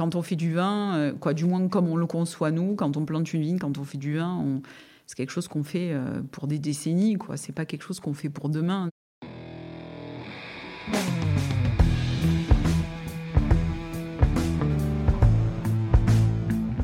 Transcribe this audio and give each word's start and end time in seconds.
quand 0.00 0.14
on 0.14 0.22
fait 0.22 0.34
du 0.34 0.54
vin, 0.54 1.12
quoi, 1.20 1.34
du 1.34 1.44
moins 1.44 1.68
comme 1.68 1.86
on 1.86 1.94
le 1.94 2.06
conçoit 2.06 2.50
nous, 2.50 2.74
quand 2.74 2.96
on 2.96 3.04
plante 3.04 3.34
une 3.34 3.42
vigne, 3.42 3.58
quand 3.58 3.76
on 3.76 3.84
fait 3.84 3.98
du 3.98 4.16
vin, 4.16 4.62
c'est 5.04 5.14
quelque 5.14 5.30
chose 5.30 5.46
qu'on 5.46 5.62
fait 5.62 5.94
pour 6.32 6.46
des 6.46 6.58
décennies, 6.58 7.16
quoi. 7.16 7.36
C'est 7.36 7.52
pas 7.52 7.66
quelque 7.66 7.82
chose 7.82 8.00
qu'on 8.00 8.14
fait 8.14 8.30
pour 8.30 8.48
demain. 8.48 8.88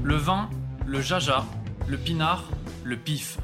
Le 0.02 0.16
vin, 0.16 0.50
le 0.86 1.00
jaja, 1.00 1.46
le 1.88 1.96
pinard, 1.96 2.50
le 2.84 2.98
pif. 2.98 3.38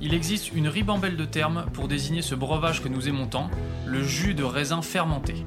Il 0.00 0.12
existe 0.12 0.52
une 0.52 0.66
ribambelle 0.66 1.16
de 1.16 1.24
termes 1.24 1.66
pour 1.72 1.86
désigner 1.86 2.22
ce 2.22 2.34
breuvage 2.34 2.82
que 2.82 2.88
nous 2.88 3.08
aimons 3.08 3.28
tant, 3.28 3.48
le 3.86 4.02
jus 4.02 4.34
de 4.34 4.42
raisin 4.42 4.82
fermenté. 4.82 5.46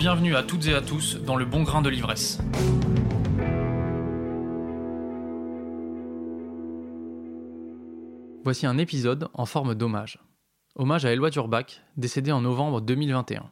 Bienvenue 0.00 0.34
à 0.34 0.42
toutes 0.42 0.66
et 0.66 0.72
à 0.72 0.80
tous 0.80 1.16
dans 1.16 1.36
le 1.36 1.44
bon 1.44 1.62
grain 1.62 1.82
de 1.82 1.90
l'ivresse. 1.90 2.38
Voici 8.42 8.64
un 8.64 8.78
épisode 8.78 9.28
en 9.34 9.44
forme 9.44 9.74
d'hommage. 9.74 10.18
Hommage 10.74 11.04
à 11.04 11.12
Éloi 11.12 11.28
Durbach, 11.28 11.82
décédé 11.98 12.32
en 12.32 12.40
novembre 12.40 12.80
2021. 12.80 13.50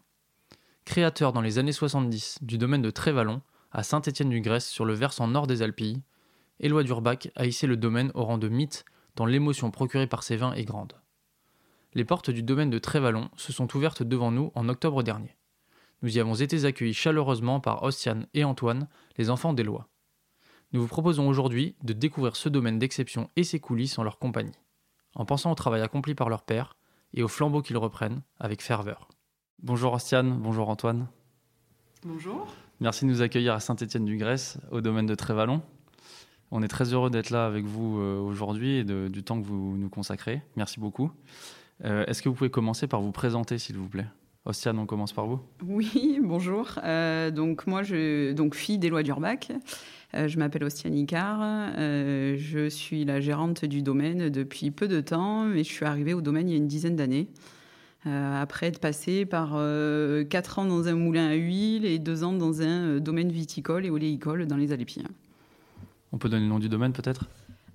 Créateur 0.87 1.35
dans 1.35 1.43
les 1.43 1.59
années 1.59 1.71
70 1.71 2.39
du 2.41 2.57
domaine 2.57 2.81
de 2.81 2.89
Trévalon, 2.89 3.43
à 3.71 3.83
Saint-Étienne-du-Grèce 3.83 4.67
sur 4.67 4.87
le 4.87 4.95
versant 4.95 5.29
nord 5.29 5.49
des 5.49 5.61
Alpilles, 5.61 6.01
Éloi 6.61 6.83
Durbach 6.83 7.29
a 7.37 7.45
hissé 7.45 7.67
le 7.67 7.77
domaine 7.77 8.11
au 8.15 8.25
rang 8.25 8.39
de 8.39 8.49
mythe 8.49 8.87
dont 9.17 9.27
l'émotion 9.27 9.71
procurée 9.71 10.07
par 10.07 10.23
ces 10.23 10.37
vins 10.37 10.55
est 10.55 10.65
grande. 10.65 10.95
Les 11.93 12.07
portes 12.07 12.31
du 12.31 12.43
domaine 12.43 12.71
de 12.71 12.79
Trévalon 12.79 13.29
se 13.37 13.53
sont 13.53 13.77
ouvertes 13.77 14.03
devant 14.03 14.31
nous 14.31 14.51
en 14.55 14.71
octobre 14.71 15.03
dernier. 15.03 15.38
Nous 16.03 16.17
y 16.17 16.21
avons 16.21 16.35
été 16.35 16.65
accueillis 16.65 16.95
chaleureusement 16.95 17.59
par 17.59 17.83
Ostiane 17.83 18.27
et 18.33 18.45
Antoine, 18.45 18.89
les 19.17 19.31
enfants 19.31 19.53
d'Éloi. 19.53 19.89
Nous 20.73 20.81
vous 20.81 20.87
proposons 20.87 21.27
aujourd'hui 21.27 21.75
de 21.83 21.93
découvrir 21.93 22.37
ce 22.37 22.49
domaine 22.49 22.79
d'exception 22.79 23.31
et 23.35 23.43
ses 23.43 23.59
coulisses 23.59 23.99
en 23.99 24.05
leur 24.05 24.19
compagnie, 24.19 24.53
en 25.17 25.25
pensant 25.25 25.51
au 25.51 25.57
travail 25.57 25.83
accompli 25.83 26.15
par 26.15 26.29
leur 26.29 26.43
père 26.43 26.77
et 27.15 27.23
au 27.25 27.29
flambeau 27.29 27.63
qu'ils 27.63 27.79
reprennent 27.79 28.23
avec 28.39 28.63
ferveur. 28.63 29.09
Bonjour 29.61 29.93
Ostiane, 29.93 30.39
bonjour 30.39 30.69
Antoine. 30.69 31.09
Bonjour. 32.05 32.47
Merci 32.79 33.05
de 33.05 33.11
nous 33.11 33.23
accueillir 33.23 33.55
à 33.55 33.61
Saint-Étienne-du-Grèce, 33.61 34.59
au 34.71 34.81
domaine 34.81 35.07
de 35.07 35.17
Trévalon. 35.17 35.63
On 36.53 36.63
est 36.63 36.69
très 36.69 36.93
heureux 36.93 37.11
d'être 37.11 37.31
là 37.31 37.45
avec 37.45 37.65
vous 37.65 37.99
euh, 37.99 38.21
aujourd'hui 38.21 38.77
et 38.77 38.85
du 38.85 39.25
temps 39.25 39.41
que 39.41 39.47
vous 39.47 39.77
nous 39.77 39.89
consacrez. 39.89 40.43
Merci 40.55 40.79
beaucoup. 40.79 41.11
Euh, 41.85 42.07
est-ce 42.07 42.23
que 42.23 42.29
vous 42.29 42.37
pouvez 42.37 42.51
commencer 42.51 42.87
par 42.87 43.01
vous 43.01 43.11
présenter, 43.11 43.59
s'il 43.59 43.77
vous 43.77 43.89
plaît? 43.89 44.07
Ostiane, 44.49 44.79
on 44.79 44.87
commence 44.87 45.13
par 45.13 45.27
vous. 45.27 45.39
Oui, 45.65 46.19
bonjour. 46.23 46.71
Euh, 46.83 47.31
donc 47.31 47.67
moi, 47.67 47.83
je 47.83 48.33
donc 48.33 48.55
fille 48.55 48.79
d'Éloi 48.79 49.03
Durbach. 49.03 49.53
je 50.15 50.39
m'appelle 50.39 50.65
Ostiane 50.65 50.97
Icard. 50.97 51.71
je 51.77 52.69
suis 52.69 53.05
la 53.05 53.21
gérante 53.21 53.65
du 53.65 53.83
domaine 53.83 54.31
depuis 54.31 54.71
peu 54.71 54.89
de 54.89 55.01
temps, 55.01 55.45
mais 55.45 55.65
je 55.65 55.69
suis 55.69 55.85
arrivée 55.85 56.15
au 56.15 56.23
domaine 56.23 56.49
il 56.49 56.53
y 56.53 56.55
a 56.55 56.59
une 56.59 56.67
dizaine 56.67 56.97
d'années. 56.97 57.29
après 58.05 58.69
être 58.69 58.81
passée 58.81 59.27
par 59.27 59.51
quatre 60.31 60.59
ans 60.59 60.65
dans 60.65 60.89
un 60.89 60.95
moulin 60.95 61.29
à 61.29 61.35
huile 61.35 61.85
et 61.85 61.99
deux 61.99 62.25
ans 62.25 62.33
dans 62.33 62.63
un 62.63 63.01
domaine 63.01 63.31
viticole 63.31 63.85
et 63.85 63.91
oléicole 63.91 64.47
dans 64.47 64.57
les 64.57 64.73
Alpes. 64.73 65.07
On 66.11 66.19
peut 66.19 66.29
donner 66.29 66.45
le 66.45 66.49
nom 66.49 66.59
du 66.59 66.69
domaine 66.69 66.93
peut-être? 66.93 67.27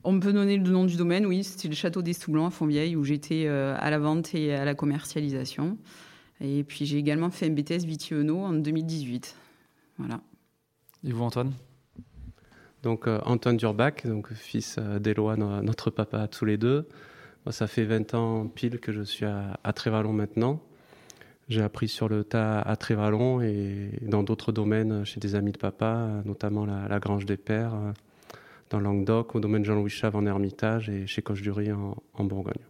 On 0.03 0.19
peut 0.19 0.34
donner 0.34 0.57
le 0.57 0.69
nom 0.69 0.85
du 0.85 0.97
domaine, 0.97 1.25
oui. 1.25 1.44
C'était 1.44 1.69
le 1.69 1.75
château 1.75 2.01
des 2.01 2.13
à 2.13 2.50
Fontvieille 2.50 2.95
où 2.95 3.03
j'étais 3.03 3.45
euh, 3.47 3.75
à 3.79 3.90
la 3.90 4.00
vente 4.00 4.35
et 4.35 4.53
à 4.53 4.66
la 4.66 4.75
commercialisation. 4.75 5.78
Et 6.43 6.63
puis 6.63 6.85
j'ai 6.85 6.97
également 6.97 7.31
fait 7.31 7.47
un 7.47 7.51
BTS 7.51 7.85
Vitiono 7.85 8.39
en 8.39 8.53
2018. 8.53 9.35
Voilà. 9.97 10.21
Et 11.03 11.11
vous, 11.11 11.23
Antoine? 11.23 11.53
Donc 12.83 13.07
euh, 13.07 13.19
Antoine 13.25 13.57
Durbach, 13.57 14.05
donc 14.05 14.31
fils 14.33 14.75
euh, 14.77 14.99
d'Éloi, 14.99 15.37
notre 15.37 15.89
papa 15.89 16.27
tous 16.27 16.45
les 16.45 16.57
deux. 16.57 16.87
Moi, 17.45 17.53
ça 17.53 17.67
fait 17.67 17.85
20 17.85 18.13
ans 18.13 18.47
pile 18.47 18.79
que 18.79 18.91
je 18.91 19.01
suis 19.01 19.25
à, 19.25 19.73
Trévalon 19.73 20.13
maintenant. 20.13 20.61
J'ai 21.49 21.61
appris 21.61 21.87
sur 21.87 22.07
le 22.07 22.23
tas 22.23 22.61
à 22.61 22.75
Trévalon 22.75 23.41
et 23.41 23.89
dans 24.01 24.23
d'autres 24.23 24.51
domaines 24.51 25.03
chez 25.05 25.19
des 25.19 25.35
amis 25.35 25.51
de 25.51 25.57
papa, 25.57 26.21
notamment 26.25 26.65
la, 26.65 26.87
la 26.87 26.99
Grange 26.99 27.25
des 27.25 27.35
Pères 27.35 27.73
dans 28.73 28.79
Languedoc, 28.79 29.35
au 29.35 29.39
domaine 29.39 29.63
Jean-Louis 29.63 29.91
Chave 29.91 30.15
en 30.15 30.25
Hermitage 30.25 30.89
et 30.89 31.05
chez 31.05 31.21
Coche-du-Riz 31.21 31.71
en, 31.71 32.23
Bourgogne. 32.23 32.63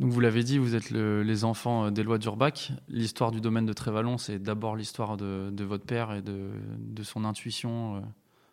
Donc 0.00 0.12
vous 0.12 0.20
l'avez 0.20 0.42
dit, 0.42 0.56
vous 0.56 0.74
êtes 0.74 0.90
les 0.90 1.44
enfants 1.44 1.84
euh, 1.84 1.90
d'Éloi 1.90 2.16
d'Urbac. 2.16 2.72
L'histoire 2.88 3.30
du 3.30 3.42
domaine 3.42 3.66
de 3.66 3.72
Trévalon, 3.74 4.16
c'est 4.16 4.38
d'abord 4.38 4.74
l'histoire 4.74 5.18
de, 5.18 5.62
votre 5.62 5.84
père 5.84 6.14
et 6.14 6.22
de, 6.22 7.02
son 7.02 7.26
intuition 7.26 7.96
euh, 7.96 8.00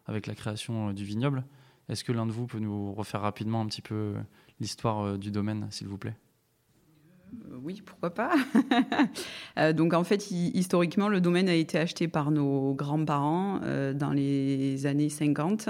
avec 0.07 0.27
la 0.27 0.35
création 0.35 0.89
euh, 0.89 0.93
du 0.93 1.05
vignoble. 1.05 1.45
Est-ce 1.87 2.03
que 2.03 2.11
l'un 2.11 2.25
de 2.25 2.33
vous 2.33 2.47
peut 2.47 2.59
nous 2.59 2.91
refaire 2.91 3.21
rapidement 3.21 3.61
un 3.61 3.65
petit 3.65 3.81
peu 3.81 4.15
l'histoire 4.59 5.17
du 5.17 5.31
domaine, 5.31 5.67
s'il 5.69 5.87
vous 5.87 5.97
plaît? 5.97 6.15
Oui, 7.63 7.81
pourquoi 7.85 8.13
pas. 8.13 8.35
donc 9.73 9.93
en 9.93 10.03
fait, 10.03 10.29
historiquement, 10.31 11.07
le 11.07 11.21
domaine 11.21 11.47
a 11.47 11.53
été 11.53 11.77
acheté 11.77 12.09
par 12.09 12.29
nos 12.29 12.73
grands-parents 12.73 13.61
dans 13.93 14.11
les 14.11 14.85
années 14.85 15.09
50 15.09 15.69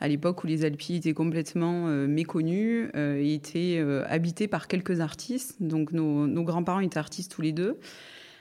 à 0.00 0.08
l'époque 0.08 0.44
où 0.44 0.46
les 0.46 0.64
Alpilles 0.64 0.96
étaient 0.96 1.14
complètement 1.14 1.88
euh, 1.88 2.06
méconnus 2.06 2.90
euh, 2.94 3.20
étaient 3.20 3.78
euh, 3.78 4.04
par 4.50 4.68
quelques 4.68 5.00
artistes. 5.00 5.56
Donc 5.60 5.92
nos, 5.92 6.42
grands-parents 6.44 6.80
étaient 6.80 6.98
artistes 6.98 7.32
tous 7.32 7.42
les 7.42 7.52
deux. 7.52 7.78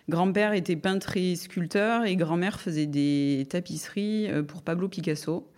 Grand-père 0.09 0.53
était 0.53 0.75
peintre 0.75 1.17
et 1.17 1.35
sculpteur 1.35 2.05
et 2.05 2.15
grand-mère 2.15 2.61
faisait 2.61 2.85
des 2.85 3.45
tapisseries 3.49 4.29
pour 4.47 4.61
Pablo 4.61 4.87
Picasso. 4.87 5.49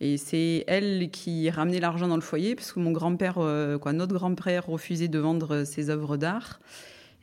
Et 0.00 0.16
c'est 0.16 0.64
elle 0.66 1.10
qui 1.10 1.50
ramenait 1.50 1.80
l'argent 1.80 2.08
dans 2.08 2.14
le 2.14 2.22
foyer 2.22 2.54
parce 2.54 2.72
que 2.72 2.80
mon 2.80 2.92
grand-père, 2.92 3.34
quoi, 3.34 3.92
notre 3.92 4.14
grand-père 4.14 4.66
refusait 4.66 5.08
de 5.08 5.18
vendre 5.18 5.64
ses 5.64 5.90
œuvres 5.90 6.16
d'art. 6.16 6.60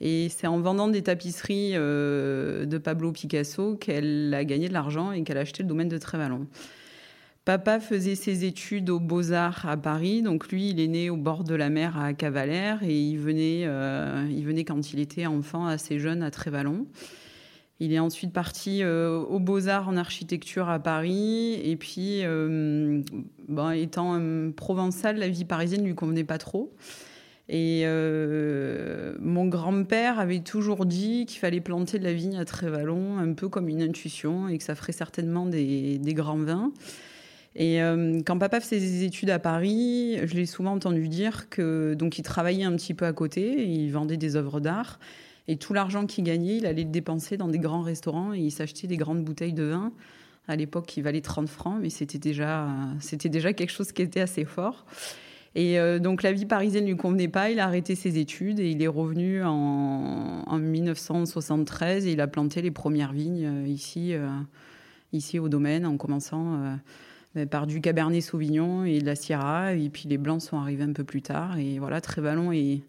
Et 0.02 0.30
c'est 0.30 0.46
en 0.46 0.60
vendant 0.60 0.88
des 0.88 1.02
tapisseries 1.02 1.74
de 1.74 2.78
Pablo 2.78 3.12
Picasso 3.12 3.76
qu'elle 3.78 4.32
a 4.36 4.46
gagné 4.46 4.68
de 4.68 4.74
l'argent 4.74 5.12
et 5.12 5.24
qu'elle 5.24 5.40
a 5.40 5.42
acheté 5.42 5.64
le 5.64 5.70
domaine 5.70 5.90
de 5.90 5.98
Trévalon. 5.98 6.46
Papa 7.48 7.80
faisait 7.80 8.16
ses 8.16 8.44
études 8.44 8.90
aux 8.90 9.00
Beaux-Arts 9.00 9.70
à 9.70 9.78
Paris, 9.78 10.22
donc 10.22 10.50
lui, 10.50 10.72
il 10.72 10.82
est 10.82 10.88
né 10.90 11.10
au 11.10 11.16
bord 11.16 11.46
de 11.46 11.56
la 11.56 11.70
mer 11.70 11.98
à 11.98 12.12
Cavalère 12.12 12.84
et 12.84 12.94
il 12.94 13.20
venait, 13.20 13.62
euh, 13.64 14.28
il 14.30 14.44
venait 14.44 14.66
quand 14.66 14.92
il 14.92 15.00
était 15.00 15.28
enfant, 15.28 15.66
assez 15.66 15.98
jeune, 15.98 16.24
à 16.24 16.30
Trévalon. 16.30 16.88
Il 17.80 17.94
est 17.94 18.00
ensuite 18.00 18.34
parti 18.34 18.84
euh, 18.84 19.18
aux 19.20 19.40
Beaux-Arts 19.40 19.88
en 19.88 19.96
architecture 19.96 20.68
à 20.68 20.80
Paris. 20.80 21.54
Et 21.64 21.78
puis, 21.78 22.20
euh, 22.26 23.02
étant 23.76 24.22
provençal, 24.54 25.16
la 25.16 25.30
vie 25.30 25.46
parisienne 25.46 25.84
ne 25.84 25.88
lui 25.88 25.96
convenait 25.96 26.26
pas 26.26 26.40
trop. 26.40 26.76
Et 27.48 27.86
mon 29.22 29.46
grand-père 29.46 30.20
avait 30.20 30.42
toujours 30.42 30.86
dit 30.86 31.26
qu'il 31.26 31.40
fallait 31.40 31.62
planter 31.62 31.98
de 31.98 32.04
la 32.04 32.12
vigne 32.12 32.36
à 32.36 32.44
Trévalon, 32.44 33.20
un 33.20 33.32
peu 33.32 33.48
comme 33.48 33.70
une 33.70 33.82
intuition, 33.82 34.50
et 34.50 34.58
que 34.58 34.66
ça 34.66 34.76
ferait 34.76 34.92
certainement 34.92 35.46
des 35.46 36.14
grands 36.14 36.36
vins. 36.36 36.74
Et 37.60 37.82
euh, 37.82 38.22
quand 38.24 38.38
papa 38.38 38.60
faisait 38.60 38.80
ses 38.80 39.04
études 39.04 39.32
à 39.32 39.40
Paris, 39.40 40.20
je 40.24 40.36
l'ai 40.36 40.46
souvent 40.46 40.74
entendu 40.74 41.10
dire 41.10 41.50
que 41.50 41.96
donc 41.96 42.20
il 42.20 42.22
travaillait 42.22 42.64
un 42.64 42.76
petit 42.76 42.94
peu 42.94 43.06
à 43.06 43.14
côté, 43.14 43.68
il 43.68 43.90
vendait 43.90 44.16
des 44.16 44.36
œuvres 44.36 44.60
d'art 44.60 45.00
et 45.48 45.58
tout 45.58 45.74
l'argent 45.74 46.06
qu'il 46.06 46.24
gagnait, 46.24 46.58
il 46.58 46.68
allait 46.68 46.84
le 46.84 46.92
dépenser 46.92 47.36
dans 47.36 47.48
des 47.48 47.58
grands 47.58 47.82
restaurants 47.82 48.32
et 48.32 48.40
il 48.40 48.52
s'achetait 48.52 48.86
des 48.86 48.98
grandes 48.98 49.24
bouteilles 49.24 49.54
de 49.54 49.64
vin. 49.64 49.92
À 50.48 50.56
l'époque, 50.56 50.86
qui 50.86 51.02
valaient 51.02 51.20
30 51.20 51.50
francs, 51.50 51.78
mais 51.82 51.90
c'était 51.90 52.20
déjà 52.20 52.70
c'était 53.02 53.28
déjà 53.28 53.52
quelque 53.52 53.72
chose 53.72 53.92
qui 53.92 54.04
était 54.04 54.22
assez 54.22 54.46
fort. 54.46 54.86
Et 55.56 55.80
euh, 55.80 55.98
donc 55.98 56.22
la 56.22 56.32
vie 56.32 56.46
parisienne 56.46 56.84
ne 56.84 56.90
lui 56.90 56.96
convenait 56.96 57.28
pas, 57.28 57.50
il 57.50 57.60
a 57.60 57.66
arrêté 57.66 57.96
ses 57.96 58.20
études 58.20 58.60
et 58.60 58.70
il 58.70 58.82
est 58.84 58.88
revenu 58.88 59.44
en, 59.44 60.44
en 60.46 60.58
1973 60.60 62.06
et 62.06 62.12
il 62.12 62.22
a 62.22 62.28
planté 62.28 62.62
les 62.62 62.72
premières 62.72 63.14
vignes 63.14 63.46
euh, 63.46 63.68
ici, 63.68 64.14
ici 65.12 65.40
au 65.40 65.50
domaine 65.50 65.88
en 65.88 65.98
commençant 65.98 66.78
par 67.46 67.68
du 67.68 67.82
Cabernet 67.82 68.22
Sauvignon 68.22 68.84
et 68.84 69.00
de 69.00 69.06
la 69.06 69.16
Syrah. 69.16 69.74
Et 69.74 69.90
puis 69.90 70.08
les 70.08 70.18
blancs 70.18 70.42
sont 70.42 70.58
arrivés 70.58 70.84
un 70.84 70.94
peu 70.94 71.04
plus 71.04 71.22
tard. 71.22 71.58
Et 71.58 71.80
voilà, 71.80 72.02
Trévalon 72.02 72.52
est, 72.52 72.82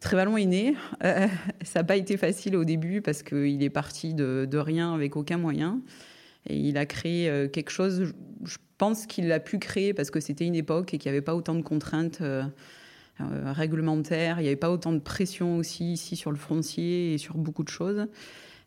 Trévalon 0.00 0.36
est 0.36 0.46
né. 0.46 0.76
Euh, 1.04 1.26
ça 1.62 1.80
n'a 1.80 1.84
pas 1.84 1.96
été 1.96 2.16
facile 2.16 2.56
au 2.56 2.64
début 2.64 3.02
parce 3.02 3.22
qu'il 3.22 3.62
est 3.62 3.70
parti 3.70 4.14
de, 4.14 4.48
rien 4.56 4.94
avec 4.94 5.16
aucun 5.16 5.38
moyen. 5.38 5.80
Et 6.48 6.56
il 6.56 6.78
a 6.78 6.86
créé 6.86 7.48
quelque 7.52 7.70
chose, 7.70 8.14
je 8.44 8.56
pense 8.78 9.04
qu'il 9.06 9.28
l'a 9.28 9.40
pu 9.40 9.58
créer 9.58 9.92
parce 9.92 10.10
que 10.10 10.20
c'était 10.20 10.46
une 10.46 10.54
époque 10.54 10.94
et 10.94 10.98
qu'il 10.98 11.10
n'y 11.10 11.16
avait 11.16 11.24
pas 11.24 11.34
autant 11.34 11.54
de 11.54 11.60
contraintes 11.60 12.22
réglementaires, 13.18 14.40
il 14.40 14.44
n'y 14.44 14.48
avait 14.48 14.56
pas 14.56 14.70
autant 14.70 14.92
de 14.92 15.00
pression 15.00 15.58
aussi 15.58 15.92
ici 15.92 16.16
sur 16.16 16.30
le 16.30 16.38
foncier 16.38 17.12
et 17.12 17.18
sur 17.18 17.36
beaucoup 17.36 17.62
de 17.62 17.68
choses. 17.68 18.06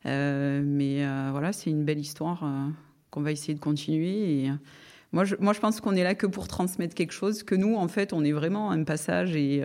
mais 0.06 1.04
voilà, 1.32 1.52
c'est 1.52 1.72
une 1.72 1.84
belle 1.84 1.98
histoire 1.98 2.46
qu'on 3.10 3.22
va 3.22 3.32
essayer 3.32 3.56
de 3.56 3.60
continuer. 3.60 4.52
Moi, 5.14 5.24
je, 5.24 5.60
pense 5.60 5.80
qu'on 5.80 5.96
est 5.96 6.04
là 6.04 6.16
que 6.16 6.28
pour 6.28 6.48
transmettre 6.48 6.96
quelque 6.96 7.14
chose, 7.14 7.44
que 7.44 7.56
nous, 7.56 7.76
en 7.76 7.88
fait, 7.88 8.12
on 8.12 8.24
est 8.26 8.34
vraiment 8.34 8.72
un 8.72 8.84
passage 8.84 9.36
et 9.36 9.64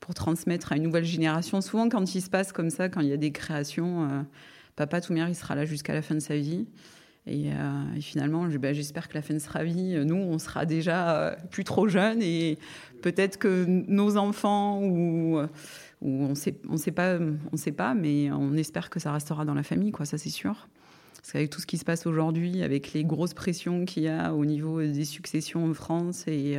pour 0.00 0.14
transmettre 0.14 0.72
à 0.72 0.76
une 0.76 0.82
nouvelle 0.82 1.04
génération. 1.04 1.60
Souvent, 1.60 1.88
quand 1.88 2.14
il 2.14 2.22
se 2.22 2.30
passe 2.30 2.52
comme 2.52 2.70
ça, 2.70 2.88
quand 2.88 3.00
il 3.00 3.08
y 3.08 3.12
a 3.12 3.18
des 3.18 3.30
créations, 3.30 4.04
euh, 4.04 4.22
Papa 4.74 5.00
Toumer, 5.00 5.26
il 5.28 5.34
sera 5.34 5.54
là 5.54 5.64
jusqu'à 5.64 5.92
la 5.92 6.02
fin 6.02 6.14
de 6.14 6.20
sa 6.20 6.36
vie. 6.36 6.66
Et, 7.26 7.52
euh, 7.52 8.00
finalement, 8.00 8.46
ben, 8.46 8.74
j'espère 8.74 9.08
que 9.08 9.14
la 9.14 9.22
fin 9.22 9.34
de 9.34 9.38
sa 9.38 9.62
vie, 9.62 9.94
nous, 10.04 10.16
on 10.16 10.38
sera 10.38 10.64
déjà 10.64 11.16
euh, 11.16 11.36
plus 11.50 11.64
trop 11.64 11.86
jeunes 11.86 12.22
et 12.22 12.58
peut-être 13.02 13.38
que 13.38 13.66
nos 13.66 14.16
enfants 14.16 14.80
ou, 14.82 15.38
on 16.02 16.30
on 16.30 16.34
sait 16.34 16.92
pas, 16.92 17.18
on 17.52 17.56
sait 17.58 17.72
pas, 17.72 17.92
mais 17.92 18.32
on 18.32 18.54
espère 18.54 18.88
que 18.88 18.98
ça 18.98 19.12
restera 19.12 19.44
dans 19.44 19.54
la 19.54 19.62
famille, 19.62 19.92
quoi. 19.92 20.06
Ça, 20.06 20.16
c'est 20.16 20.30
sûr. 20.30 20.66
Parce 21.20 21.32
qu'avec 21.32 21.50
tout 21.50 21.60
ce 21.60 21.66
qui 21.66 21.78
se 21.78 21.84
passe 21.84 22.06
aujourd'hui, 22.06 22.62
avec 22.62 22.92
les 22.92 23.04
grosses 23.04 23.34
pressions 23.34 23.84
qu'il 23.84 24.04
y 24.04 24.08
a 24.08 24.34
au 24.34 24.44
niveau 24.44 24.82
des 24.82 25.04
successions 25.04 25.70
en 25.70 25.74
France 25.74 26.26
et 26.26 26.58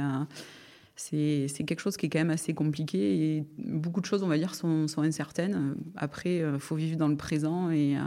c'est 0.95 1.63
quelque 1.65 1.79
chose 1.79 1.97
qui 1.97 2.05
est 2.05 2.09
quand 2.09 2.19
même 2.19 2.29
assez 2.29 2.53
compliqué 2.53 3.37
et 3.37 3.45
beaucoup 3.57 4.01
de 4.01 4.05
choses, 4.05 4.23
on 4.23 4.27
va 4.27 4.37
dire, 4.37 4.55
sont, 4.55 4.87
incertaines. 4.97 5.75
Après, 5.95 6.37
il 6.37 6.43
euh, 6.43 6.59
faut 6.59 6.75
vivre 6.75 6.97
dans 6.97 7.07
le 7.07 7.15
présent 7.17 7.69
et, 7.71 7.97
euh, 7.97 8.01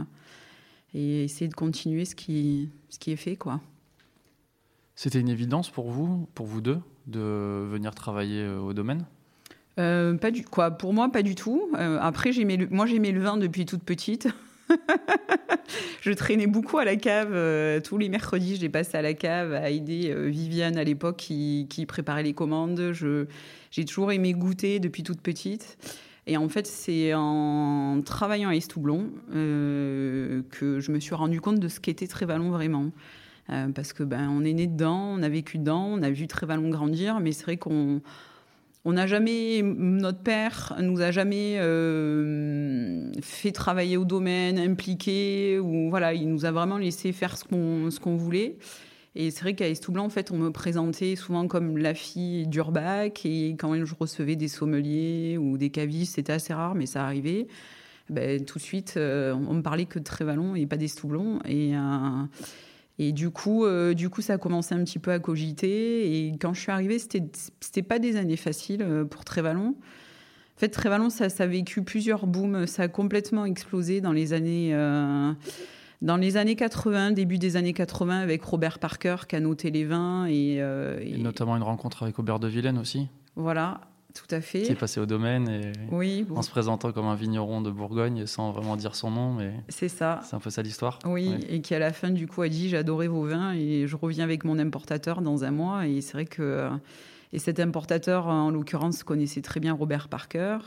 et, 0.93 1.23
essayer 1.25 1.47
de 1.47 1.53
continuer 1.53 2.05
ce 2.05 2.15
qui, 2.15 2.69
ce 2.89 2.99
qui 2.99 3.11
est 3.11 3.17
fait, 3.17 3.35
quoi. 3.35 3.59
C'était 4.95 5.19
une 5.19 5.29
évidence 5.29 5.69
pour 5.69 5.91
vous, 5.91 6.29
pour 6.35 6.45
vous 6.45 6.61
deux, 6.61 6.79
de 7.07 7.67
venir 7.69 7.93
travailler 7.93 8.41
euh, 8.41 8.59
au 8.59 8.73
domaine? 8.73 9.05
Pas 9.75 10.31
du 10.31 10.45
quoi 10.45 10.71
pour 10.71 10.93
moi 10.93 11.11
pas 11.11 11.21
du 11.21 11.35
tout 11.35 11.69
après 11.99 12.31
j'aimais 12.31 12.65
moi 12.71 12.85
j'aimais 12.85 13.11
le 13.11 13.19
vin 13.19 13.35
depuis 13.35 13.65
toute 13.65 13.83
petite 13.83 14.29
je 16.01 16.11
traînais 16.11 16.47
beaucoup 16.47 16.77
à 16.77 16.85
la 16.85 16.95
cave. 16.95 17.31
Euh, 17.33 17.79
tous 17.79 17.97
les 17.97 18.09
mercredis, 18.09 18.57
j'ai 18.57 18.69
passé 18.69 18.97
à 18.97 19.01
la 19.01 19.13
cave 19.13 19.53
à 19.53 19.69
aider 19.69 20.11
euh, 20.11 20.27
Viviane 20.27 20.77
à 20.77 20.83
l'époque 20.83 21.17
qui, 21.17 21.85
préparait 21.87 22.23
les 22.23 22.33
commandes. 22.33 22.93
j'ai 23.71 23.85
toujours 23.85 24.11
aimé 24.11 24.33
goûter 24.33 24.79
depuis 24.79 25.03
toute 25.03 25.21
petite. 25.21 25.77
Et 26.27 26.37
en 26.37 26.49
fait, 26.49 26.65
c'est 26.65 27.13
en 27.13 28.01
travaillant 28.03 28.49
à 28.49 28.55
Estoublon 28.55 29.11
euh, 29.35 30.41
que 30.49 30.79
je 30.79 30.91
me 30.91 30.99
suis 30.99 31.13
rendu 31.13 31.39
compte 31.39 31.59
de 31.59 31.67
ce 31.67 31.79
qu'était 31.79 32.07
Trévalon 32.07 32.49
vraiment. 32.49 32.91
parce 33.75 33.93
que 33.93 34.03
ben, 34.03 34.27
on 34.29 34.43
est 34.43 34.53
né 34.53 34.65
dedans, 34.65 35.15
on 35.15 35.21
a 35.21 35.29
vécu 35.29 35.59
dedans, 35.59 35.85
on 35.85 36.01
a 36.01 36.09
vu 36.09 36.27
Trévalon 36.27 36.69
grandir, 36.69 37.19
mais 37.19 37.31
c'est 37.31 37.43
vrai 37.43 37.57
qu'on 37.57 38.01
on 38.85 38.93
n'a 38.93 39.07
jamais, 39.07 39.61
notre 39.63 40.19
père 40.19 40.75
nous 40.79 41.01
a 41.01 41.09
jamais 41.09 41.57
euh, 41.57 43.11
fait 43.21 43.51
travailler 43.51 43.97
au 43.97 44.05
domaine, 44.05 44.59
impliqué, 44.59 45.59
ou 45.59 45.89
voilà, 45.89 46.13
il 46.13 46.29
nous 46.29 46.45
a 46.45 46.51
vraiment 46.51 46.77
laissé 46.77 47.11
faire 47.11 47.35
ce 47.35 47.43
qu'on 47.43 47.89
ce 47.89 47.99
qu'on 47.99 48.15
voulait. 48.15 48.57
Et 49.15 49.31
c'est 49.31 49.41
vrai 49.41 49.55
qu'à 49.55 49.67
Estoublanc, 49.67 50.05
en 50.05 50.09
fait, 50.09 50.29
on 50.31 50.37
me 50.37 50.51
présentait 50.51 51.15
souvent 51.15 51.47
comme 51.47 51.77
la 51.77 51.93
fille 51.93 52.47
d'Urbac, 52.47 53.25
et 53.25 53.55
quand 53.57 53.73
je 53.83 53.95
recevais 53.99 54.35
des 54.35 54.49
sommeliers 54.49 55.37
ou 55.39 55.57
des 55.57 55.71
cavistes, 55.71 56.15
c'était 56.15 56.33
assez 56.33 56.53
rare, 56.53 56.75
mais 56.75 56.85
ça 56.85 57.03
arrivait. 57.03 57.47
Ben, 58.09 58.45
tout 58.45 58.59
de 58.59 58.63
suite, 58.63 58.95
euh, 58.97 59.33
on 59.33 59.55
me 59.55 59.61
parlait 59.61 59.85
que 59.85 59.97
de 59.97 60.03
Trévalon 60.03 60.53
et 60.53 60.67
pas 60.67 60.77
d'Estoublon. 60.77 61.39
Et, 61.45 61.75
euh, 61.75 61.79
et 62.97 63.11
du 63.11 63.29
coup, 63.29 63.65
euh, 63.65 63.93
du 63.93 64.09
coup, 64.09 64.21
ça 64.21 64.33
a 64.33 64.37
commencé 64.37 64.73
un 64.73 64.83
petit 64.83 64.99
peu 64.99 65.11
à 65.11 65.19
cogiter. 65.19 66.27
Et 66.27 66.31
quand 66.39 66.53
je 66.53 66.61
suis 66.61 66.71
arrivée, 66.71 66.97
c'était, 66.97 67.23
c'était 67.59 67.83
pas 67.83 67.99
des 67.99 68.15
années 68.15 68.37
faciles 68.37 68.81
euh, 68.81 69.03
pour 69.03 69.25
Trévalon. 69.25 69.75
En 69.75 70.59
fait, 70.59 70.69
Trévalon, 70.69 71.09
ça, 71.09 71.27
ça 71.27 71.43
a 71.43 71.47
vécu 71.47 71.83
plusieurs 71.83 72.25
booms. 72.25 72.65
Ça 72.67 72.83
a 72.83 72.87
complètement 72.87 73.43
explosé 73.43 73.99
dans 73.99 74.13
les 74.13 74.31
années, 74.31 74.73
euh, 74.73 75.33
dans 76.01 76.15
les 76.15 76.37
années 76.37 76.55
80, 76.55 77.11
début 77.11 77.37
des 77.37 77.57
années 77.57 77.73
80, 77.73 78.19
avec 78.19 78.41
Robert 78.43 78.79
Parker 78.79 79.17
qui 79.27 79.35
a 79.35 79.41
noté 79.41 79.71
les 79.71 79.83
vins. 79.83 80.27
Et, 80.27 80.55
et... 80.55 81.17
notamment 81.17 81.57
une 81.57 81.63
rencontre 81.63 82.03
avec 82.03 82.17
Aubert 82.17 82.39
de 82.39 82.47
Villaine 82.47 82.77
aussi. 82.77 83.09
Voilà. 83.35 83.81
Tout 84.15 84.33
à 84.33 84.39
fait. 84.39 84.61
Qui 84.61 84.71
est 84.71 84.75
passé 84.75 84.99
au 85.01 85.05
domaine 85.05 85.49
et 85.49 85.73
oui, 85.91 86.25
en 86.33 86.41
se 86.41 86.49
présentant 86.49 86.91
comme 86.93 87.05
un 87.05 87.15
vigneron 87.15 87.61
de 87.61 87.69
Bourgogne 87.69 88.25
sans 88.25 88.51
vraiment 88.51 88.77
dire 88.77 88.95
son 88.95 89.11
nom. 89.11 89.33
Mais 89.33 89.51
c'est 89.67 89.89
ça. 89.89 90.21
C'est 90.23 90.35
un 90.35 90.39
peu 90.39 90.49
ça 90.49 90.61
l'histoire. 90.61 90.99
Oui, 91.05 91.35
et 91.49 91.61
qui 91.61 91.75
à 91.75 91.79
la 91.79 91.91
fin 91.91 92.09
du 92.09 92.25
coup 92.25 92.41
a 92.41 92.47
dit 92.47 92.69
j'adorais 92.69 93.07
vos 93.07 93.25
vins 93.25 93.53
et 93.53 93.87
je 93.87 93.95
reviens 93.95 94.23
avec 94.23 94.45
mon 94.45 94.57
importateur 94.57 95.21
dans 95.21 95.43
un 95.43 95.51
mois. 95.51 95.85
Et 95.85 95.99
c'est 95.99 96.13
vrai 96.13 96.25
que 96.25 96.69
et 97.33 97.39
cet 97.39 97.59
importateur 97.59 98.27
en 98.27 98.49
l'occurrence 98.51 99.03
connaissait 99.03 99.41
très 99.41 99.59
bien 99.59 99.73
Robert 99.73 100.07
Parker. 100.07 100.59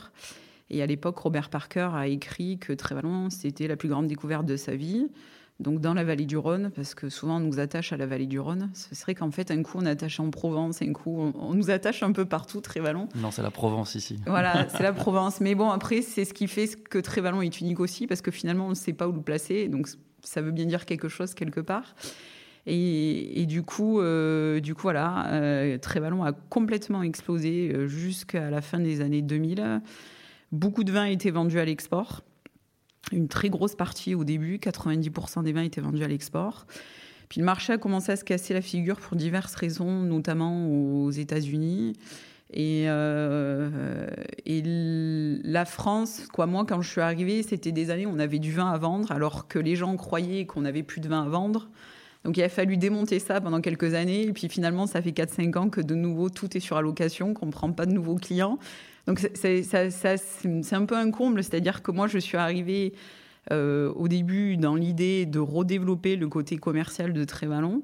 Et 0.69 0.83
à 0.83 0.85
l'époque, 0.85 1.17
Robert 1.17 1.49
Parker 1.49 1.89
a 1.93 2.07
écrit 2.07 2.59
que 2.59 2.73
Trévalon, 2.73 3.31
c'était 3.31 3.67
la 3.67 3.75
plus 3.75 3.89
grande 3.89 4.05
découverte 4.05 4.45
de 4.45 4.55
sa 4.55 4.75
vie 4.75 5.07
donc 5.59 5.81
dans 5.81 5.93
la 5.93 6.03
vallée 6.03 6.25
du 6.25 6.37
Rhône, 6.37 6.71
parce 6.75 6.95
que 6.95 7.09
souvent 7.09 7.37
on 7.37 7.41
nous 7.41 7.59
attache 7.59 7.91
à 7.91 7.97
la 7.97 8.05
vallée 8.05 8.27
du 8.27 8.39
Rhône. 8.39 8.69
Ce 8.73 8.95
serait 8.95 9.15
qu'en 9.15 9.31
fait, 9.31 9.51
un 9.51 9.61
coup 9.61 9.77
on 9.77 9.85
attache 9.85 10.19
en 10.19 10.29
Provence, 10.29 10.81
un 10.81 10.93
coup 10.93 11.33
on, 11.35 11.53
nous 11.53 11.69
attache 11.69 12.01
un 12.01 12.11
peu 12.13 12.25
partout, 12.25 12.61
Trévalon. 12.61 13.09
Non, 13.15 13.31
c'est 13.31 13.43
la 13.43 13.51
Provence 13.51 13.95
ici. 13.95 14.19
Voilà, 14.25 14.67
c'est 14.75 14.83
la 14.83 14.93
Provence. 14.93 15.41
Mais 15.41 15.55
bon, 15.55 15.69
après, 15.69 16.01
c'est 16.01 16.23
ce 16.25 16.33
qui 16.33 16.47
fait 16.47 16.69
que 16.89 16.97
Trévalon 16.97 17.41
est 17.41 17.59
unique 17.59 17.79
aussi, 17.79 18.07
parce 18.07 18.21
que 18.21 18.31
finalement 18.31 18.67
on 18.67 18.69
ne 18.69 18.75
sait 18.75 18.93
pas 18.93 19.07
où 19.07 19.11
le 19.11 19.21
placer. 19.21 19.67
Donc 19.67 19.89
ça 20.23 20.41
veut 20.41 20.51
bien 20.51 20.65
dire 20.65 20.85
quelque 20.85 21.09
chose 21.09 21.33
quelque 21.33 21.59
part. 21.59 21.95
Et, 22.65 23.45
du 23.47 23.63
coup, 23.63 23.99
euh, 23.99 24.59
du 24.59 24.75
coup, 24.75 24.83
voilà, 24.83 25.27
euh, 25.31 25.77
Trévalon 25.79 26.23
a 26.23 26.33
complètement 26.33 27.01
explosé 27.01 27.71
euh, 27.73 27.87
jusqu'à 27.87 28.51
la 28.51 28.61
fin 28.61 28.79
des 28.79 29.01
années 29.01 29.23
2000. 29.23 29.81
Beaucoup 30.51 30.83
de 30.83 30.91
vins 30.91 31.05
étaient 31.05 31.31
vendus 31.31 31.59
à 31.59 31.65
l'export 31.65 32.21
une 33.11 33.27
très 33.27 33.49
grosse 33.49 33.75
partie 33.75 34.15
au 34.15 34.23
début, 34.23 34.57
90% 34.57 35.43
des 35.43 35.53
vins 35.53 35.63
étaient 35.63 35.81
vendus 35.81 36.03
à 36.03 36.07
l'export. 36.07 36.65
Puis 37.29 37.39
le 37.39 37.45
marché 37.45 37.73
a 37.73 37.77
commencé 37.77 38.11
à 38.11 38.15
se 38.15 38.23
casser 38.23 38.53
la 38.53 38.61
figure 38.61 38.99
pour 38.99 39.15
diverses 39.15 39.53
raisons, 39.55 40.01
notamment 40.01 40.67
aux 40.67 41.11
États-Unis. 41.11 41.93
Et, 42.51 42.85
euh, 42.87 44.07
la 45.43 45.65
France, 45.65 46.27
quoi, 46.33 46.47
moi, 46.47 46.65
quand 46.67 46.81
je 46.81 46.89
suis 46.89 47.01
arrivée, 47.01 47.43
c'était 47.43 47.71
des 47.71 47.91
années 47.91 48.07
où 48.07 48.11
on 48.11 48.19
avait 48.19 48.39
du 48.39 48.51
vin 48.51 48.71
à 48.71 48.77
vendre, 48.77 49.11
alors 49.11 49.47
que 49.47 49.59
les 49.59 49.75
gens 49.75 49.95
croyaient 49.95 50.45
qu'on 50.45 50.61
n'avait 50.61 50.81
plus 50.81 51.01
de 51.01 51.07
vin 51.07 51.23
à 51.23 51.29
vendre. 51.29 51.69
Donc 52.25 52.37
il 52.37 52.43
a 52.43 52.49
fallu 52.49 52.77
démonter 52.77 53.19
ça 53.19 53.39
pendant 53.39 53.61
quelques 53.61 53.93
années. 53.93 54.23
Et 54.23 54.33
puis 54.33 54.49
finalement, 54.49 54.87
ça 54.87 55.01
fait 55.01 55.11
4-5 55.11 55.57
ans 55.57 55.69
que 55.69 55.81
de 55.81 55.95
nouveau, 55.95 56.29
tout 56.29 56.55
est 56.55 56.59
sur 56.59 56.77
allocation, 56.77 57.33
qu'on 57.33 57.47
ne 57.47 57.51
prend 57.51 57.71
pas 57.71 57.85
de 57.85 57.91
nouveaux 57.91 58.15
clients. 58.15 58.59
Donc 59.07 59.27
c'est 59.33 60.73
un 60.73 60.85
peu 60.85 60.95
un 60.95 61.09
comble, 61.09 61.43
c'est-à-dire 61.43 61.81
que 61.81 61.91
moi 61.91 62.07
je 62.07 62.19
suis 62.19 62.37
arrivée 62.37 62.93
euh, 63.51 63.91
au 63.93 64.07
début 64.07 64.57
dans 64.57 64.75
l'idée 64.75 65.25
de 65.25 65.39
redévelopper 65.39 66.15
le 66.15 66.27
côté 66.27 66.57
commercial 66.57 67.13
de 67.13 67.23
Trévalon. 67.23 67.81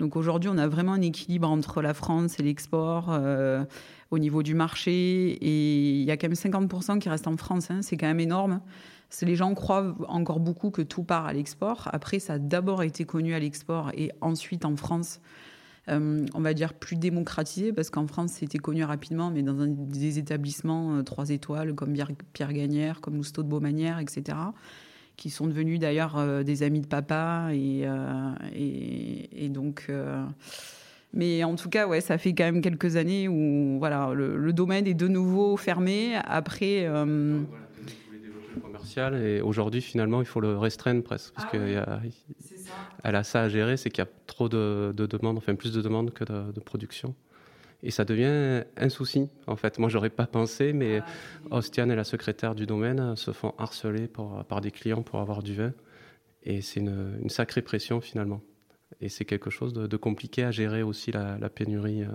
Donc 0.00 0.16
aujourd'hui 0.16 0.50
on 0.52 0.58
a 0.58 0.66
vraiment 0.66 0.94
un 0.94 1.00
équilibre 1.00 1.48
entre 1.48 1.80
la 1.80 1.94
France 1.94 2.40
et 2.40 2.42
l'export 2.42 3.06
euh, 3.10 3.64
au 4.10 4.18
niveau 4.18 4.42
du 4.42 4.54
marché 4.54 4.90
et 4.92 5.90
il 5.90 6.02
y 6.02 6.10
a 6.10 6.16
quand 6.16 6.26
même 6.26 6.66
50% 6.66 6.98
qui 6.98 7.08
restent 7.08 7.28
en 7.28 7.36
France, 7.36 7.70
hein. 7.70 7.80
c'est 7.82 7.96
quand 7.96 8.08
même 8.08 8.18
énorme. 8.18 8.60
Les 9.22 9.36
gens 9.36 9.54
croient 9.54 9.94
encore 10.08 10.40
beaucoup 10.40 10.70
que 10.70 10.82
tout 10.82 11.04
part 11.04 11.26
à 11.26 11.32
l'export. 11.32 11.88
Après, 11.92 12.18
ça 12.18 12.34
a 12.34 12.38
d'abord 12.38 12.82
été 12.82 13.04
connu 13.04 13.34
à 13.34 13.38
l'export 13.38 13.90
et 13.94 14.10
ensuite 14.20 14.64
en 14.64 14.76
France. 14.76 15.20
Euh, 15.90 16.24
on 16.34 16.40
va 16.40 16.54
dire, 16.54 16.72
plus 16.72 16.96
démocratisé, 16.96 17.72
parce 17.72 17.90
qu'en 17.90 18.06
France, 18.06 18.32
c'était 18.32 18.58
connu 18.58 18.84
rapidement, 18.84 19.30
mais 19.30 19.42
dans 19.42 19.66
des 19.66 20.18
établissements 20.18 20.96
euh, 20.96 21.02
trois 21.02 21.28
étoiles, 21.28 21.74
comme 21.74 21.94
Pierre 22.32 22.52
Gagnère, 22.54 23.02
comme 23.02 23.16
Lousteau 23.16 23.42
de 23.42 23.48
Beaumanière, 23.48 23.98
etc., 23.98 24.38
qui 25.16 25.28
sont 25.28 25.46
devenus 25.46 25.78
d'ailleurs 25.78 26.16
euh, 26.16 26.42
des 26.42 26.62
amis 26.62 26.80
de 26.80 26.86
papa. 26.86 27.50
Et, 27.52 27.86
et, 28.54 29.48
donc. 29.50 29.90
Mais 31.12 31.44
en 31.44 31.54
tout 31.54 31.68
cas, 31.68 31.86
ouais, 31.86 32.00
ça 32.00 32.18
fait 32.18 32.34
quand 32.34 32.44
même 32.44 32.60
quelques 32.60 32.96
années 32.96 33.28
où 33.28 33.76
voilà, 33.78 34.12
le, 34.14 34.52
domaine 34.52 34.86
est 34.86 34.94
de 34.94 35.06
nouveau 35.06 35.56
fermé. 35.58 36.14
Après. 36.24 36.88
Commercial 38.60 39.14
et 39.14 39.40
aujourd'hui, 39.40 39.80
finalement, 39.80 40.20
il 40.20 40.26
faut 40.26 40.40
le 40.40 40.56
restreindre 40.56 41.02
presque. 41.02 41.34
Parce 41.34 41.48
ah 41.52 41.56
y 41.56 43.16
a, 43.16 43.22
ça 43.22 43.42
à 43.42 43.48
gérer, 43.48 43.76
c'est 43.76 43.90
qu'il 43.90 44.02
y 44.02 44.06
a 44.06 44.10
trop 44.26 44.48
de, 44.48 44.92
demandes, 44.96 45.38
enfin 45.38 45.54
plus 45.54 45.72
de 45.72 45.82
demandes 45.82 46.12
que 46.12 46.24
de, 46.24 46.60
production. 46.60 47.14
Et 47.82 47.90
ça 47.90 48.04
devient 48.04 48.64
un 48.76 48.88
souci, 48.88 49.28
en 49.46 49.56
fait. 49.56 49.78
Moi, 49.78 49.90
j'aurais 49.90 50.10
pas 50.10 50.26
pensé, 50.26 50.72
mais 50.72 51.00
ah, 51.50 51.56
Ostiane 51.58 51.90
et 51.90 51.96
la 51.96 52.04
secrétaire 52.04 52.54
du 52.54 52.66
domaine 52.66 53.14
se 53.16 53.30
font 53.32 53.54
harceler 53.58 54.08
par 54.08 54.60
des 54.60 54.70
clients 54.70 55.02
pour 55.02 55.20
avoir 55.20 55.42
du 55.42 55.54
vin. 55.54 55.72
Et 56.44 56.60
c'est 56.60 56.80
une, 56.80 57.28
sacrée 57.28 57.62
pression, 57.62 58.00
finalement. 58.00 58.40
Et 59.00 59.08
c'est 59.08 59.24
quelque 59.24 59.50
chose 59.50 59.72
de, 59.72 59.96
compliqué 59.96 60.44
à 60.44 60.50
gérer 60.50 60.82
aussi, 60.82 61.12
la, 61.12 61.48
pénurie. 61.48 62.02
Euh, 62.02 62.08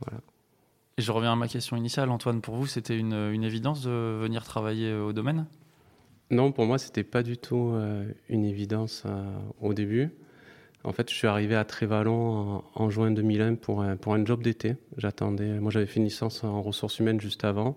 voilà. 0.00 0.20
Je 0.98 1.12
reviens 1.12 1.34
à 1.34 1.36
ma 1.36 1.46
question 1.46 1.76
initiale, 1.76 2.08
Antoine. 2.08 2.40
Pour 2.40 2.54
vous, 2.54 2.66
c'était 2.66 2.96
une, 2.96 3.44
évidence 3.44 3.82
de 3.82 4.18
venir 4.18 4.44
travailler 4.44 4.94
au 4.94 5.12
domaine? 5.12 5.44
Non, 6.30 6.52
pour 6.52 6.64
moi, 6.64 6.78
c'était 6.78 7.04
pas 7.04 7.22
du 7.22 7.36
tout 7.36 7.72
euh, 7.74 8.10
une 8.30 8.46
évidence 8.46 9.02
euh, 9.04 9.22
au 9.60 9.74
début. 9.74 10.08
En 10.84 10.92
fait, 10.92 11.10
je 11.10 11.14
suis 11.14 11.26
arrivé 11.26 11.54
à 11.54 11.66
Trévalon 11.66 12.62
en, 12.74 12.88
juin 12.88 13.10
2001 13.10 13.56
pour 13.56 13.82
un, 13.82 13.96
pour 13.96 14.14
un 14.14 14.24
job 14.24 14.42
d'été. 14.42 14.76
J'attendais, 14.96 15.60
moi 15.60 15.70
j'avais 15.70 15.84
fait 15.84 15.98
une 15.98 16.04
licence 16.04 16.44
en 16.44 16.62
ressources 16.62 16.98
humaines 16.98 17.20
juste 17.20 17.44
avant 17.44 17.76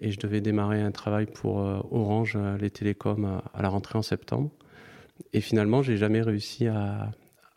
et 0.00 0.10
je 0.10 0.18
devais 0.18 0.40
démarrer 0.40 0.80
un 0.80 0.90
travail 0.90 1.26
pour 1.26 1.60
euh, 1.60 1.78
Orange, 1.92 2.32
euh, 2.34 2.58
les 2.58 2.70
télécoms, 2.70 3.40
à, 3.54 3.62
la 3.62 3.68
rentrée 3.68 3.96
en 3.96 4.02
septembre. 4.02 4.50
Et 5.32 5.40
finalement, 5.40 5.82
j'ai 5.82 5.96
jamais 5.96 6.20
réussi 6.20 6.66
à, 6.66 7.12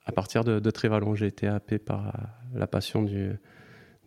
à 0.05 0.11
partir 0.11 0.43
de, 0.43 0.59
de 0.59 0.69
Trévalon. 0.69 1.15
J'ai 1.15 1.27
été 1.27 1.47
happé 1.47 1.79
par 1.79 2.13
la 2.53 2.67
passion 2.67 3.01
du, 3.01 3.31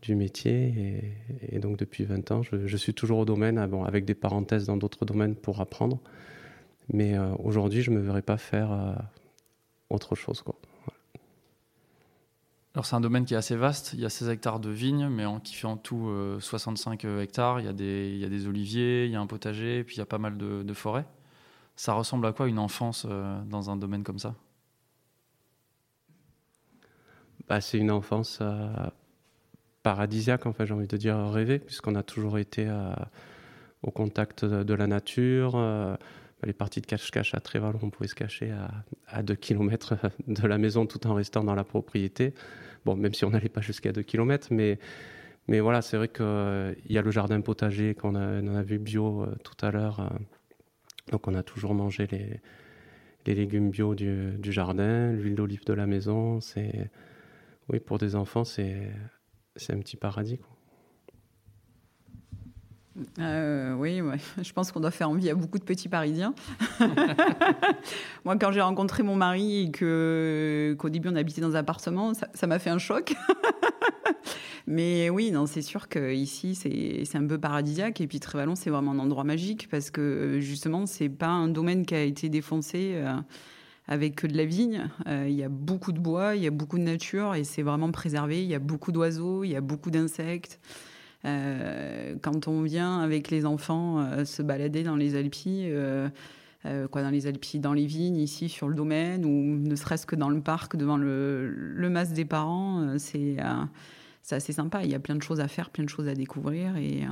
du 0.03 0.15
métier 0.15 1.15
et, 1.51 1.59
donc 1.59 1.79
depuis 1.79 2.05
20 2.05 2.31
ans, 2.31 2.43
je, 2.43 2.77
suis 2.77 2.95
toujours 2.95 3.19
au 3.19 3.25
domaine, 3.25 3.65
bon, 3.67 3.85
avec 3.85 4.05
des 4.05 4.15
parenthèses 4.15 4.67
dans 4.67 4.77
d'autres 4.77 5.05
domaines 5.05 5.35
pour 5.35 5.61
apprendre. 5.61 5.99
Mais 6.93 7.17
euh, 7.17 7.35
aujourd'hui, 7.43 7.83
je 7.83 7.91
ne 7.91 7.97
me 7.97 8.03
verrais 8.03 8.23
pas 8.23 8.37
faire 8.37 8.97
autre 9.91 10.15
chose. 10.15 10.43
Quoi. 10.43 10.57
Alors 12.77 12.85
c'est 12.85 12.95
un 12.95 13.01
domaine 13.01 13.25
qui 13.25 13.33
est 13.33 13.39
assez 13.39 13.57
vaste, 13.57 13.95
il 13.95 14.01
y 14.01 14.05
a 14.05 14.11
16 14.11 14.29
hectares 14.29 14.61
de 14.61 14.69
vignes, 14.69 15.09
mais 15.09 15.25
en, 15.25 15.41
qui 15.41 15.55
fait 15.55 15.67
en 15.67 15.79
tout 15.79 16.13
65 16.41 17.07
euh, 17.07 17.09
euh, 17.09 17.23
hectares, 17.23 17.59
il 17.59 17.65
y, 17.65 17.69
a 17.71 17.73
des, 17.73 18.11
il 18.13 18.19
y, 18.19 18.25
a 18.27 18.29
des, 18.29 18.47
oliviers, 18.47 19.07
il 19.07 19.13
y 19.13 19.17
a 19.17 19.21
un 19.21 19.27
potager, 19.27 19.83
puis 19.83 19.97
il 19.97 19.99
y 19.99 20.03
a 20.03 20.07
pas 20.07 20.19
mal 20.19 20.37
de, 20.37 20.63
de 20.63 20.75
forêts. 20.75 21.07
Ça 21.75 21.95
ressemble 21.95 22.27
à 22.27 22.35
quoi 22.35 22.49
une 22.49 22.59
enfance 22.59 23.07
euh, 23.09 23.41
dans 23.45 23.71
un 23.71 23.77
domaine 23.77 24.03
comme 24.03 24.19
ça? 24.19 24.35
Bah, 27.49 27.63
C'est 27.63 27.79
une 27.79 27.91
enfance 27.91 28.43
paradisiaque, 29.87 30.47
en 30.47 30.53
fait, 30.53 30.67
j'ai 30.67 30.75
envie 30.75 30.89
de 30.89 30.97
dire 30.97 31.17
rêver, 31.31 31.61
puisqu'on 31.61 31.95
a 31.95 32.03
toujours 32.03 32.39
été 32.39 32.69
au 33.83 33.93
contact 33.93 34.45
de, 34.45 34.75
la 34.75 34.89
nature 34.89 35.57
les 36.45 36.53
parties 36.53 36.81
de 36.81 36.87
cache-cache 36.87 37.35
à 37.35 37.41
Tréval, 37.41 37.77
on 37.83 37.91
pouvait 37.91 38.09
se 38.09 38.15
cacher 38.15 38.53
à, 39.09 39.23
2 39.23 39.35
km 39.35 39.97
de 40.27 40.47
la 40.47 40.59
maison 40.59 40.87
tout 40.87 41.07
en 41.07 41.15
restant 41.15 41.45
dans 41.45 41.55
la 41.55 41.65
propriété. 41.65 42.35
Bon, 42.85 42.97
même 42.97 43.15
si 43.15 43.25
on 43.25 43.31
n'allait 43.31 43.49
pas 43.49 43.61
jusqu'à 43.61 43.93
2 43.93 44.03
km, 44.03 44.49
mais, 44.51 44.79
voilà, 45.61 45.83
c'est 45.83 45.97
vrai 45.97 46.09
qu'il 46.09 46.93
y 46.93 46.99
a 46.99 47.03
le 47.03 47.11
jardin 47.11 47.41
potager 47.41 47.95
qu'on 47.95 48.15
a, 48.15 48.63
vu 48.63 48.79
bio 48.79 49.23
euh, 49.23 49.35
tout 49.45 49.65
à 49.65 49.71
l'heure. 49.71 50.01
Euh. 50.01 50.09
donc 51.13 51.29
on 51.29 51.35
a 51.35 51.43
toujours 51.43 51.73
mangé 51.73 52.09
les, 52.11 52.41
les 53.27 53.35
légumes 53.35 53.71
bio 53.71 53.95
du, 53.95 54.33
du 54.39 54.53
jardin, 54.53 55.13
l'huile 55.13 55.37
d'olive 55.37 55.65
de 55.65 55.73
la 55.73 55.87
maison. 55.87 56.41
C'est, 56.41 56.91
oui, 57.69 57.81
pour 57.81 57.99
des 57.99 58.17
enfants, 58.17 58.45
c'est, 58.45 58.91
c'est 59.57 59.73
un 59.73 59.79
petit 59.79 59.97
paradis. 59.97 60.39
Quoi. 60.39 60.57
Euh, 63.19 63.75
oui, 63.75 64.01
je 64.43 64.53
pense 64.53 64.73
qu'on 64.73 64.81
doit 64.81 64.91
faire 64.91 65.11
envie 65.11 65.29
à 65.31 65.35
beaucoup 65.35 65.59
de 65.59 65.65
petits 65.65 65.89
Parisiens. 65.89 66.35
Moi, 68.25 68.37
quand 68.37 68.53
j'ai 68.53 68.61
rencontré 68.61 69.03
mon 69.03 69.17
mari 69.17 69.65
et 69.65 69.71
que 69.71 70.75
qu'au 70.79 70.89
début 70.89 71.09
on 71.09 71.17
habitait 71.17 71.41
dans 71.41 71.55
un 71.57 71.61
appartement, 71.61 72.13
ça 72.15 72.47
m'a 72.47 72.59
fait 72.59 72.71
un 72.71 72.79
choc. 72.79 73.15
Mais 74.69 75.11
oui, 75.11 75.33
c'est 75.47 75.63
sûr 75.63 75.89
qu'ici 75.89 76.57
c'est 76.57 77.17
un 77.17 77.27
peu 77.27 77.39
paradisiaque 77.39 78.01
et 78.01 78.09
puis 78.09 78.19
Trévalon 78.19 78.57
c'est 78.57 78.71
vraiment 78.71 78.93
un 78.93 78.99
endroit 78.99 79.23
magique 79.23 79.69
parce 79.71 79.93
que 79.93 80.41
justement 80.41 80.87
c'est 80.87 81.09
pas 81.09 81.29
un 81.29 81.47
domaine 81.47 81.87
qui 81.87 81.95
a 81.95 82.03
été 82.03 82.29
défoncé. 82.29 82.95
Euh, 82.95 83.15
avec 83.89 84.27
de 84.27 84.37
la 84.37 84.45
vigne, 84.45 84.89
euh, 85.07 85.27
il 85.29 85.35
y 85.35 85.45
a 85.45 85.49
beaucoup 85.49 85.93
de 85.93 86.01
bois, 86.01 86.35
il 86.35 86.43
y 86.43 86.47
a 86.47 86.51
beaucoup 86.51 86.79
de 86.79 86.83
nature 86.83 87.35
et 87.35 87.45
c'est 87.45 87.63
vraiment 87.63 87.93
préservé. 87.93 88.43
Il 88.43 88.49
y 88.49 88.55
a 88.55 88.59
beaucoup 88.59 88.93
d'oiseaux, 88.93 89.45
il 89.45 89.51
y 89.51 89.57
a 89.57 89.61
beaucoup 89.61 89.91
d'insectes. 89.91 90.59
Euh, 91.25 92.17
quand 92.21 92.49
on 92.49 92.63
vient 92.63 93.01
avec 93.01 93.31
les 93.31 93.47
enfants 93.47 94.01
euh, 94.01 94.25
se 94.25 94.43
balader 94.43 94.83
dans 94.83 94.97
les 94.97 95.17
Alpilles, 95.17 95.73
quoi, 96.91 97.03
dans 97.03 97.11
les 97.11 97.29
Alpilles, 97.29 97.61
dans 97.61 97.75
les 97.75 97.87
vignes, 97.87 98.17
ici 98.17 98.49
sur 98.49 98.69
le 98.69 98.75
domaine, 98.75 99.25
ou 99.25 99.31
ne 99.31 99.77
serait-ce 99.77 100.05
que 100.05 100.17
dans 100.17 100.31
le 100.31 100.41
parc 100.41 100.77
devant 100.77 100.97
le, 100.97 101.49
le 101.49 101.91
mas 101.91 102.13
des 102.13 102.25
parents, 102.25 102.99
c'est 102.99 103.37
assez 104.31 104.53
sympa. 104.53 104.83
Il 104.83 104.91
y 104.91 104.97
a 104.97 104.99
plein 104.99 105.15
de 105.15 105.23
choses 105.23 105.39
à 105.39 105.47
faire, 105.47 105.71
plein 105.71 105.85
de 105.85 105.89
choses 105.89 106.09
à 106.09 106.15
découvrir 106.15 106.77
et, 106.77 107.05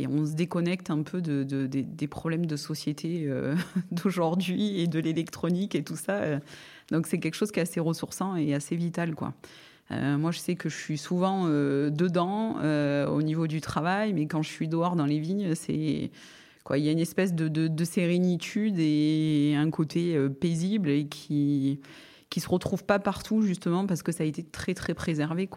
et 0.00 0.06
on 0.06 0.26
se 0.26 0.32
déconnecte 0.32 0.90
un 0.90 1.02
peu 1.02 1.20
de, 1.20 1.44
des 1.66 2.08
problèmes 2.08 2.46
de 2.46 2.56
société 2.56 3.30
d'aujourd'hui 3.90 4.80
et 4.80 4.86
de 4.86 4.98
l'électronique 4.98 5.74
et 5.74 5.82
tout 5.82 5.96
ça. 5.96 6.40
Donc 6.90 7.06
c'est 7.06 7.18
quelque 7.18 7.34
chose 7.34 7.52
qui 7.52 7.60
est 7.60 7.62
assez 7.62 7.80
ressourçant 7.80 8.36
et 8.36 8.54
assez 8.54 8.76
vital. 8.76 9.14
Euh, 9.90 10.18
moi, 10.18 10.30
je 10.30 10.38
sais 10.38 10.54
que 10.54 10.68
je 10.68 10.76
suis 10.76 10.98
souvent 10.98 11.46
euh, 11.46 11.90
dedans 11.90 12.56
euh, 12.60 13.08
au 13.08 13.22
niveau 13.22 13.46
du 13.46 13.60
travail, 13.60 14.12
mais 14.12 14.26
quand 14.26 14.42
je 14.42 14.48
suis 14.48 14.68
dehors 14.68 14.96
dans 14.96 15.06
les 15.06 15.18
vignes, 15.18 15.52
Il 15.68 16.84
y 16.84 16.88
a 16.88 16.92
une 16.92 17.00
espèce 17.00 17.34
de, 17.34 17.48
de, 17.48 17.84
sérénitude 17.84 18.76
et 18.78 19.54
un 19.56 19.70
côté 19.70 20.16
paisible 20.40 21.08
qui 21.08 21.80
qui 22.28 22.38
se 22.38 22.48
retrouve 22.48 22.84
pas 22.84 23.00
partout 23.00 23.42
justement 23.42 23.86
parce 23.86 24.04
que 24.04 24.12
ça 24.12 24.22
a 24.22 24.26
été 24.26 24.44
très 24.44 24.72
très 24.72 24.94
préservé. 24.94 25.48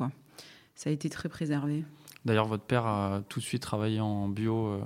Ça 0.74 0.90
a 0.90 0.94
été 0.94 1.08
très 1.10 1.30
préservé. 1.30 1.84
D'ailleurs, 2.26 2.48
votre 2.48 2.64
père 2.64 2.86
a 2.86 3.22
tout 3.30 3.40
de 3.40 3.44
suite 3.44 3.62
travaillé 3.62 4.00
en 4.00 4.28
bio 4.28 4.80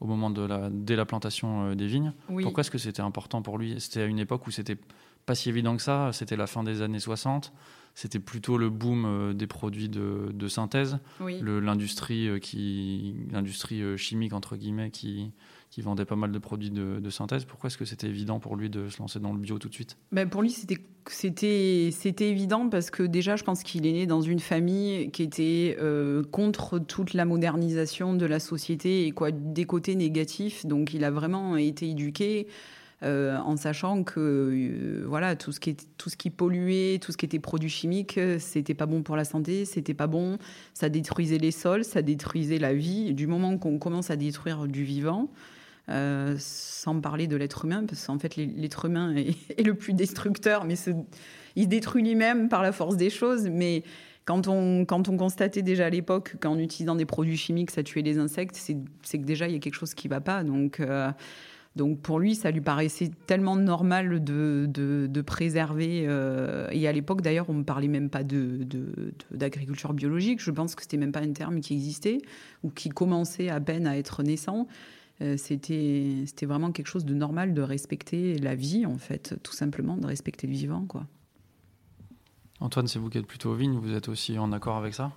au 0.00 0.06
moment 0.06 0.30
de 0.30 0.42
la, 0.42 0.70
dès 0.70 0.96
la 0.96 1.04
plantation 1.04 1.74
des 1.74 1.86
vignes. 1.86 2.12
Pourquoi 2.28 2.60
est-ce 2.60 2.70
que 2.70 2.78
c'était 2.78 3.02
important 3.02 3.42
pour 3.42 3.58
lui? 3.58 3.80
C'était 3.80 4.02
à 4.02 4.06
une 4.06 4.18
époque 4.18 4.46
où 4.46 4.50
c'était 4.50 4.78
pas 5.26 5.34
si 5.34 5.48
évident 5.48 5.76
que 5.76 5.82
ça. 5.82 6.10
C'était 6.12 6.36
la 6.36 6.46
fin 6.46 6.62
des 6.62 6.80
années 6.82 7.00
60 7.00 7.52
c'était 7.94 8.18
plutôt 8.18 8.56
le 8.56 8.70
boom 8.70 9.04
euh, 9.04 9.32
des 9.34 9.46
produits 9.46 9.88
de, 9.88 10.30
de 10.32 10.48
synthèse, 10.48 10.98
l'industrie 11.20 12.28
euh, 12.28 12.38
qui, 12.38 13.14
l'industrie 13.30 13.82
euh, 13.82 13.96
chimique 13.96 14.32
entre 14.32 14.56
guillemets 14.56 14.90
qui, 14.90 15.32
qui 15.70 15.82
vendait 15.82 16.04
pas 16.04 16.16
mal 16.16 16.32
de 16.32 16.38
produits 16.38 16.70
de, 16.70 17.10
synthèse. 17.10 17.44
Pourquoi 17.44 17.68
est-ce 17.68 17.78
que 17.78 17.84
c'était 17.84 18.08
évident 18.08 18.40
pour 18.40 18.56
lui 18.56 18.68
de 18.70 18.88
se 18.88 18.98
lancer 18.98 19.20
dans 19.20 19.32
le 19.32 19.38
bio 19.38 19.58
tout 19.58 19.68
de 19.68 19.74
suite? 19.74 19.96
Ben 20.10 20.28
Pour 20.28 20.42
lui, 20.42 20.50
c'était, 20.50 22.28
évident 22.28 22.68
parce 22.68 22.90
que 22.90 23.04
déjà, 23.04 23.36
je 23.36 23.44
pense 23.44 23.62
qu'il 23.62 23.86
est 23.86 23.92
né 23.92 24.06
dans 24.06 24.20
une 24.20 24.40
famille 24.40 25.10
qui 25.12 25.22
était 25.22 25.76
contre 26.32 26.78
toute 26.80 27.14
la 27.14 27.24
modernisation 27.24 28.14
de 28.14 28.26
la 28.26 28.40
société 28.40 29.06
et 29.06 29.12
quoi, 29.12 29.30
des 29.30 29.64
côtés 29.64 29.94
négatifs. 29.94 30.66
Donc, 30.66 30.92
il 30.92 31.04
a 31.04 31.10
vraiment 31.10 31.56
été 31.56 31.88
éduqué 31.88 32.48
euh, 33.02 33.38
en 33.38 33.56
sachant 33.56 34.04
que 34.04 34.20
euh, 34.20 35.04
voilà 35.06 35.34
tout 35.34 35.52
ce 35.52 35.60
qui 35.60 35.74
tout 35.96 36.10
ce 36.10 36.18
qui 36.18 36.28
polluait, 36.28 36.98
tout 37.00 37.12
ce 37.12 37.16
qui 37.16 37.24
était 37.24 37.38
produit 37.38 37.70
chimique, 37.70 38.20
c'était 38.38 38.74
pas 38.74 38.84
bon 38.84 39.02
pour 39.02 39.16
la 39.16 39.24
santé, 39.24 39.64
c'était 39.64 39.94
pas 39.94 40.06
bon, 40.06 40.36
ça 40.74 40.90
détruisait 40.90 41.38
les 41.38 41.50
sols, 41.50 41.84
ça 41.84 42.02
détruisait 42.02 42.58
la 42.58 42.74
vie. 42.74 43.14
Du 43.14 43.26
moment 43.26 43.56
qu'on 43.56 43.78
commence 43.78 44.10
à 44.10 44.16
détruire 44.16 44.66
du 44.66 44.84
vivant, 44.84 45.30
euh, 45.88 46.36
sans 46.38 47.00
parler 47.00 47.26
de 47.26 47.36
l'être 47.36 47.64
humain, 47.64 47.84
parce 47.86 48.06
qu'en 48.06 48.18
fait 48.18 48.36
l'être 48.36 48.84
humain 48.84 49.14
est, 49.16 49.66
le 49.66 49.74
plus 49.74 49.92
destructeur, 49.92 50.64
mais 50.64 50.74
il 51.56 51.68
détruit 51.68 52.02
lui-même 52.02 52.48
par 52.48 52.62
la 52.62 52.72
force 52.72 52.96
des 52.96 53.10
choses, 53.10 53.48
mais 53.50 53.82
quand 54.24 54.46
on, 54.48 54.84
constatait 54.84 55.62
déjà 55.62 55.86
à 55.86 55.90
l'époque 55.90 56.36
qu'en 56.40 56.58
utilisant 56.58 56.94
des 56.94 57.06
produits 57.06 57.36
chimiques, 57.36 57.70
ça 57.70 57.82
tuait 57.82 58.02
les 58.02 58.18
insectes, 58.18 58.56
c'est 58.56 59.18
que 59.18 59.24
déjà 59.24 59.48
il 59.48 59.54
y 59.54 59.56
a 59.56 59.58
quelque 59.58 59.74
chose 59.74 59.94
qui 59.94 60.06
ne 60.08 60.14
va 60.14 60.20
pas. 60.20 60.44
Donc, 60.44 60.80
donc 61.76 62.00
pour 62.00 62.18
lui, 62.18 62.34
ça 62.34 62.50
lui 62.50 62.60
paraissait 62.60 63.10
tellement 63.26 63.54
normal 63.54 64.22
de, 64.22 65.22
préserver. 65.22 66.04
Euh, 66.06 66.66
et 66.72 66.88
à 66.88 66.92
l'époque, 66.92 67.22
d'ailleurs, 67.22 67.48
on 67.48 67.54
ne 67.54 67.62
parlait 67.62 67.88
même 67.88 68.10
pas 68.10 68.22
d'agriculture 68.24 69.92
biologique. 69.92 70.42
Je 70.42 70.50
pense 70.50 70.74
que 70.74 70.82
c'était 70.82 70.96
même 70.96 71.12
pas 71.12 71.20
un 71.20 71.32
terme 71.32 71.60
qui 71.60 71.74
existait 71.74 72.18
ou 72.64 72.70
qui 72.70 72.88
commençait 72.88 73.50
à 73.50 73.60
peine 73.60 73.86
à 73.86 73.96
être 73.96 74.22
naissant. 74.22 74.66
Euh, 75.22 75.36
c'était 75.36 76.46
vraiment 76.46 76.72
quelque 76.72 76.86
chose 76.86 77.04
de 77.04 77.14
normal 77.14 77.54
de 77.54 77.62
respecter 77.62 78.38
la 78.38 78.54
vie, 78.54 78.86
en 78.86 78.98
fait, 78.98 79.34
tout 79.42 79.52
simplement, 79.52 79.96
de 79.96 80.06
respecter 80.06 80.46
le 80.46 80.54
vivant. 80.54 80.84
quoi. 80.86 81.06
Antoine, 82.60 82.86
c'est 82.86 82.98
vous 82.98 83.10
qui 83.10 83.18
êtes 83.18 83.26
plutôt 83.26 83.54
vigne, 83.54 83.78
vous 83.78 83.94
êtes 83.94 84.08
aussi 84.08 84.38
en 84.38 84.52
accord 84.52 84.76
avec 84.76 84.94
ça? 84.94 85.12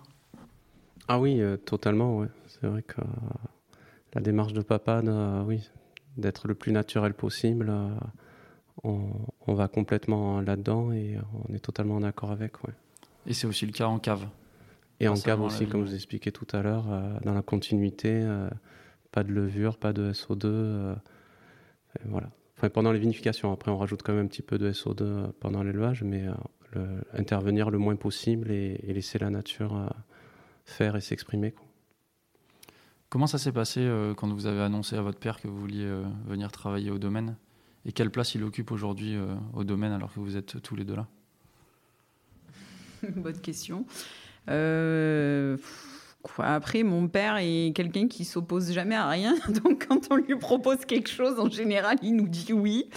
Ah 1.07 1.19
oui, 1.19 1.41
euh, 1.41 1.57
totalement. 1.57 2.17
Ouais. 2.17 2.27
C'est 2.47 2.67
vrai 2.67 2.81
que 2.81 3.01
la 4.13 4.21
démarche 4.21 4.53
de 4.53 4.61
papa, 4.61 5.01
oui, 5.45 5.69
d'être 6.17 6.47
le 6.47 6.55
plus 6.55 6.71
naturel 6.71 7.13
possible. 7.13 7.69
Euh, 7.69 7.89
on, 8.83 9.53
va 9.53 9.67
complètement 9.67 10.41
là-dedans 10.41 10.91
et 10.91 11.17
on 11.47 11.53
est 11.53 11.59
totalement 11.59 11.95
en 11.95 12.03
accord 12.03 12.31
avec. 12.31 12.63
Ouais. 12.63 12.73
Et 13.27 13.33
c'est 13.33 13.47
aussi 13.47 13.65
le 13.65 13.71
cas 13.71 13.87
en 13.87 13.99
cave? 13.99 14.27
Et 14.99 15.07
en 15.07 15.15
cave 15.15 15.41
aussi, 15.41 15.67
comme 15.67 15.83
je 15.83 15.89
vous 15.89 15.95
expliquais 15.95 16.31
tout 16.31 16.47
à 16.53 16.61
l'heure, 16.61 16.85
euh, 16.89 17.17
dans 17.23 17.33
la 17.33 17.41
continuité, 17.41 18.09
euh, 18.13 18.49
pas 19.13 19.23
de 19.23 19.31
levure, 19.31 19.77
pas 19.77 19.93
de 19.93 20.11
SO2. 20.11 20.95
voilà. 22.05 22.29
Enfin, 22.57 22.69
pendant 22.69 22.91
les 22.91 22.99
vinifications, 22.99 23.53
après 23.53 23.71
on 23.71 23.77
rajoute 23.77 24.03
quand 24.03 24.13
même 24.13 24.25
un 24.25 24.27
petit 24.27 24.41
peu 24.41 24.57
de 24.57 24.71
SO2 24.71 25.31
pendant 25.39 25.63
l'élevage, 25.63 26.03
mais 26.03 26.25
intervenir 27.13 27.69
le 27.69 27.77
moins 27.77 27.95
possible 27.95 28.51
et, 28.51 28.79
et 28.83 28.93
laisser 28.93 29.19
la 29.19 29.29
nature 29.29 29.89
faire 30.65 30.95
et 30.95 31.01
s'exprimer. 31.01 31.53
Comment 33.13 33.27
ça 33.27 33.37
s'est 33.37 33.51
passé 33.51 33.79
euh, 33.81 34.15
quand 34.15 34.27
vous 34.33 34.47
avez 34.47 34.61
annoncé 34.61 34.95
à 34.95 35.01
votre 35.03 35.19
père 35.19 35.39
que 35.39 35.47
vous 35.47 35.59
vouliez 35.59 35.85
euh, 35.85 36.03
venir 36.25 36.51
travailler 36.51 36.89
au 36.89 36.97
domaine? 36.97 37.35
Et 37.85 37.91
quelle 37.91 38.09
place 38.09 38.33
il 38.33 38.43
occupe 38.43 38.71
aujourd'hui 38.71 39.15
euh, 39.15 39.35
au 39.53 39.63
domaine 39.63 39.91
alors 39.91 40.11
que 40.11 40.19
vous 40.19 40.35
êtes 40.35 40.61
tous 40.63 40.75
les 40.75 40.83
deux 40.83 40.95
là? 40.95 41.07
Bonne 43.15 43.39
question. 43.39 43.85
Après, 46.39 46.83
mon 46.83 47.07
père 47.07 47.37
est 47.37 47.73
quelqu'un 47.75 48.07
qui 48.07 48.25
s'oppose 48.25 48.71
jamais 48.71 48.95
à 48.95 49.07
rien. 49.09 49.35
Donc, 49.63 49.87
quand 49.87 50.07
on 50.11 50.15
lui 50.15 50.35
propose 50.37 50.85
quelque 50.85 51.09
chose, 51.09 51.39
en 51.39 51.49
général, 51.49 51.97
il 52.01 52.15
nous 52.15 52.27
dit 52.27 52.53
oui. 52.53 52.89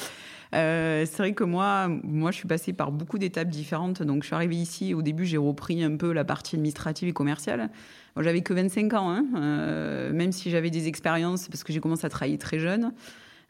c'est 0.53 1.17
vrai 1.19 1.33
que 1.33 1.45
moi, 1.45 1.89
moi, 1.89 2.31
je 2.31 2.37
suis 2.37 2.49
passée 2.49 2.73
par 2.73 2.93
beaucoup 2.93 3.19
d'étapes 3.19 3.49
différentes. 3.49 4.03
Donc, 4.03 4.23
je 4.23 4.29
suis 4.29 4.35
arrivée 4.35 4.57
ici. 4.57 4.95
Au 4.95 5.03
début, 5.03 5.27
j'ai 5.27 5.39
repris 5.39 5.83
un 5.83 5.97
peu 5.97 6.13
la 6.13 6.25
partie 6.25 6.57
administrative 6.57 7.09
et 7.09 7.13
commerciale. 7.13 7.71
Moi, 8.15 8.23
j'avais 8.23 8.43
que 8.43 8.55
25 8.55 8.95
ans, 8.95 9.11
hein, 9.11 10.11
même 10.13 10.33
si 10.33 10.51
j'avais 10.51 10.71
des 10.71 10.89
expériences, 10.89 11.49
parce 11.49 11.65
que 11.65 11.73
j'ai 11.73 11.81
commencé 11.81 12.07
à 12.07 12.09
travailler 12.09 12.39
très 12.39 12.59
jeune. 12.59 12.93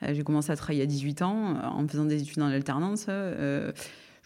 j'ai 0.02 0.24
commencé 0.24 0.50
à 0.50 0.56
travailler 0.56 0.82
à 0.82 0.86
18 0.86 1.22
ans 1.22 1.54
en 1.62 1.86
faisant 1.86 2.06
des 2.06 2.22
études 2.22 2.42
en 2.42 2.48
alternance 2.48 3.08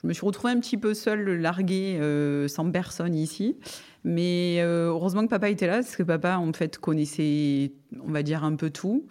je 0.02 0.08
me 0.08 0.12
suis 0.12 0.24
retrouvée 0.24 0.52
un 0.52 0.60
petit 0.60 0.78
peu 0.78 0.94
seule, 0.94 1.40
larguée, 1.40 1.98
euh, 2.00 2.48
sans 2.48 2.70
personne 2.70 3.14
ici. 3.14 3.56
Mais 4.04 4.58
euh, 4.60 4.88
heureusement 4.88 5.22
que 5.22 5.28
papa 5.28 5.50
était 5.50 5.66
là, 5.66 5.74
parce 5.74 5.96
que 5.96 6.02
papa, 6.02 6.36
en 6.36 6.52
fait, 6.52 6.78
connaissait, 6.78 7.72
on 8.02 8.10
va 8.10 8.22
dire, 8.22 8.44
un 8.44 8.56
peu 8.56 8.70
tout. 8.70 9.06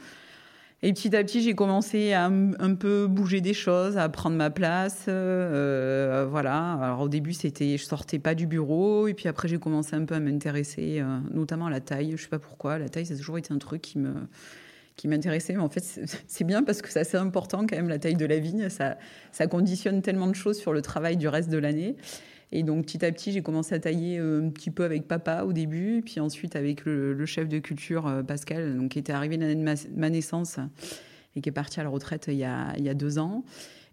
Et 0.82 0.94
petit 0.94 1.14
à 1.16 1.24
petit, 1.24 1.42
j'ai 1.42 1.56
commencé 1.56 2.14
à 2.14 2.26
un 2.26 2.74
peu 2.76 3.08
bouger 3.08 3.42
des 3.42 3.54
choses, 3.54 3.98
à 3.98 4.08
prendre 4.08 4.38
ma 4.38 4.50
place. 4.50 5.06
Euh, 5.10 6.26
voilà. 6.30 6.74
Alors 6.82 7.02
au 7.02 7.10
début, 7.10 7.34
c'était, 7.34 7.78
je 7.78 7.84
sortais 7.84 8.18
pas 8.18 8.34
du 8.34 8.48
bureau, 8.48 9.08
et 9.08 9.14
puis 9.14 9.28
après, 9.28 9.48
j'ai 9.50 9.60
commencé 9.60 9.96
un 9.96 10.06
peu 10.06 10.16
à 10.16 10.20
m'intéresser, 10.22 11.04
notamment 11.34 11.66
à 11.66 11.70
la 11.70 11.82
taille. 11.82 12.14
Je 12.16 12.22
sais 12.22 12.30
pas 12.30 12.40
pourquoi. 12.40 12.80
La 12.80 12.88
taille, 12.88 13.06
ça 13.06 13.14
a 13.14 13.18
toujours 13.18 13.38
été 13.38 13.54
un 13.54 13.58
truc 13.58 13.82
qui 13.82 14.00
me, 14.00 14.14
qui 15.00 15.08
m'intéressait. 15.08 15.54
Mais 15.54 15.60
en 15.60 15.70
fait, 15.70 15.84
c'est 16.28 16.44
bien 16.44 16.64
parce 16.64 16.82
que 16.82 16.90
c'est 16.90 17.16
important 17.16 17.66
quand 17.68 17.76
même, 17.76 17.90
la 17.90 18.00
taille 18.00 18.16
de 18.16 18.26
la 18.26 18.38
vigne. 18.38 18.70
Ça, 18.70 18.98
ça 19.32 19.48
conditionne 19.48 20.02
tellement 20.02 20.28
de 20.28 20.36
choses 20.36 20.58
sur 20.58 20.74
le 20.74 20.82
travail 20.82 21.18
du 21.18 21.28
reste 21.28 21.50
de 21.50 21.58
l'année. 21.58 21.96
Et 22.52 22.64
donc, 22.64 22.86
petit 22.86 23.06
à 23.06 23.12
petit, 23.12 23.32
j'ai 23.32 23.42
commencé 23.42 23.76
à 23.76 23.80
tailler 23.80 24.18
euh, 24.18 24.44
un 24.44 24.50
petit 24.50 24.72
peu 24.72 24.84
avec 24.84 25.08
papa 25.08 25.44
au 25.44 25.54
début, 25.54 26.02
puis 26.04 26.20
ensuite 26.20 26.56
avec 26.56 26.86
le, 26.86 27.26
chef 27.26 27.48
de 27.48 27.60
culture, 27.60 28.08
euh, 28.08 28.24
Pascal, 28.24 28.76
donc, 28.76 28.92
qui 28.92 29.00
était 29.00 29.14
arrivé 29.14 29.38
l'année 29.38 29.56
de 29.56 29.64
ma, 29.96 30.10
naissance 30.10 30.60
et 31.36 31.42
qui 31.42 31.50
est 31.50 31.54
parti 31.54 31.80
à 31.80 31.84
la 31.84 31.90
retraite 31.90 32.26
il 32.28 32.38
y 32.38 32.46
a, 32.46 32.94
deux 32.96 33.20
ans. 33.20 33.44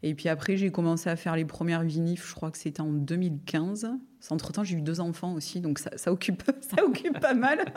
Et 0.03 0.15
puis 0.15 0.29
après, 0.29 0.57
j'ai 0.57 0.71
commencé 0.71 1.11
à 1.11 1.17
faire 1.17 1.37
les 1.37 1.45
premières 1.45 1.83
vinifs, 1.83 2.29
je 2.29 2.35
crois 2.35 2.51
que 2.51 2.59
c'était 2.59 2.81
en 2.81 2.93
2015. 2.93 3.89
Entre-temps, 4.31 4.65
j'ai 4.65 4.77
eu 4.77 4.83
deux 4.83 5.01
enfants 5.01 5.35
aussi, 5.35 5.61
donc 5.61 5.79
ça, 5.79 5.91
ça 5.97 6.13
occupe, 6.13 6.43
ça 6.61 6.83
occupe 6.83 7.21
pas 7.21 7.35
mal. 7.35 7.59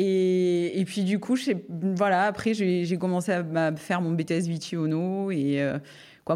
Et, 0.00 0.84
puis 0.86 1.02
du 1.02 1.18
coup, 1.18 1.36
voilà, 1.68 2.26
après 2.26 2.54
j'ai 2.54 2.98
commencé 2.98 3.32
à, 3.32 3.74
faire 3.74 4.00
mon 4.00 4.12
BTS 4.12 4.46
Vitiono 4.46 5.32
et 5.32 5.60
euh, 5.60 5.78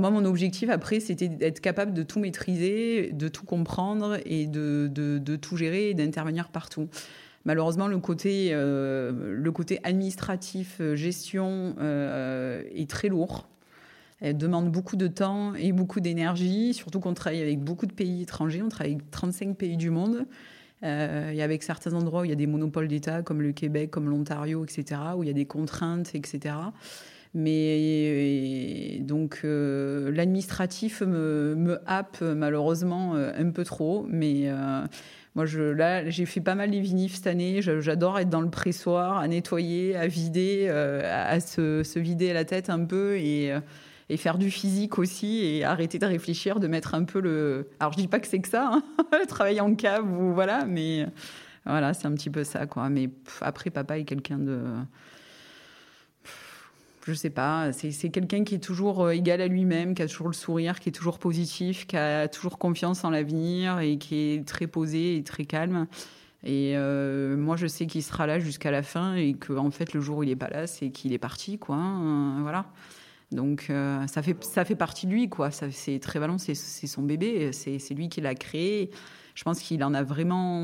moi 0.00 0.10
mon 0.10 0.24
objectif 0.24 0.70
après 0.70 1.00
c'était 1.00 1.28
d'être 1.28 1.60
capable 1.60 1.92
de 1.92 2.02
tout 2.02 2.20
maîtriser, 2.20 3.10
de 3.12 3.28
tout 3.28 3.44
comprendre 3.44 4.18
et 4.24 4.46
de, 4.46 5.36
tout 5.36 5.56
gérer 5.56 5.90
et 5.90 5.94
d'intervenir 5.94 6.48
partout. 6.48 6.88
Malheureusement, 7.44 7.88
le 7.88 7.98
côté, 7.98 8.50
euh, 8.52 9.34
administratif, 9.82 10.76
euh, 10.80 10.94
gestion 10.94 11.74
est 12.74 12.88
très 12.88 13.08
lourd. 13.08 13.48
Elle 14.20 14.36
demande 14.36 14.70
beaucoup 14.70 14.94
de 14.94 15.08
temps 15.08 15.54
et 15.56 15.72
beaucoup 15.72 15.98
d'énergie, 15.98 16.74
surtout 16.74 17.00
qu'on 17.00 17.14
travaille 17.14 17.42
avec 17.42 17.58
beaucoup 17.58 17.86
de 17.86 17.92
pays 17.92 18.22
étrangers. 18.22 18.62
On 18.62 18.68
travaille 18.68 18.92
avec 18.92 19.10
35 19.10 19.56
pays 19.56 19.76
du 19.76 19.90
monde. 19.90 20.26
Euh, 20.84 21.30
et 21.30 21.42
avec 21.42 21.62
certains 21.62 21.92
endroits 21.94 22.22
où 22.22 22.24
il 22.24 22.30
y 22.30 22.32
a 22.32 22.36
des 22.36 22.46
monopoles 22.46 22.88
d'État, 22.88 23.22
comme 23.22 23.40
le 23.40 23.52
Québec, 23.52 23.90
comme 23.90 24.08
l'Ontario, 24.08 24.64
etc., 24.64 25.00
où 25.16 25.22
il 25.22 25.28
y 25.28 25.30
a 25.30 25.34
des 25.34 25.44
contraintes, 25.44 26.14
etc. 26.14 26.54
Mais 27.34 28.98
donc 29.00 29.40
euh, 29.44 30.12
l'administratif 30.12 31.00
me, 31.00 31.54
me, 31.56 31.80
happe 31.86 32.20
malheureusement 32.20 33.14
euh, 33.14 33.32
un 33.36 33.50
peu 33.50 33.64
trop. 33.64 34.06
Mais 34.08 34.50
moi, 35.34 35.46
je, 35.46 35.62
là, 35.62 36.08
j'ai 36.10 36.26
fait 36.26 36.42
pas 36.42 36.54
mal 36.54 36.70
les 36.70 36.80
vinifs 36.80 37.14
cette 37.14 37.26
année. 37.26 37.62
J'adore 37.62 38.18
être 38.18 38.28
dans 38.28 38.42
le 38.42 38.50
pressoir, 38.50 39.16
à 39.16 39.28
nettoyer, 39.28 39.96
à 39.96 40.06
vider, 40.06 40.68
à, 40.68 41.40
se, 41.40 41.82
se, 41.82 41.98
vider 41.98 42.32
la 42.34 42.44
tête 42.44 42.68
un 42.68 42.84
peu 42.84 43.16
et 43.16 43.52
et 44.08 44.18
faire 44.18 44.36
du 44.36 44.50
physique 44.50 44.98
aussi 44.98 45.42
et 45.42 45.64
arrêter 45.64 45.98
de 45.98 46.04
réfléchir, 46.04 46.60
de 46.60 46.66
mettre 46.66 46.94
un 46.94 47.04
peu 47.04 47.18
le. 47.18 47.70
Alors 47.80 47.92
je 47.92 47.98
dis 47.98 48.08
pas 48.08 48.20
que 48.20 48.26
c'est 48.26 48.40
que 48.40 48.48
ça, 48.48 48.70
hein, 48.70 48.82
travailler 49.28 49.62
en 49.62 49.74
cave 49.74 50.04
ou 50.06 50.34
voilà, 50.34 50.66
mais 50.66 51.06
voilà, 51.64 51.94
c'est 51.94 52.06
un 52.06 52.12
petit 52.12 52.28
peu 52.28 52.44
ça 52.44 52.66
quoi. 52.66 52.90
Mais 52.90 53.08
après, 53.40 53.70
papa 53.70 53.98
est 53.98 54.04
quelqu'un 54.04 54.38
de. 54.38 54.60
Je 57.04 57.14
sais 57.14 57.30
pas, 57.30 57.72
c'est 57.72 58.10
quelqu'un 58.10 58.44
qui 58.44 58.54
est 58.54 58.62
toujours 58.62 59.04
euh, 59.04 59.10
égal 59.10 59.40
à 59.40 59.48
lui-même, 59.48 59.94
qui 59.94 60.02
a 60.02 60.06
toujours 60.06 60.28
le 60.28 60.34
sourire, 60.34 60.78
qui 60.78 60.88
est 60.88 60.92
toujours 60.92 61.18
positif, 61.18 61.86
qui 61.88 61.96
a 61.96 62.28
toujours 62.28 62.58
confiance 62.58 63.02
en 63.02 63.10
l'avenir 63.10 63.80
et 63.80 63.98
qui 63.98 64.16
est 64.16 64.46
très 64.46 64.68
posé 64.68 65.16
et 65.16 65.24
très 65.24 65.44
calme. 65.44 65.88
Et 66.44 66.74
euh, 66.76 67.36
moi, 67.36 67.56
je 67.56 67.66
sais 67.66 67.86
qu'il 67.86 68.04
sera 68.04 68.28
là 68.28 68.38
jusqu'à 68.38 68.70
la 68.70 68.84
fin 68.84 69.14
et 69.14 69.34
que, 69.34 69.52
en 69.52 69.72
fait, 69.72 69.94
le 69.94 70.00
jour 70.00 70.18
où 70.18 70.22
il 70.22 70.30
est 70.30 70.36
pas 70.36 70.48
là, 70.48 70.68
c'est 70.68 70.90
qu'il 70.90 71.12
est 71.12 71.18
parti, 71.18 71.58
quoi. 71.58 71.76
Hein, 71.76 72.40
voilà. 72.42 72.66
Donc 73.32 73.66
euh, 73.70 74.06
ça, 74.06 74.22
fait, 74.22 74.42
ça 74.44 74.64
fait 74.64 74.76
partie 74.76 75.06
de 75.06 75.12
lui, 75.12 75.28
quoi. 75.28 75.50
C'est 75.50 75.98
très 75.98 76.20
Vallon, 76.20 76.38
c'est 76.38 76.54
son 76.54 77.02
bébé, 77.02 77.50
c'est 77.52 77.94
lui 77.94 78.08
qui 78.08 78.20
l'a 78.20 78.36
créé. 78.36 78.90
Je 79.34 79.44
pense 79.44 79.60
qu'il 79.60 79.82
en 79.82 79.94
a 79.94 80.02
vraiment, 80.02 80.62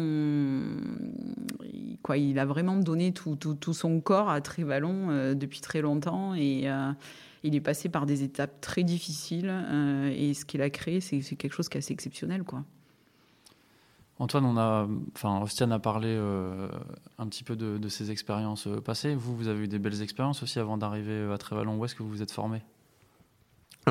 quoi, 2.03 2.19
il 2.19 2.39
a 2.39 2.45
vraiment 2.45 2.77
donné 2.77 3.13
tout, 3.13 3.37
tout, 3.37 3.73
son 3.73 4.01
corps 4.01 4.29
à 4.29 4.41
Trévalon 4.41 5.11
euh, 5.11 5.35
depuis 5.35 5.61
très 5.61 5.81
longtemps 5.81 6.35
et 6.35 6.69
euh, 6.69 6.93
il 7.43 7.55
est 7.55 7.61
passé 7.61 7.89
par 7.89 8.05
des 8.05 8.23
étapes 8.23 8.61
très 8.61 8.83
difficiles 8.83 9.53
et 10.15 10.35
ce 10.35 10.45
qu'il 10.45 10.61
a 10.61 10.71
créé, 10.71 11.01
c'est 11.01 11.21
quelque 11.37 11.55
chose 11.55 11.69
qui 11.69 11.79
est 11.79 11.81
assez 11.81 11.93
exceptionnel, 11.93 12.43
quoi. 12.43 12.65
Antoine, 14.21 14.45
on 14.45 14.57
a, 14.57 14.89
enfin, 15.15 15.41
Ostian 15.41 15.71
a 15.71 15.79
parlé 15.79 16.17
un 17.19 17.27
petit 17.29 17.45
peu 17.45 17.55
de, 17.55 17.89
ses 17.89 18.11
expériences 18.11 18.69
passées. 18.85 19.15
Vous, 19.15 19.37
vous 19.37 19.47
avez 19.47 19.65
eu 19.65 19.69
des 19.69 19.79
belles 19.79 20.03
expériences 20.03 20.43
aussi 20.43 20.59
avant 20.59 20.77
d'arriver 20.77 21.31
à 21.33 21.39
Trévalon. 21.39 21.79
Où 21.79 21.85
est-ce 21.85 21.95
que 21.95 22.03
vous 22.03 22.09
vous 22.09 22.23
êtes 22.23 22.33
formé? 22.33 22.63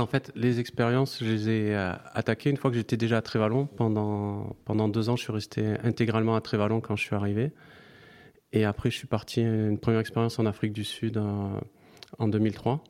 En 0.01 0.07
fait, 0.07 0.31
les 0.36 0.60
expériences, 0.60 1.19
je 1.23 1.25
les 1.25 1.49
ai 1.49 1.75
euh, 1.75 1.93
attaquées 2.13 2.49
une 2.49 2.57
fois 2.57 2.71
que 2.71 2.77
j'étais 2.77 2.97
déjà 2.97 3.17
à 3.17 3.21
Trévalon. 3.21 3.65
Pendant, 3.65 4.55
pendant 4.65 4.88
deux 4.88 5.10
ans, 5.10 5.15
je 5.15 5.23
suis 5.23 5.33
resté 5.33 5.75
intégralement 5.83 6.36
à 6.36 6.41
Trévalon 6.41 6.81
quand 6.81 6.95
je 6.95 7.03
suis 7.03 7.15
arrivé. 7.15 7.51
Et 8.53 8.65
après, 8.65 8.89
je 8.89 8.97
suis 8.97 9.07
parti 9.07 9.41
une 9.41 9.77
première 9.77 9.99
expérience 9.99 10.39
en 10.39 10.45
Afrique 10.45 10.73
du 10.73 10.83
Sud 10.83 11.17
en, 11.17 12.27
2003, 12.27 12.83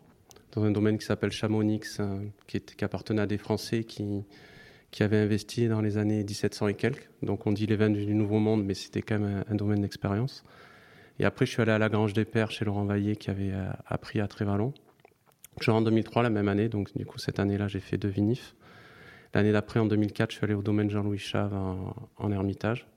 dans 0.51 0.63
un 0.63 0.71
domaine 0.71 0.97
qui 0.97 1.05
s'appelle 1.05 1.31
Chamonix, 1.31 1.81
euh, 1.99 2.19
qui, 2.47 2.61
appartenait 2.81 3.23
à 3.23 3.25
des 3.25 3.37
Français 3.37 3.83
qui, 3.83 4.23
qui 4.91 5.03
avaient 5.03 5.17
investi 5.17 5.67
dans 5.67 5.81
les 5.81 5.97
années 5.97 6.23
1700 6.23 6.67
et 6.67 6.73
quelques. 6.75 7.09
Donc 7.23 7.47
on 7.47 7.51
dit 7.51 7.65
les 7.65 7.75
vins 7.75 7.89
du 7.89 8.13
Nouveau 8.13 8.39
Monde, 8.39 8.63
mais 8.63 8.73
c'était 8.73 9.01
quand 9.01 9.19
même 9.19 9.43
un, 9.49 9.55
domaine 9.55 9.81
d'expérience. 9.81 10.43
Et 11.19 11.25
après, 11.25 11.45
je 11.45 11.51
suis 11.51 11.61
allé 11.61 11.71
à 11.71 11.79
la 11.79 11.89
Grange 11.89 12.13
des 12.13 12.25
Pères 12.25 12.51
chez 12.51 12.63
Laurent 12.63 12.85
Vaillé, 12.85 13.15
qui 13.15 13.29
avait 13.29 13.51
euh, 13.51 13.69
appris 13.87 14.19
à 14.19 14.27
Trévalon. 14.27 14.73
Je 15.59 15.63
suis 15.63 15.71
en 15.71 15.81
2003, 15.81 16.21
la 16.21 16.29
même 16.29 16.47
année, 16.49 16.69
donc 16.69 16.95
du 16.95 17.05
coup, 17.05 17.17
cette 17.17 17.39
année-là, 17.39 17.67
j'ai 17.67 17.79
fait 17.79 17.97
deux 17.97 18.09
vinifs. 18.09 18.55
L'année 19.33 19.51
d'après, 19.51 19.79
en 19.79 19.87
2004, 19.87 20.31
je 20.31 20.37
suis 20.37 20.45
allé 20.45 20.53
au 20.53 20.61
domaine 20.61 20.89
Jean-Louis 20.89 21.17
Chave 21.17 21.53
en, 21.53 22.31
Ermitage. 22.31 22.87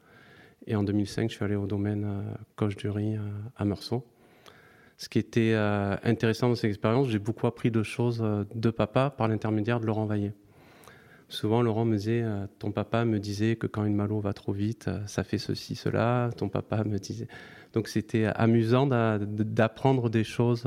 Et 0.67 0.77
en 0.77 0.83
2005, 0.83 1.31
je 1.31 1.37
suis 1.37 1.45
allé 1.45 1.57
au 1.57 1.67
domaine 1.67 2.05
euh, 2.05 2.35
Coche 2.57 2.77
du 2.77 2.87
euh, 2.87 3.17
à 3.57 3.65
Meursault. 3.65 4.05
Ce 4.99 5.09
qui 5.09 5.19
était 5.19 5.55
euh, 5.55 5.97
intéressant 6.05 6.51
dans 6.51 6.55
cette 6.55 6.69
expérience, 6.69 7.09
j'ai 7.09 7.19
beaucoup 7.19 7.47
appris 7.47 7.71
de 7.71 7.83
choses 7.83 8.23
de 8.55 8.71
papa 8.71 9.09
par 9.09 9.29
l'intermédiaire 9.29 9.81
de 9.81 9.87
Laurent 9.87 10.05
Vaillet. 10.05 10.35
Souvent, 11.31 11.63
Laurent 11.63 11.87
me 11.87 11.97
disait, 11.97 12.25
ton 12.59 12.73
papa 12.73 13.07
me 13.07 13.19
disait 13.19 13.57
que 13.57 13.67
quand 13.67 13.85
une 13.85 13.95
malo 13.95 14.21
va 14.21 14.35
trop 14.35 14.53
vite, 14.53 14.91
ça 15.07 15.25
fait 15.25 15.39
ceci, 15.39 15.77
cela. 15.77 16.29
Ton 16.37 16.49
papa 16.51 16.85
me 16.85 16.99
disait. 16.99 17.29
Donc 17.73 17.89
c'était 17.89 18.27
amusant 18.27 18.87
d'apprendre 18.87 20.11
des 20.11 20.25
choses 20.25 20.67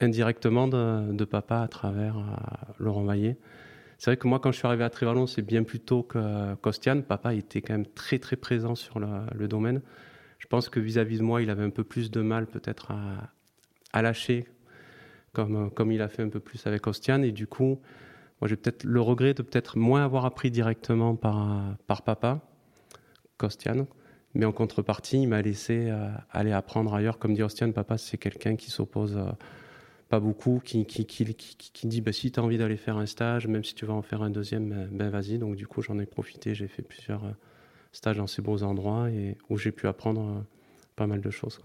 indirectement 0.00 0.68
de, 0.68 1.24
papa 1.24 1.60
à 1.60 1.68
travers 1.68 2.18
euh, 2.18 2.22
Laurent 2.78 3.04
Vaillet. 3.04 3.36
C'est 3.98 4.10
vrai 4.10 4.16
que 4.16 4.28
moi, 4.28 4.38
quand 4.38 4.52
je 4.52 4.58
suis 4.58 4.66
arrivé 4.66 4.84
à 4.84 4.90
Trévalon, 4.90 5.26
c'est 5.26 5.42
bien 5.42 5.64
plus 5.64 5.80
tôt 5.80 6.04
que 6.04 6.54
Costiane. 6.56 7.02
Papa 7.02 7.34
était 7.34 7.60
quand 7.62 7.74
même 7.74 7.86
très 7.86 8.20
très 8.20 8.36
présent 8.36 8.76
sur 8.76 9.00
le, 9.00 9.48
domaine. 9.48 9.82
Je 10.38 10.46
pense 10.46 10.68
que 10.68 10.78
vis-à-vis 10.78 11.18
de 11.18 11.24
moi, 11.24 11.42
il 11.42 11.50
avait 11.50 11.64
un 11.64 11.70
peu 11.70 11.82
plus 11.82 12.10
de 12.12 12.20
mal 12.20 12.46
peut-être 12.46 12.92
à, 13.92 14.02
lâcher, 14.02 14.46
comme, 15.32 15.72
comme 15.72 15.90
il 15.90 16.00
a 16.00 16.08
fait 16.08 16.22
un 16.22 16.28
peu 16.28 16.38
plus 16.38 16.64
avec 16.68 16.82
Costiane. 16.82 17.24
Et 17.24 17.32
du 17.32 17.48
coup, 17.48 17.80
moi 18.40 18.46
j'ai 18.46 18.54
peut-être 18.54 18.84
le 18.84 19.00
regret 19.00 19.34
de 19.34 19.42
peut-être 19.42 19.76
moins 19.76 20.04
avoir 20.04 20.26
appris 20.26 20.52
directement 20.52 21.16
par, 21.16 21.76
par 21.88 22.02
papa, 22.02 22.40
Costiane. 23.36 23.86
Mais 24.34 24.44
en 24.46 24.52
contrepartie, 24.52 25.22
il 25.22 25.26
m'a 25.26 25.42
laissé 25.42 25.88
euh, 25.90 26.08
aller 26.30 26.52
apprendre 26.52 26.94
ailleurs. 26.94 27.18
Comme 27.18 27.34
dit 27.34 27.40
Costiane, 27.40 27.72
papa, 27.72 27.98
c'est 27.98 28.18
quelqu'un 28.18 28.54
qui 28.54 28.70
s'oppose... 28.70 29.16
Euh, 29.16 29.32
pas 30.08 30.20
beaucoup, 30.20 30.60
qui, 30.64 30.86
qui, 30.86 31.04
qui, 31.04 31.34
qui 31.34 31.86
dit 31.86 32.00
bah, 32.00 32.12
si 32.12 32.32
tu 32.32 32.40
as 32.40 32.42
envie 32.42 32.58
d'aller 32.58 32.76
faire 32.76 32.96
un 32.96 33.06
stage, 33.06 33.46
même 33.46 33.64
si 33.64 33.74
tu 33.74 33.84
vas 33.84 33.92
en 33.92 34.02
faire 34.02 34.22
un 34.22 34.30
deuxième, 34.30 34.70
ben, 34.70 34.88
ben 34.90 35.10
vas-y. 35.10 35.38
Donc 35.38 35.56
du 35.56 35.66
coup, 35.66 35.82
j'en 35.82 35.98
ai 35.98 36.06
profité, 36.06 36.54
j'ai 36.54 36.68
fait 36.68 36.82
plusieurs 36.82 37.24
euh, 37.24 37.32
stages 37.92 38.16
dans 38.16 38.26
ces 38.26 38.40
beaux 38.40 38.62
endroits 38.62 39.10
et 39.10 39.36
où 39.50 39.58
j'ai 39.58 39.70
pu 39.70 39.86
apprendre 39.86 40.22
euh, 40.22 40.40
pas 40.96 41.06
mal 41.06 41.20
de 41.20 41.30
choses. 41.30 41.60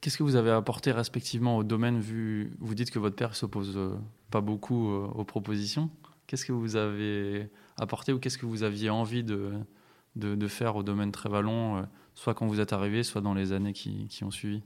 Qu'est-ce 0.00 0.16
que 0.16 0.22
vous 0.22 0.36
avez 0.36 0.50
apporté 0.50 0.92
respectivement 0.92 1.58
au 1.58 1.64
domaine 1.64 2.00
vu 2.00 2.52
Vous 2.58 2.74
dites 2.74 2.90
que 2.90 2.98
votre 2.98 3.16
père 3.16 3.36
s'oppose 3.36 3.76
euh, 3.76 3.94
pas 4.30 4.40
beaucoup 4.40 4.88
aux 4.88 5.24
propositions. 5.24 5.90
Qu'est-ce 6.26 6.46
que 6.46 6.52
vous 6.52 6.76
avez 6.76 7.48
apporté 7.76 8.12
ou 8.14 8.18
qu'est-ce 8.18 8.38
que 8.38 8.46
vous 8.46 8.62
aviez 8.62 8.88
envie 8.88 9.24
de, 9.24 9.50
de, 10.16 10.36
de 10.36 10.46
faire 10.46 10.76
au 10.76 10.82
domaine 10.82 11.10
Trévalon, 11.10 11.84
soit 12.14 12.32
quand 12.32 12.46
vous 12.46 12.60
êtes 12.60 12.72
arrivé, 12.72 13.02
soit 13.02 13.20
dans 13.20 13.34
les 13.34 13.52
années 13.52 13.72
qui, 13.72 14.06
qui 14.06 14.22
ont 14.22 14.30
suivi? 14.30 14.62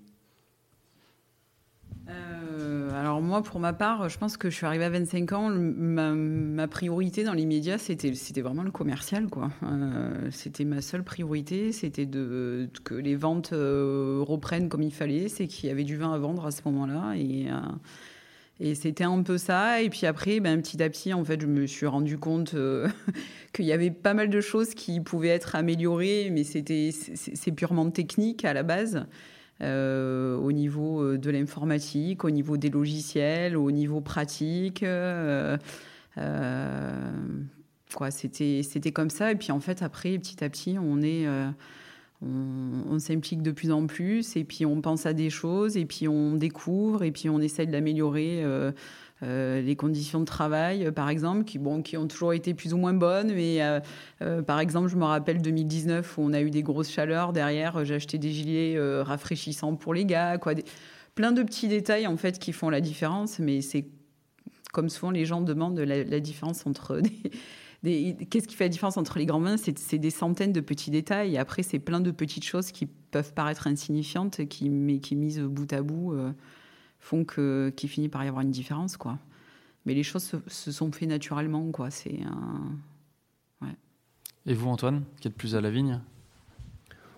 Alors 3.04 3.20
moi, 3.20 3.42
pour 3.42 3.60
ma 3.60 3.72
part, 3.72 4.08
je 4.08 4.18
pense 4.18 4.36
que 4.36 4.50
je 4.50 4.56
suis 4.56 4.66
arrivée 4.66 4.84
à 4.84 4.90
25 4.90 5.32
ans, 5.32 5.50
ma, 5.50 6.68
priorité 6.68 7.24
dans 7.24 7.32
les 7.32 7.46
médias, 7.46 7.78
c'était, 7.78 8.14
c'était 8.14 8.40
vraiment 8.40 8.62
le 8.62 8.70
commercial. 8.70 9.26
Euh, 9.62 10.28
c'était 10.30 10.64
ma 10.64 10.80
seule 10.80 11.04
priorité, 11.04 11.72
c'était 11.72 12.06
que 12.06 12.94
les 12.94 13.14
ventes 13.14 13.52
euh, 13.52 14.20
reprennent 14.26 14.68
comme 14.68 14.82
il 14.82 14.92
fallait, 14.92 15.28
c'est 15.28 15.46
qu'il 15.46 15.68
y 15.68 15.72
avait 15.72 15.84
du 15.84 15.96
vin 15.96 16.12
à 16.12 16.18
vendre 16.18 16.46
à 16.46 16.50
ce 16.50 16.62
moment-là. 16.66 17.14
Et, 17.16 17.48
euh, 17.50 18.74
c'était 18.74 19.04
un 19.04 19.22
peu 19.22 19.36
ça. 19.36 19.82
Et 19.82 19.90
puis 19.90 20.06
après, 20.06 20.40
ben, 20.40 20.62
petit 20.62 20.82
à 20.82 20.88
petit, 20.88 21.12
en 21.12 21.24
fait, 21.24 21.40
je 21.40 21.46
me 21.46 21.66
suis 21.66 21.86
rendu 21.86 22.18
compte 22.18 22.54
qu'il 23.52 23.64
y 23.64 23.72
avait 23.72 23.90
pas 23.90 24.14
mal 24.14 24.30
de 24.30 24.40
choses 24.40 24.74
qui 24.74 25.00
pouvaient 25.00 25.28
être 25.28 25.56
améliorées, 25.56 26.30
mais 26.30 26.44
c'est 26.44 27.52
purement 27.52 27.90
technique 27.90 28.44
à 28.44 28.54
la 28.54 28.62
base. 28.62 29.06
Euh, 29.60 30.36
au 30.36 30.50
niveau 30.50 31.00
euh, 31.00 31.16
de 31.16 31.30
l'informatique, 31.30 32.24
au 32.24 32.30
niveau 32.30 32.56
des 32.56 32.70
logiciels, 32.70 33.56
au 33.56 33.70
niveau 33.70 34.00
pratique. 34.00 34.82
Euh, 34.82 35.56
quoi, 37.94 38.10
c'était, 38.10 38.62
c'était 38.64 38.90
comme 38.90 39.10
ça. 39.10 39.30
Et 39.30 39.36
puis 39.36 39.52
en 39.52 39.60
fait, 39.60 39.82
après, 39.82 40.18
petit 40.18 40.42
à 40.42 40.48
petit, 40.48 40.76
on 40.78 41.02
est. 41.02 41.26
on, 42.22 42.98
s'implique 42.98 43.42
de 43.42 43.50
plus 43.50 43.70
en 43.70 43.86
plus 43.86 44.36
et 44.36 44.44
puis 44.44 44.64
on 44.64 44.80
pense 44.80 45.04
à 45.04 45.12
des 45.12 45.28
choses 45.28 45.76
et 45.76 45.84
puis 45.84 46.08
on 46.08 46.36
découvre 46.36 47.02
et 47.02 47.10
puis 47.10 47.28
on 47.28 47.40
essaye 47.40 47.66
de 47.66 47.72
l'améliorer 47.72 48.42
euh, 49.24 49.60
les 49.60 49.76
conditions 49.76 50.20
de 50.20 50.24
travail, 50.24 50.86
euh, 50.86 50.92
par 50.92 51.08
exemple, 51.08 51.44
qui, 51.44 51.58
bon, 51.58 51.82
qui 51.82 51.96
ont 51.96 52.06
toujours 52.06 52.32
été 52.32 52.52
plus 52.52 52.74
ou 52.74 52.76
moins 52.76 52.92
bonnes. 52.92 53.32
Mais 53.32 53.58
euh, 53.60 54.42
par 54.42 54.60
exemple, 54.60 54.88
je 54.88 54.96
me 54.96 55.04
rappelle 55.04 55.40
2019 55.40 56.18
où 56.18 56.22
on 56.22 56.32
a 56.32 56.40
eu 56.40 56.50
des 56.50 56.62
grosses 56.62 56.90
chaleurs. 56.90 57.32
Derrière, 57.32 57.84
j'ai 57.84 57.94
acheté 57.94 58.18
des 58.18 58.30
gilets 58.30 58.78
rafraîchissants 59.02 59.76
pour 59.76 59.94
les 59.94 60.04
gars. 60.04 60.38
Quoi. 60.38 60.54
plein 61.14 61.32
de 61.32 61.42
petits 61.42 61.68
détails 61.68 62.06
en 62.06 62.16
fait 62.16 62.38
qui 62.38 62.52
font 62.52 62.70
la 62.70 62.80
différence. 62.80 63.38
Mais 63.38 63.60
c'est 63.60 63.86
comme 64.72 64.88
souvent 64.88 65.10
les 65.10 65.24
gens 65.24 65.40
demandent 65.40 65.78
la, 65.78 66.20
différence 66.20 66.66
entre 66.66 67.00
Qu'est-ce 67.84 68.48
qui 68.48 68.54
fait 68.54 68.64
la 68.64 68.70
différence 68.70 68.96
entre 68.96 69.18
les 69.18 69.26
grands 69.26 69.40
vins 69.40 69.56
C'est 69.56 69.98
des 69.98 70.10
centaines 70.10 70.52
de 70.52 70.60
petits 70.60 70.90
détails. 70.90 71.36
Après, 71.36 71.62
c'est 71.62 71.78
plein 71.78 72.00
de 72.00 72.10
petites 72.10 72.44
choses 72.44 72.72
qui 72.72 72.86
peuvent 72.86 73.34
paraître 73.34 73.66
insignifiantes, 73.66 74.46
qui, 74.48 74.70
mais 74.70 74.98
qui 75.00 75.16
mises 75.16 75.40
bout 75.40 75.70
à 75.72 75.82
bout 75.82 76.14
font 77.04 77.24
que 77.24 77.72
qu'il 77.76 77.88
finit 77.88 78.08
par 78.08 78.24
y 78.24 78.28
avoir 78.28 78.42
une 78.42 78.50
différence, 78.50 78.96
quoi. 78.96 79.18
Mais 79.84 79.92
les 79.92 80.02
choses 80.02 80.40
se, 80.48 80.72
sont 80.72 80.90
faites 80.90 81.08
naturellement, 81.08 81.70
quoi. 81.70 81.90
C'est 81.90 82.22
un... 82.22 82.78
ouais. 83.60 83.74
Et 84.46 84.54
vous, 84.54 84.68
Antoine, 84.70 85.04
qui 85.20 85.28
êtes 85.28 85.34
plus 85.34 85.54
à 85.54 85.60
la 85.60 85.70
vigne? 85.70 86.00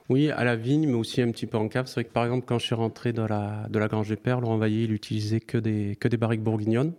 Oui, 0.09 0.31
à 0.31 0.43
la 0.45 0.57
vigne, 0.57 0.89
mais 0.89 0.95
aussi 0.95 1.23
un 1.23 1.31
petit 1.31 1.47
peu 1.47 1.57
en 1.57 1.69
cave. 1.69 1.87
C'est 1.87 1.95
vrai 1.95 2.05
que 2.05 2.13
par 2.13 2.25
exemple, 2.25 2.45
quand 2.47 2.59
je 2.59 2.67
suis 2.67 2.75
rentré 2.75 3.13
de 3.13 3.23
la, 3.23 3.69
de 3.69 3.79
la 3.79 3.87
Grange 3.87 4.09
des 4.09 4.17
Pères, 4.17 4.41
Laurent 4.41 4.59
Vaillé, 4.59 4.85
il 4.85 4.93
utilisait 4.93 5.41
que 5.41 5.59
des, 5.59 5.97
que 5.97 6.09
des 6.09 6.17
barriques 6.17 6.43
bourguignonnes. 6.43 6.93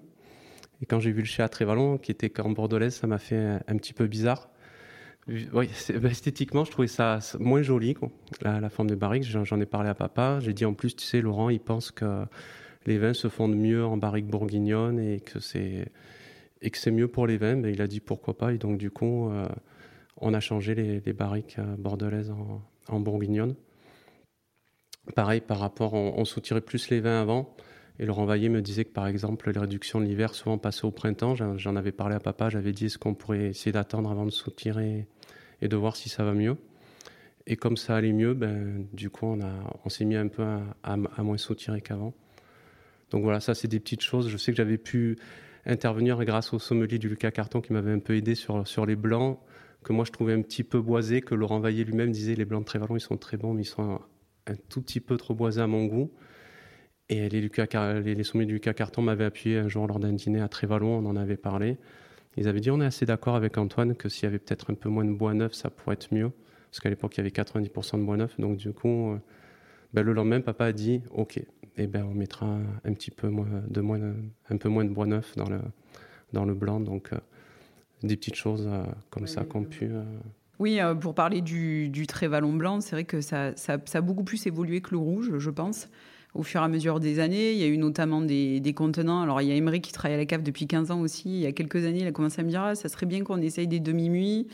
Et 0.82 0.86
quand 0.86 1.00
j'ai 1.00 1.12
vu 1.12 1.22
le 1.22 1.26
chez 1.26 1.48
Trévalon, 1.50 1.98
qui 1.98 2.12
était 2.12 2.40
en 2.40 2.52
bordelaise, 2.52 2.96
ça 2.96 3.08
m'a 3.08 3.18
fait 3.18 3.60
un, 3.68 3.78
petit 3.78 3.94
peu 3.94 4.08
bizarre. 4.08 4.50
Oui, 5.28 5.44
bah, 6.02 6.10
esthétiquement, 6.10 6.64
je 6.64 6.72
trouvais 6.72 6.88
ça 6.88 7.20
moins 7.40 7.62
joli, 7.62 7.96
la, 8.42 8.62
la, 8.62 8.70
forme 8.70 8.90
de 8.90 8.96
barrique. 8.96 9.24
J'en 9.24 9.60
ai 9.60 9.66
parlé 9.66 9.90
à 9.90 9.96
papa. 9.96 10.40
J'ai 10.40 10.54
dit 10.54 10.66
en 10.66 10.74
plus, 10.74 10.96
tu 10.96 11.06
sais, 11.06 11.20
Laurent, 11.20 11.50
il 11.50 11.60
pense 11.60 11.92
que 11.92 12.26
les 12.88 12.98
vins 12.98 13.14
se 13.14 13.28
fondent 13.28 13.58
mieux 13.58 13.86
en 13.86 13.98
barrique 13.98 14.28
bourguignonne 14.28 14.98
et 15.00 15.20
que 15.20 15.40
c'est 15.40 15.92
que 16.62 16.78
c'est 16.78 16.90
mieux 16.90 17.08
pour 17.08 17.28
les 17.28 17.38
vins. 17.38 17.56
Mais 17.56 17.74
il 17.74 17.82
a 17.82 17.88
dit 17.88 18.00
pourquoi 18.00 18.36
pas 18.36 18.54
et 18.54 18.58
donc 18.58 18.80
du 18.80 18.90
coup 18.90 19.30
euh, 19.30 19.46
on 20.20 20.34
a 20.34 20.40
changé 20.40 20.74
les, 20.74 21.14
barriques 21.14 21.60
euh, 21.60 21.76
bordelaises 21.78 22.34
en, 22.88 23.00
bourguignonne. 23.00 23.56
Pareil 25.16 25.42
par 25.42 25.60
rapport, 25.60 25.94
on, 25.94 26.26
soutirait 26.26 26.62
plus 26.62 26.90
les 26.90 27.02
vins 27.02 27.22
avant. 27.22 27.56
Et 28.00 28.06
Laurent 28.06 28.26
Vaillé 28.26 28.50
me 28.50 28.62
disait 28.62 28.86
que 28.86 28.92
par 28.92 29.08
exemple 29.08 29.52
les 29.52 29.60
réductions 29.60 30.00
de 30.00 30.06
l'hiver 30.06 30.34
souvent 30.34 30.58
passaient 30.58 30.86
au 30.86 30.92
printemps. 30.92 31.36
J'en 31.36 31.76
avais 31.76 31.92
parlé 31.92 32.16
à 32.16 32.20
papa, 32.20 32.50
j'avais 32.50 32.72
dit 32.72 32.86
est-ce 32.86 32.98
qu'on 32.98 33.14
pourrait 33.14 33.48
essayer 33.48 33.72
d'attendre 33.72 34.10
avant 34.10 34.26
de 34.26 34.32
soutirer 34.32 35.08
et 35.62 35.68
de 35.68 35.76
voir 35.76 35.96
si 35.96 36.08
ça 36.08 36.24
va 36.24 36.34
mieux? 36.34 36.58
Et 37.48 37.56
comme 37.56 37.78
ça 37.78 37.96
allait 37.96 38.14
mieux, 38.14 38.34
ben, 38.34 38.86
du 38.94 39.10
coup 39.10 39.26
on, 39.26 39.42
a, 39.42 39.52
on 39.86 39.90
s'est 39.90 40.06
mis 40.06 40.16
un 40.16 40.28
peu 40.28 40.46
à 40.84 41.24
moins 41.24 41.38
soutirer 41.38 41.82
qu'avant. 41.82 42.14
Donc 43.12 43.24
voilà, 43.24 43.40
ça 43.40 43.56
c'est 43.56 43.68
des 43.68 43.80
petites 43.80 44.02
choses. 44.02 44.30
Je 44.30 44.38
sais 44.38 44.52
que 44.52 44.58
j'avais 44.58 44.78
pu 44.78 45.18
intervenir 45.66 46.24
grâce 46.24 46.54
au 46.54 46.60
sommelier 46.60 46.98
du 46.98 47.10
Lucas 47.10 47.32
Carton 47.32 47.62
qui 47.62 47.74
m'avait 47.74 47.92
un 47.92 48.00
peu 48.00 48.16
aidé 48.16 48.36
sur, 48.36 48.68
sur 48.68 48.86
les 48.86 48.96
blancs, 48.96 49.40
que 49.84 49.94
moi 49.94 50.06
je 50.06 50.12
trouvais 50.12 50.34
un 50.34 50.42
petit 50.42 50.64
peu 50.64 50.82
boisés, 50.82 51.22
que 51.22 51.36
Laurent 51.36 51.60
Vaillé 51.60 51.84
lui-même 51.84 52.12
disait 52.12 52.36
les 52.36 52.46
blancs 52.46 52.62
de 52.62 52.66
Trévalon 52.66 52.96
ils 52.96 53.02
sont 53.02 53.18
très 53.18 53.38
bons, 53.38 53.54
mais 53.54 53.64
ils 53.64 53.66
sont 53.66 54.00
un, 54.48 54.56
tout 54.70 54.82
petit 54.82 55.00
peu 55.00 55.18
trop 55.18 55.36
boisés 55.36 55.62
à 55.62 55.68
mon 55.68 55.86
goût. 55.86 56.12
Et 57.10 57.30
les, 57.30 57.40
Lucas, 57.40 57.68
sommeliers 58.24 58.46
du 58.46 58.54
Lucas 58.54 58.74
Carton 58.74 59.02
m'avaient 59.02 59.26
appuyé 59.26 59.58
un 59.58 59.70
jour 59.70 59.88
lors 59.88 60.00
d'un 60.00 60.14
dîner 60.14 60.42
à 60.42 60.50
Trévalon, 60.50 60.98
on 60.98 61.06
en 61.06 61.16
avait 61.16 61.38
parlé. 61.38 61.78
Ils 62.38 62.48
avaient 62.48 62.60
dit 62.60 62.70
on 62.70 62.82
est 62.82 62.86
assez 62.86 63.06
d'accord 63.06 63.36
avec 63.36 63.58
Antoine 63.58 63.96
que 63.96 64.10
s'il 64.10 64.24
y 64.24 64.28
avait 64.28 64.40
peut-être 64.40 64.72
un 64.72 64.76
peu 64.76 64.90
moins 64.90 65.06
de 65.06 65.12
bois 65.12 65.34
neuf, 65.34 65.54
ça 65.54 65.70
pourrait 65.70 65.94
être 65.94 66.14
mieux. 66.14 66.32
Parce 66.70 66.82
qu'à 66.82 66.90
l'époque, 66.90 67.16
il 67.16 67.20
y 67.20 67.22
avait 67.22 67.30
90% 67.30 68.00
de 68.00 68.04
bois 68.04 68.18
neuf. 68.18 68.40
Donc 68.40 68.58
du 68.58 68.74
coup, 68.74 69.14
euh, 69.14 69.18
ben, 69.94 70.04
le 70.04 70.14
lendemain, 70.14 70.42
papa 70.42 70.66
a 70.66 70.72
dit 70.72 71.02
ok, 71.12 71.40
eh 71.78 71.88
ben, 71.88 72.04
on 72.04 72.14
mettra 72.14 72.60
un 72.84 72.94
petit 72.94 73.12
peu 73.12 73.30
moins 73.30 73.48
de, 73.68 73.82
moins, 73.82 74.00
un 74.50 74.58
peu 74.58 74.70
moins 74.70 74.86
de 74.86 74.90
bois 74.90 75.06
neuf 75.06 75.36
dans 75.36 75.50
le, 75.50 75.60
dans 76.34 76.46
le 76.46 76.54
blanc. 76.54 76.80
Donc, 76.80 77.10
euh, 77.14 77.18
des 78.04 78.16
petites 78.16 78.36
choses 78.36 78.68
euh, 78.68 78.84
comme 79.10 79.28
ça 79.28 79.44
qu'on 79.44 79.64
pu. 79.64 79.86
Euh, 79.86 80.04
oui, 80.60 80.80
pour 81.00 81.14
parler 81.14 81.42
du, 81.42 81.88
du 81.90 82.08
Trévalon 82.08 82.54
blanc, 82.54 82.82
c'est 82.82 82.96
vrai 82.96 83.04
que 83.04 83.22
ça, 83.22 83.56
ça, 83.56 83.78
a 83.94 84.02
beaucoup 84.02 84.24
plus 84.24 84.48
évolué 84.48 84.82
que 84.82 84.90
le 84.90 84.98
rouge, 84.98 85.38
je 85.38 85.50
pense, 85.52 85.88
au 86.34 86.42
fur 86.42 86.62
et 86.62 86.64
à 86.64 86.68
mesure 86.68 87.00
des 87.00 87.20
années. 87.20 87.52
Il 87.52 87.60
y 87.60 87.64
a 87.64 87.68
eu 87.68 87.78
notamment 87.78 88.22
des, 88.22 88.60
des 88.60 88.74
contenants. 88.74 89.22
Alors, 89.22 89.40
il 89.40 89.50
y 89.50 89.52
a 89.52 89.56
Emery 89.56 89.82
qui 89.82 89.92
travaille 89.92 90.16
à 90.16 90.18
la 90.18 90.26
cave 90.26 90.42
depuis 90.42 90.66
15 90.66 90.90
ans 90.90 91.02
aussi. 91.02 91.30
Il 91.30 91.42
y 91.42 91.46
a 91.46 91.52
quelques 91.52 91.86
années, 91.86 92.00
il 92.00 92.08
a 92.08 92.12
commencé 92.12 92.42
à 92.42 92.44
me 92.44 92.50
dire 92.50 92.62
ah, 92.62 92.74
ça 92.74 92.90
serait 92.90 93.06
bien 93.06 93.24
qu'on 93.24 93.40
essaye 93.40 93.68
des 93.68 93.80
demi-muits. 93.80 94.48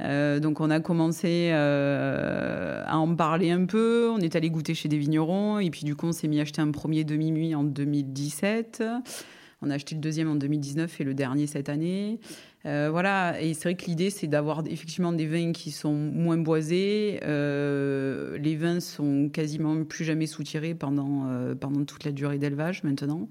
Euh, 0.00 0.40
donc 0.40 0.60
on 0.60 0.70
a 0.70 0.80
commencé 0.80 1.50
euh, 1.52 2.82
à 2.86 2.98
en 2.98 3.14
parler 3.14 3.50
un 3.50 3.64
peu, 3.64 4.10
on 4.10 4.18
est 4.18 4.34
allé 4.34 4.50
goûter 4.50 4.74
chez 4.74 4.88
des 4.88 4.98
vignerons 4.98 5.60
et 5.60 5.70
puis 5.70 5.84
du 5.84 5.94
coup 5.94 6.06
on 6.06 6.12
s'est 6.12 6.26
mis 6.26 6.40
à 6.40 6.42
acheter 6.42 6.60
un 6.60 6.70
premier 6.72 7.04
demi-muit 7.04 7.54
en 7.54 7.62
2017. 7.62 8.82
On 9.62 9.70
a 9.70 9.74
acheté 9.74 9.94
le 9.94 10.00
deuxième 10.00 10.28
en 10.28 10.34
2019 10.34 11.00
et 11.00 11.04
le 11.04 11.14
dernier 11.14 11.46
cette 11.46 11.68
année. 11.68 12.18
Euh, 12.66 12.88
voilà, 12.90 13.40
et 13.40 13.54
c'est 13.54 13.62
vrai 13.64 13.74
que 13.76 13.86
l'idée 13.86 14.10
c'est 14.10 14.26
d'avoir 14.26 14.62
effectivement 14.66 15.12
des 15.12 15.26
vins 15.26 15.52
qui 15.52 15.70
sont 15.70 15.94
moins 15.94 16.38
boisés. 16.38 17.20
les 17.22 18.56
vins 18.56 18.80
sont 18.80 19.30
quasiment 19.32 19.84
plus 19.84 20.04
jamais 20.04 20.26
soutirés 20.26 20.74
pendant, 20.74 21.28
pendant 21.60 21.84
toute 21.84 22.04
la 22.04 22.12
durée 22.12 22.38
d'élevage 22.38 22.82
maintenant. 22.82 23.28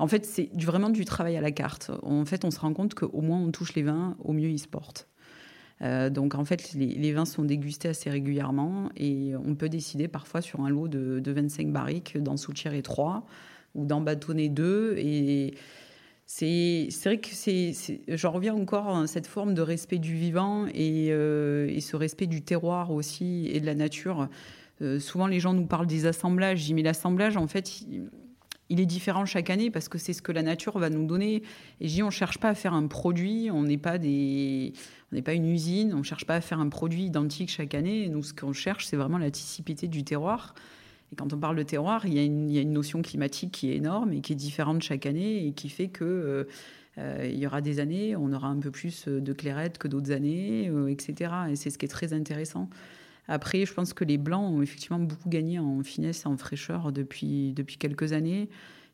En 0.00 0.08
fait, 0.08 0.24
c'est 0.24 0.50
vraiment 0.60 0.90
du 0.90 1.04
travail 1.04 1.36
à 1.36 1.40
la 1.40 1.52
carte. 1.52 1.92
En 2.02 2.24
fait, 2.24 2.44
on 2.44 2.50
se 2.50 2.58
rend 2.58 2.72
compte 2.72 2.94
qu'au 2.94 3.20
moins 3.20 3.38
on 3.38 3.52
touche 3.52 3.74
les 3.74 3.82
vins, 3.82 4.16
au 4.18 4.32
mieux 4.32 4.48
ils 4.48 4.58
se 4.58 4.66
portent. 4.66 5.08
Euh, 5.84 6.08
donc 6.08 6.34
en 6.34 6.44
fait, 6.44 6.72
les, 6.72 7.12
vins 7.12 7.24
sont 7.24 7.44
dégustés 7.44 7.88
assez 7.88 8.08
régulièrement 8.10 8.88
et 8.96 9.32
on 9.36 9.54
peut 9.54 9.68
décider 9.68 10.08
parfois 10.08 10.40
sur 10.40 10.60
un 10.60 10.70
lot 10.70 10.88
de, 10.88 11.30
25 11.30 11.70
barriques 11.70 12.16
d'en 12.16 12.36
soutirer 12.36 12.82
3 12.82 13.26
ou 13.74 13.84
d'en 13.84 14.00
bâtonner 14.00 14.48
2. 14.48 14.96
Et 14.98 15.54
c'est 16.26 16.88
vrai 17.04 17.18
que 17.18 17.28
c'est, 17.32 17.74
j'en 18.08 18.30
reviens 18.30 18.54
encore 18.54 18.96
à 18.96 19.06
cette 19.06 19.26
forme 19.26 19.52
de 19.52 19.62
respect 19.62 19.98
du 19.98 20.14
vivant 20.14 20.66
et, 20.72 21.12
euh, 21.12 21.78
ce 21.80 21.96
respect 21.96 22.26
du 22.26 22.42
terroir 22.42 22.90
aussi 22.90 23.48
et 23.52 23.60
de 23.60 23.66
la 23.66 23.74
nature. 23.74 24.28
Euh, 24.80 24.98
souvent, 24.98 25.26
les 25.26 25.38
gens 25.38 25.52
nous 25.52 25.66
parlent 25.66 25.86
des 25.86 26.06
assemblages. 26.06 26.60
J'y 26.60 26.74
mets 26.74 26.82
l'assemblage, 26.82 27.36
en 27.36 27.46
fait, 27.46 27.84
il 28.70 28.80
est 28.80 28.86
différent 28.86 29.26
chaque 29.26 29.50
année 29.50 29.70
parce 29.70 29.88
que 29.88 29.98
c'est 29.98 30.12
ce 30.12 30.22
que 30.22 30.32
la 30.32 30.42
nature 30.42 30.78
va 30.78 30.90
nous 30.90 31.06
donner. 31.06 31.42
Et 31.80 31.86
dis, 31.86 32.02
on 32.02 32.06
ne 32.06 32.10
cherche 32.10 32.38
pas 32.38 32.48
à 32.48 32.54
faire 32.54 32.74
un 32.74 32.86
produit, 32.86 33.50
on 33.52 33.62
n'est 33.62 33.78
pas, 33.78 33.98
des, 33.98 34.72
on 35.14 35.16
n'est 35.16 35.22
pas 35.22 35.34
une 35.34 35.46
usine, 35.46 35.94
on 35.94 35.98
ne 35.98 36.02
cherche 36.02 36.24
pas 36.24 36.34
à 36.34 36.40
faire 36.40 36.58
un 36.58 36.68
produit 36.68 37.04
identique 37.04 37.48
chaque 37.48 37.74
année. 37.74 38.08
Nous, 38.08 38.24
ce 38.24 38.34
qu'on 38.34 38.52
cherche, 38.52 38.86
c'est 38.86 38.96
vraiment 38.96 39.18
la 39.18 39.30
du 39.30 40.02
terroir. 40.02 40.56
Et 41.12 41.14
quand 41.14 41.32
on 41.32 41.38
parle 41.38 41.54
de 41.54 41.62
terroir, 41.62 42.04
il 42.04 42.14
y, 42.14 42.18
a 42.18 42.22
une, 42.24 42.72
notion 42.72 43.00
climatique 43.00 43.52
qui 43.52 43.70
est 43.70 43.76
énorme 43.76 44.12
et 44.12 44.20
qui 44.20 44.32
est 44.32 44.36
différente 44.36 44.82
chaque 44.82 45.06
année 45.06 45.46
et 45.46 45.52
qui 45.52 45.68
fait 45.68 45.86
que 45.86 46.02
euh, 46.04 46.44
euh, 46.98 47.30
il 47.32 47.38
y 47.38 47.46
aura 47.46 47.60
des 47.60 47.78
années, 47.78 48.16
on 48.16 48.32
aura 48.32 48.48
un 48.48 48.58
peu 48.58 48.72
plus 48.72 49.06
de 49.06 49.32
clairette 49.32 49.78
que 49.78 49.86
d'autres 49.86 50.10
années, 50.10 50.68
euh, 50.68 50.88
etc. 50.88 51.32
Et 51.50 51.54
c'est 51.54 51.70
ce 51.70 51.78
qui 51.78 51.84
est 51.84 51.88
très 51.88 52.12
intéressant. 52.12 52.68
Après, 53.28 53.64
je 53.66 53.72
pense 53.72 53.92
que 53.92 54.02
les 54.02 54.18
blancs 54.18 54.52
ont 54.52 54.62
effectivement 54.62 54.98
beaucoup 54.98 55.28
gagné 55.28 55.60
en 55.60 55.84
finesse 55.84 56.24
et 56.24 56.26
en 56.26 56.36
fraîcheur 56.36 56.90
depuis, 56.90 57.54
quelques 57.78 58.12
années 58.12 58.48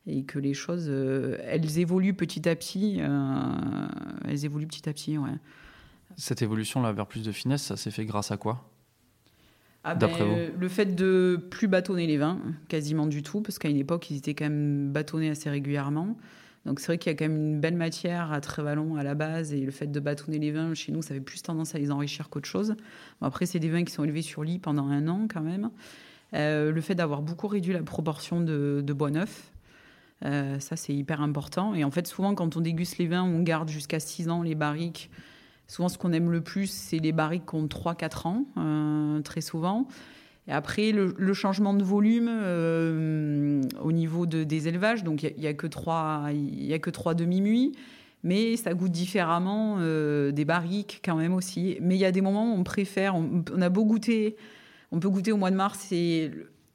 et 0.07 0.25
que 0.25 0.39
les 0.39 0.55
choses, 0.55 0.87
euh, 0.89 1.39
elles 1.45 1.79
évoluent 1.79 2.15
petit 2.15 2.49
à 2.49 2.55
petit. 2.57 2.99
Euh, 3.01 3.89
elles 4.27 4.45
évoluent 4.45 4.67
petit 4.67 4.89
à 4.89 4.93
petit, 4.93 5.19
ouais. 5.19 5.31
Cette 6.17 6.43
évolution-là 6.43 6.93
vers 6.93 7.07
plus 7.07 7.23
de 7.23 7.33
finesse, 7.33 7.63
ça 7.63 7.77
s'est 7.77 7.91
fait 7.91 8.05
grâce 8.05 8.31
à 8.31 8.37
quoi? 8.37 8.71
Ah 9.83 9.95
ben, 9.95 10.11
le 10.59 10.69
fait 10.69 10.95
de 10.95 11.41
plus 11.51 11.67
bâtonner 11.67 12.07
les 12.07 12.19
vins, 12.19 12.39
quasiment 12.69 13.07
du 13.07 13.23
tout, 13.23 13.41
parce 13.41 13.59
qu'à 13.59 13.71
une 13.71 13.79
époque, 13.79 14.11
ils 14.11 14.19
étaient 14.19 14.35
quand 14.35 14.45
même 14.45 14.93
bâtonnés 14.93 15.31
assez 15.31 15.49
régulièrement. 15.49 16.19
Donc 16.67 16.81
c'est 16.81 16.89
vrai 16.89 16.99
qu'il 16.99 17.11
y 17.11 17.15
a 17.15 17.17
quand 17.17 17.25
même 17.25 17.55
une 17.55 17.61
belle 17.61 17.77
matière 17.77 18.33
à 18.33 18.43
Trévalon 18.43 18.97
à 18.97 19.03
la 19.03 19.15
base 19.15 19.55
et 19.55 19.61
le 19.61 19.71
fait 19.71 19.87
de 19.87 19.99
bâtonner 19.99 20.39
les 20.39 20.53
vins 20.53 20.75
chez 20.75 20.93
nous, 20.93 21.01
ça 21.01 21.15
avait 21.15 21.23
plus 21.23 21.41
tendance 21.41 21.75
à 21.75 21.79
les 21.79 21.91
enrichir 21.91 22.29
qu'autre 22.29 22.49
chose. 22.49 22.75
après, 23.23 23.47
c'est 23.47 23.59
des 23.59 23.71
vins 23.71 23.83
qui 23.83 23.93
sont 23.93 24.05
élevés 24.05 24.21
sur 24.21 24.45
lit 24.45 24.59
pendant 24.59 24.87
un 24.89 25.09
an 25.09 25.27
quand 25.33 25.41
même. 25.41 25.71
Euh, 26.35 26.71
le 26.71 26.81
fait 26.83 26.95
d'avoir 26.95 27.23
beaucoup 27.23 27.49
réduit 27.49 27.73
la 27.73 27.83
proportion 27.83 28.43
de, 28.43 28.93
bois 28.93 29.11
neuf, 29.11 29.51
ça, 30.23 30.77
c'est 30.77 30.95
hyper 30.95 31.23
important. 31.23 31.75
Et 31.75 31.83
en 31.83 31.91
fait, 31.91 32.07
souvent, 32.07 32.35
quand 32.35 32.59
on 32.59 32.61
déguste 32.61 32.99
les 32.99 33.07
vins, 33.07 33.25
on 33.25 33.41
garde 33.41 33.71
jusqu'à 33.71 33.99
6 33.99 34.29
ans 34.29 34.43
les 34.43 34.55
barriques. 34.55 35.11
Souvent, 35.71 35.89
ce 35.89 35.99
qu'on 35.99 36.13
aime 36.13 36.33
le 36.33 36.41
plus, 36.41 36.67
c'est 36.67 36.99
les 36.99 37.13
barriques 37.13 37.47
qui 37.47 37.55
ont 37.55 37.67
3-4 37.67 38.27
ans, 38.27 39.23
très 39.23 39.41
souvent. 39.41 39.87
Et 40.49 40.53
après, 40.53 40.91
le, 40.91 41.33
changement 41.33 41.75
de 41.75 41.85
volume 41.85 42.29
au 43.81 43.93
niveau 43.93 44.27
de, 44.27 44.43
des 44.43 44.67
élevages, 44.67 45.05
donc 45.05 45.23
il 45.23 45.33
n'y 45.39 45.47
a, 45.47 45.51
a, 45.51 45.55
que 45.55 45.69
3, 45.69 47.15
demi-muits 47.15 47.73
mais 48.23 48.57
ça 48.57 48.75
goûte 48.75 48.91
différemment 48.91 49.77
euh, 49.79 50.31
des 50.31 50.45
barriques 50.45 51.01
quand 51.03 51.17
même 51.17 51.33
aussi. 51.33 51.79
Mais 51.81 51.95
il 51.95 52.01
y 52.01 52.05
a 52.05 52.13
des 52.13 52.21
moments 52.21 52.53
où 52.53 52.59
on 52.59 52.65
préfère, 52.65 53.15
on, 53.15 53.63
a 53.63 53.69
beau 53.71 53.87
goûter, 53.87 54.37
on 54.93 55.01
peut 55.01 55.09
goûter 55.09 55.33
au 55.33 55.39
mois 55.39 55.51
de 55.51 55.57
mars 55.57 55.91
et 55.91 56.31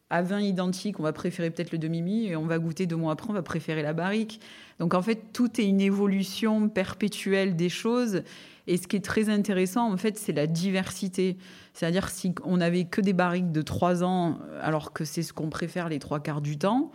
à 0.09 0.23
vin 0.23 0.39
identique, 0.39 0.99
on 0.99 1.03
va 1.03 1.13
préférer 1.13 1.51
peut-être 1.51 1.71
le 1.71 1.77
demi-mi 1.77 2.27
et 2.27 2.35
on 2.35 2.45
va 2.47 2.57
goûter 2.57 2.87
deux 2.87 2.95
mois 2.95 3.13
après, 3.13 3.29
on 3.29 3.33
va 3.33 3.43
préférer 3.43 3.83
la 3.83 3.93
barrique. 3.93 4.39
Donc 4.79 4.95
en 4.95 5.03
fait, 5.03 5.33
tout 5.33 5.61
est 5.61 5.65
une 5.65 5.81
évolution 5.81 6.67
perpétuelle 6.69 7.55
des 7.55 7.69
choses. 7.69 8.23
Et 8.67 8.77
ce 8.77 8.87
qui 8.87 8.95
est 8.95 9.05
très 9.05 9.29
intéressant, 9.29 9.91
en 9.91 9.97
fait, 9.97 10.17
c'est 10.17 10.33
la 10.33 10.47
diversité. 10.47 11.37
C'est-à-dire 11.73 12.09
si 12.09 12.33
on 12.43 12.57
n'avait 12.57 12.85
que 12.85 13.01
des 13.01 13.13
barriques 13.13 13.51
de 13.51 13.61
trois 13.61 14.03
ans, 14.03 14.39
alors 14.61 14.93
que 14.93 15.05
c'est 15.05 15.23
ce 15.23 15.33
qu'on 15.33 15.49
préfère 15.49 15.89
les 15.89 15.99
trois 15.99 16.19
quarts 16.19 16.41
du 16.41 16.57
temps, 16.57 16.91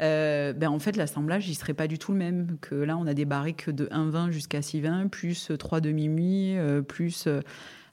euh, 0.00 0.52
ben 0.52 0.68
en 0.68 0.78
fait, 0.78 0.96
l'assemblage, 0.96 1.48
il 1.48 1.54
serait 1.54 1.74
pas 1.74 1.86
du 1.86 1.98
tout 1.98 2.12
le 2.12 2.18
même. 2.18 2.56
Que 2.60 2.74
là, 2.74 2.96
on 2.96 3.06
a 3.06 3.14
des 3.14 3.24
barriques 3.24 3.70
de 3.70 3.86
1,20 3.86 4.30
jusqu'à 4.30 4.60
6,20, 4.60 5.08
plus 5.08 5.52
3 5.58 5.80
demi-muits, 5.80 6.58
euh, 6.58 6.82
plus. 6.82 7.28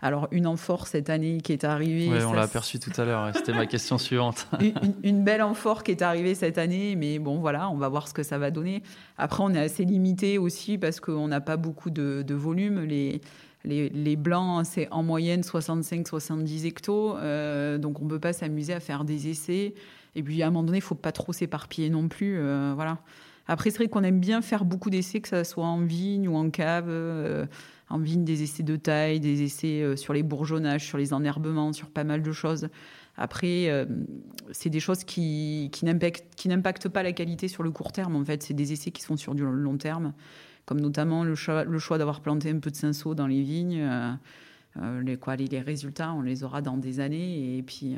Euh, 0.04 0.08
alors, 0.08 0.28
une 0.32 0.48
amphore 0.48 0.88
cette 0.88 1.10
année 1.10 1.40
qui 1.42 1.54
est 1.54 1.64
arrivée. 1.64 2.10
Oui, 2.10 2.24
on 2.24 2.34
l'a 2.34 2.44
aperçu 2.44 2.80
tout 2.80 2.92
à 3.00 3.06
l'heure. 3.06 3.32
C'était 3.36 3.54
ma 3.54 3.66
question 3.66 3.98
suivante. 4.00 4.48
une, 5.04 5.24
belle 5.24 5.42
amphore 5.42 5.84
qui 5.84 5.92
est 5.92 6.02
arrivée 6.02 6.36
cette 6.36 6.58
année, 6.58 6.96
mais 6.96 7.20
bon, 7.20 7.40
voilà, 7.40 7.70
on 7.70 7.78
va 7.78 7.90
voir 7.90 8.08
ce 8.08 8.14
que 8.14 8.24
ça 8.24 8.38
va 8.38 8.52
donner. 8.52 8.84
Après, 9.18 9.44
on 9.44 9.54
est 9.54 9.60
assez 9.60 9.86
limité 9.86 10.38
aussi 10.38 10.78
parce 10.78 11.00
qu'on 11.00 11.28
n'a 11.28 11.42
pas 11.42 11.58
beaucoup 11.58 11.90
de, 11.90 12.24
de 12.26 12.36
volume. 12.36 12.84
Les, 12.84 13.22
les, 13.64 13.90
les, 13.90 14.16
blancs, 14.16 14.66
c'est 14.66 14.88
en 14.92 15.04
moyenne 15.04 15.42
65-70 15.42 16.66
hectos. 16.66 17.14
donc, 17.78 18.02
on 18.02 18.06
ne 18.06 18.10
peut 18.10 18.20
pas 18.20 18.34
s'amuser 18.34 18.74
à 18.74 18.80
faire 18.80 19.04
des 19.06 19.30
essais. 19.30 19.76
Et 20.16 20.24
puis 20.24 20.42
à 20.44 20.48
un 20.48 20.50
moment 20.50 20.64
donné, 20.64 20.80
il 20.80 20.84
faut 20.84 20.96
pas 20.96 21.12
trop 21.12 21.34
s'éparpiller 21.34 21.90
non 21.90 22.08
plus. 22.08 22.38
Euh, 22.38 22.74
voilà. 22.76 23.00
Après, 23.48 23.70
c'est 23.70 23.78
vrai 23.78 23.88
qu'on 23.88 24.04
aime 24.04 24.20
bien 24.20 24.42
faire 24.42 24.66
beaucoup 24.66 24.90
d'essais, 24.90 25.20
que 25.20 25.28
ce 25.28 25.44
soit 25.44 25.66
en 25.66 25.82
vigne 25.82 26.28
ou 26.28 26.36
en 26.36 26.50
cave. 26.50 26.88
Euh, 26.88 27.46
en 27.90 27.98
vigne, 27.98 28.24
des 28.24 28.44
essais 28.44 28.64
de 28.64 28.78
taille, 28.78 29.20
des 29.20 29.42
essais 29.42 29.82
euh, 29.82 29.96
sur 29.98 30.14
les 30.14 30.24
bourgeonnages, 30.24 30.86
sur 30.86 30.98
les 30.98 31.14
enherbements, 31.14 31.74
sur 31.74 31.90
pas 31.90 32.06
mal 32.06 32.22
de 32.22 32.32
choses. 32.32 32.70
Après, 33.18 33.86
c'est 34.52 34.70
des 34.70 34.80
choses 34.80 35.04
qui, 35.04 35.70
qui 35.74 35.86
n'impactent 35.86 36.88
pas 36.88 37.04
la 37.04 37.12
qualité 37.12 37.50
sur 37.50 37.62
le 37.62 37.70
court 37.70 37.92
terme. 37.92 38.16
En 38.16 38.24
fait, 38.24 38.42
c'est 38.42 38.54
des 38.54 38.72
essais 38.72 38.92
qui 38.92 39.02
sont 39.02 39.18
sur 39.18 39.36
du 39.36 39.44
long 39.44 39.78
terme, 39.78 40.14
comme 40.66 40.80
notamment 40.80 41.26
le 41.26 41.36
choix, 41.36 41.66
le 41.66 41.78
choix 41.78 41.98
d'avoir 41.98 42.22
planté 42.22 42.50
un 42.50 42.60
peu 42.60 42.72
de 42.72 42.76
cinceau 42.78 43.14
dans 43.14 43.28
les 43.28 43.42
vignes. 43.42 43.86
les, 45.04 45.18
quoi, 45.18 45.36
les, 45.36 45.48
les, 45.48 45.60
résultats, 45.60 46.14
on 46.14 46.22
les 46.22 46.46
aura 46.46 46.62
dans 46.62 46.78
des 46.78 47.02
années. 47.02 47.58
Et 47.58 47.62
puis, 47.64 47.98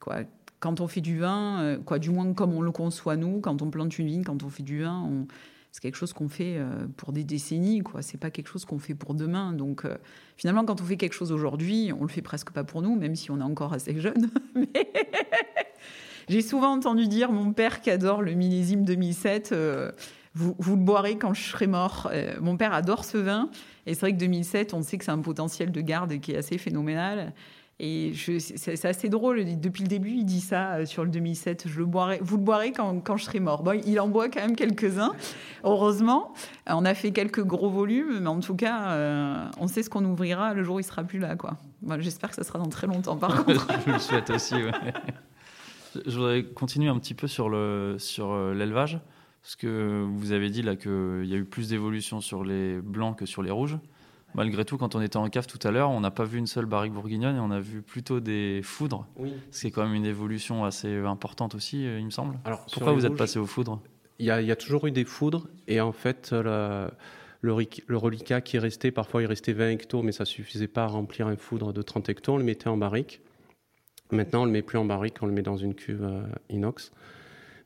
quoi, 0.00 0.22
quand 0.66 0.80
on 0.80 0.88
fait 0.88 1.00
du 1.00 1.20
vin, 1.20 1.60
euh, 1.60 1.78
quoi, 1.78 2.00
du 2.00 2.10
moins 2.10 2.32
comme 2.32 2.52
on 2.52 2.60
le 2.60 2.72
conçoit 2.72 3.14
nous, 3.14 3.38
quand 3.40 3.62
on 3.62 3.70
plante 3.70 3.96
une 4.00 4.08
vigne, 4.08 4.24
quand 4.24 4.42
on 4.42 4.50
fait 4.50 4.64
du 4.64 4.82
vin, 4.82 5.08
c'est 5.70 5.80
quelque 5.80 5.94
chose 5.94 6.12
qu'on 6.12 6.28
fait 6.28 6.56
euh, 6.56 6.88
pour 6.96 7.12
des 7.12 7.22
décennies, 7.22 7.82
quoi. 7.82 8.02
C'est 8.02 8.18
pas 8.18 8.32
quelque 8.32 8.48
chose 8.48 8.64
qu'on 8.64 8.80
fait 8.80 8.96
pour 8.96 9.14
demain. 9.14 9.52
Donc, 9.52 9.84
euh, 9.84 9.96
finalement, 10.36 10.64
quand 10.64 10.80
on 10.80 10.84
fait 10.84 10.96
quelque 10.96 11.12
chose 11.12 11.30
aujourd'hui, 11.30 11.92
on 11.96 12.02
le 12.02 12.08
fait 12.08 12.20
presque 12.20 12.50
pas 12.50 12.64
pour 12.64 12.82
nous, 12.82 12.96
même 12.96 13.14
si 13.14 13.30
on 13.30 13.38
est 13.38 13.44
encore 13.44 13.74
assez 13.74 14.00
jeune. 14.00 14.28
J'ai 16.28 16.42
souvent 16.42 16.72
entendu 16.72 17.06
dire 17.06 17.30
mon 17.30 17.52
père 17.52 17.80
qui 17.80 17.90
adore 17.90 18.20
le 18.20 18.32
millésime 18.32 18.84
2007. 18.84 19.54
Vous, 20.34 20.56
vous, 20.58 20.74
le 20.74 20.82
boirez 20.82 21.16
quand 21.16 21.32
je 21.32 21.42
serai 21.42 21.68
mort. 21.68 22.10
mon 22.40 22.56
père 22.56 22.72
adore 22.72 23.04
ce 23.04 23.18
vin. 23.18 23.50
Et 23.86 23.94
c'est 23.94 24.00
vrai 24.00 24.12
que 24.12 24.18
2007, 24.18 24.74
on 24.74 24.82
sait 24.82 24.98
que 24.98 25.04
c'est 25.04 25.12
un 25.12 25.20
potentiel 25.20 25.70
de 25.70 25.80
garde 25.80 26.18
qui 26.18 26.32
est 26.32 26.38
assez 26.38 26.58
phénoménal. 26.58 27.32
Et 27.78 28.12
c'est 28.14 28.86
assez 28.86 29.10
drôle. 29.10 29.44
Depuis 29.60 29.82
le 29.82 29.88
début, 29.88 30.12
il 30.12 30.24
dit 30.24 30.40
ça 30.40 30.76
euh, 30.76 30.86
sur 30.86 31.04
le 31.04 31.10
2007. 31.10 31.68
Je 31.68 31.78
le 31.78 31.84
boirai, 31.84 32.18
vous 32.22 32.38
le 32.38 32.42
boirez 32.42 32.72
quand, 32.72 33.00
quand 33.00 33.18
je 33.18 33.24
serai 33.24 33.38
mort. 33.38 33.62
Bon, 33.62 33.78
il 33.84 34.00
en 34.00 34.08
boit 34.08 34.30
quand 34.30 34.40
même 34.40 34.56
quelques-uns, 34.56 35.12
heureusement. 35.62 36.32
On 36.66 36.86
a 36.86 36.94
fait 36.94 37.12
quelques 37.12 37.44
gros 37.44 37.68
volumes, 37.68 38.20
mais 38.20 38.28
en 38.28 38.40
tout 38.40 38.56
cas, 38.56 38.92
euh, 38.92 39.44
on 39.58 39.68
sait 39.68 39.82
ce 39.82 39.90
qu'on 39.90 40.04
ouvrira 40.06 40.54
le 40.54 40.62
jour 40.62 40.76
où 40.76 40.80
il 40.80 40.84
sera 40.84 41.04
plus 41.04 41.18
là. 41.18 41.36
Quoi. 41.36 41.58
J'espère 41.98 42.30
que 42.30 42.36
ça 42.36 42.44
sera 42.44 42.58
dans 42.58 42.70
très 42.70 42.86
longtemps, 42.86 43.16
par 43.16 43.44
contre. 43.44 43.68
je 43.86 43.92
le 43.92 43.98
souhaite 43.98 44.30
aussi. 44.30 44.54
Je 46.06 46.16
voudrais 46.16 46.44
continuer 46.44 46.88
un 46.88 46.98
petit 46.98 47.14
peu 47.14 47.26
sur 47.26 47.50
le 47.50 47.96
sur 47.98 48.32
euh, 48.32 48.54
l'élevage, 48.54 48.98
parce 49.42 49.56
que 49.56 50.02
vous 50.16 50.32
avez 50.32 50.48
dit 50.48 50.62
là 50.62 50.76
qu'il 50.76 51.26
y 51.26 51.34
a 51.34 51.36
eu 51.36 51.44
plus 51.44 51.68
d'évolution 51.68 52.22
sur 52.22 52.42
les 52.42 52.80
blancs 52.80 53.18
que 53.18 53.26
sur 53.26 53.42
les 53.42 53.50
rouges 53.50 53.78
malgré 54.34 54.64
tout, 54.64 54.76
quand 54.76 54.94
on 54.94 55.00
était 55.00 55.16
en 55.16 55.28
cave 55.28 55.46
tout 55.46 55.58
à 55.66 55.70
l'heure, 55.70 55.90
on 55.90 56.00
n'a 56.00 56.10
pas 56.10 56.24
vu 56.24 56.38
une 56.38 56.46
seule 56.46 56.66
barrique 56.66 56.92
bourguignonne 56.92 57.36
et 57.36 57.40
on 57.40 57.50
a 57.50 57.60
vu 57.60 57.82
plutôt 57.82 58.20
des 58.20 58.60
foudres. 58.62 59.06
Oui. 59.16 59.32
C'est 59.50 59.70
quand 59.70 59.84
même 59.84 59.94
une 59.94 60.06
évolution 60.06 60.64
assez 60.64 60.96
importante 60.96 61.54
aussi, 61.54 61.86
euh, 61.86 61.98
il 61.98 62.06
me 62.06 62.10
semble. 62.10 62.38
Alors, 62.44 62.66
Pourquoi 62.72 62.92
vous 62.92 63.06
êtes 63.06 63.16
passé 63.16 63.38
aux 63.38 63.46
foudres? 63.46 63.80
il 64.18 64.26
y, 64.26 64.30
a, 64.30 64.56
toujours 64.56 64.86
eu 64.86 64.92
des 64.92 65.04
foudres 65.04 65.46
et 65.68 65.80
en 65.80 65.92
fait, 65.92 66.32
le, 66.32 66.88
le, 67.42 67.96
reliquat 67.96 68.40
qui 68.40 68.58
restait, 68.58 68.90
parfois 68.90 69.22
il 69.22 69.26
restait 69.26 69.52
20 69.52 69.70
hectos, 69.70 70.02
mais 70.02 70.12
ça 70.12 70.24
suffisait 70.24 70.68
pas 70.68 70.84
à 70.84 70.86
remplir 70.86 71.26
un 71.26 71.36
foudre 71.36 71.72
de 71.72 71.82
30 71.82 72.08
hectos, 72.08 72.34
on 72.34 72.38
le 72.38 72.44
mettait 72.44 72.68
en 72.68 72.76
barrique. 72.76 73.20
Maintenant, 74.10 74.42
on 74.42 74.44
le 74.44 74.52
met 74.52 74.62
plus 74.62 74.78
en 74.78 74.84
barrique, 74.84 75.16
on 75.20 75.26
le 75.26 75.32
met 75.32 75.42
dans 75.42 75.56
une 75.56 75.74
cuve 75.74 76.04
euh, 76.04 76.22
inox. 76.48 76.92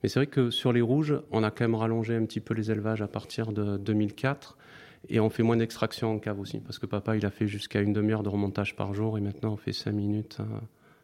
Mais 0.03 0.09
c'est 0.09 0.19
vrai 0.19 0.27
que 0.27 0.51
sur 0.51 0.73
les 0.73 0.81
rouges, 0.81 1.21
on 1.31 1.43
a 1.43 1.51
quand 1.51 1.65
même 1.65 1.75
rallongé 1.75 2.17
un 2.17 2.25
petit 2.25 2.41
peu 2.41 2.55
les 2.55 2.71
élevages 2.71 3.03
à 3.03 3.09
partir 3.09 3.53
de 3.53 3.77
2004. 3.77 4.57
Et 5.09 5.19
on 5.21 5.31
fait 5.31 5.43
moins 5.43 5.57
d'extraction 5.57 6.13
en 6.13 6.19
cave 6.19 6.39
aussi, 6.39 6.61
parce 6.61 6.79
que 6.79 6.87
papa, 6.87 7.17
il 7.17 7.25
a 7.25 7.31
fait 7.31 7.47
jusqu'à 7.47 7.81
une 7.81 7.93
demi-heure 7.93 8.23
de 8.23 8.29
remontage 8.29 8.77
par 8.77 8.93
jour, 8.95 9.17
et 9.17 9.21
maintenant 9.21 9.55
on 9.55 9.57
fait 9.57 9.73
cinq 9.73 9.93
minutes 9.93 10.39
euh, 10.41 10.45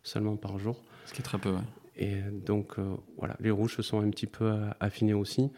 seulement 0.03 0.37
par 0.37 0.59
jour. 0.59 0.83
Ce 1.07 1.15
qui 1.15 1.21
est 1.21 1.25
très 1.25 1.39
peu, 1.39 1.51
oui. 1.51 1.63
Et 1.97 2.21
donc, 2.31 2.79
euh, 2.79 2.95
voilà, 3.17 3.37
les 3.41 3.51
rouges 3.51 3.77
se 3.77 3.83
sont 3.83 4.01
un 4.01 4.11
petit 4.11 4.27
peu 4.27 4.53
affinés 4.81 5.15
aussi. 5.15 5.51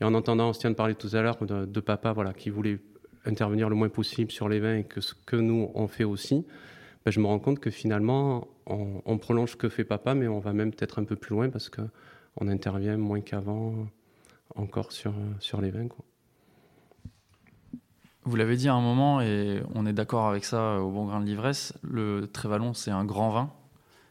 Et 0.00 0.04
en 0.04 0.14
entendant 0.14 0.48
Ostien 0.48 0.72
parler 0.72 0.94
tout 0.94 1.10
à 1.12 1.20
l'heure 1.20 1.36
de, 1.36 1.80
papa, 1.80 2.12
voilà, 2.12 2.32
qui 2.32 2.48
voulait 2.50 2.78
intervenir 3.26 3.68
le 3.68 3.76
moins 3.76 3.90
possible 3.90 4.30
sur 4.30 4.48
les 4.48 4.60
vins 4.60 4.76
et 4.76 4.84
que 4.84 5.00
ce 5.00 5.14
que 5.14 5.36
nous, 5.36 5.70
on 5.74 5.86
fait 5.86 6.04
aussi, 6.04 6.46
ben, 7.04 7.10
je 7.10 7.20
me 7.20 7.26
rends 7.26 7.38
compte 7.38 7.60
que 7.60 7.70
finalement, 7.70 8.48
on, 8.66 9.02
on, 9.04 9.18
prolonge 9.18 9.52
ce 9.52 9.56
que 9.56 9.68
fait 9.68 9.84
papa, 9.84 10.14
mais 10.14 10.26
on 10.26 10.40
va 10.40 10.54
même 10.54 10.72
peut-être 10.72 10.98
un 10.98 11.04
peu 11.04 11.16
plus 11.16 11.34
loin 11.34 11.50
parce 11.50 11.68
qu'on 11.68 12.48
intervient 12.48 12.96
moins 12.96 13.20
qu'avant 13.20 13.86
encore 14.54 14.92
sur, 14.92 15.14
sur 15.38 15.60
les 15.60 15.70
vins. 15.70 15.88
Quoi. 15.88 16.04
Vous 18.24 18.36
l'avez 18.36 18.56
dit 18.56 18.68
à 18.68 18.74
un 18.74 18.80
moment, 18.80 19.20
et 19.20 19.62
on 19.74 19.84
est 19.84 19.92
d'accord 19.92 20.28
avec 20.28 20.44
ça 20.44 20.80
au 20.80 20.90
bon 20.90 21.04
grain 21.04 21.20
de 21.20 21.26
l'ivresse, 21.26 21.74
le 21.82 22.26
Trévalon, 22.32 22.72
c'est 22.72 22.90
un 22.90 23.04
grand 23.04 23.30
vin. 23.30 23.52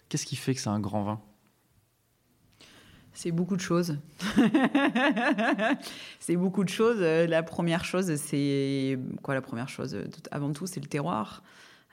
Qu'est-ce 0.09 0.25
qui 0.25 0.35
fait 0.35 0.53
que 0.53 0.61
c'est 0.61 0.69
un 0.69 0.79
grand 0.79 1.03
vin? 1.03 1.19
C'est 3.13 3.31
beaucoup 3.31 3.55
de 3.55 3.61
choses. 3.61 3.97
c'est 6.19 6.35
beaucoup 6.35 6.63
de 6.63 6.69
choses. 6.69 6.99
La 6.99 7.41
première 7.43 7.85
chose, 7.85 8.15
c'est 8.15 8.99
quoi 9.21 9.33
la 9.33 9.41
première 9.41 9.69
chose 9.69 9.97
Avant 10.31 10.51
tout, 10.51 10.67
c'est 10.67 10.79
le 10.79 10.87
terroir. 10.87 11.43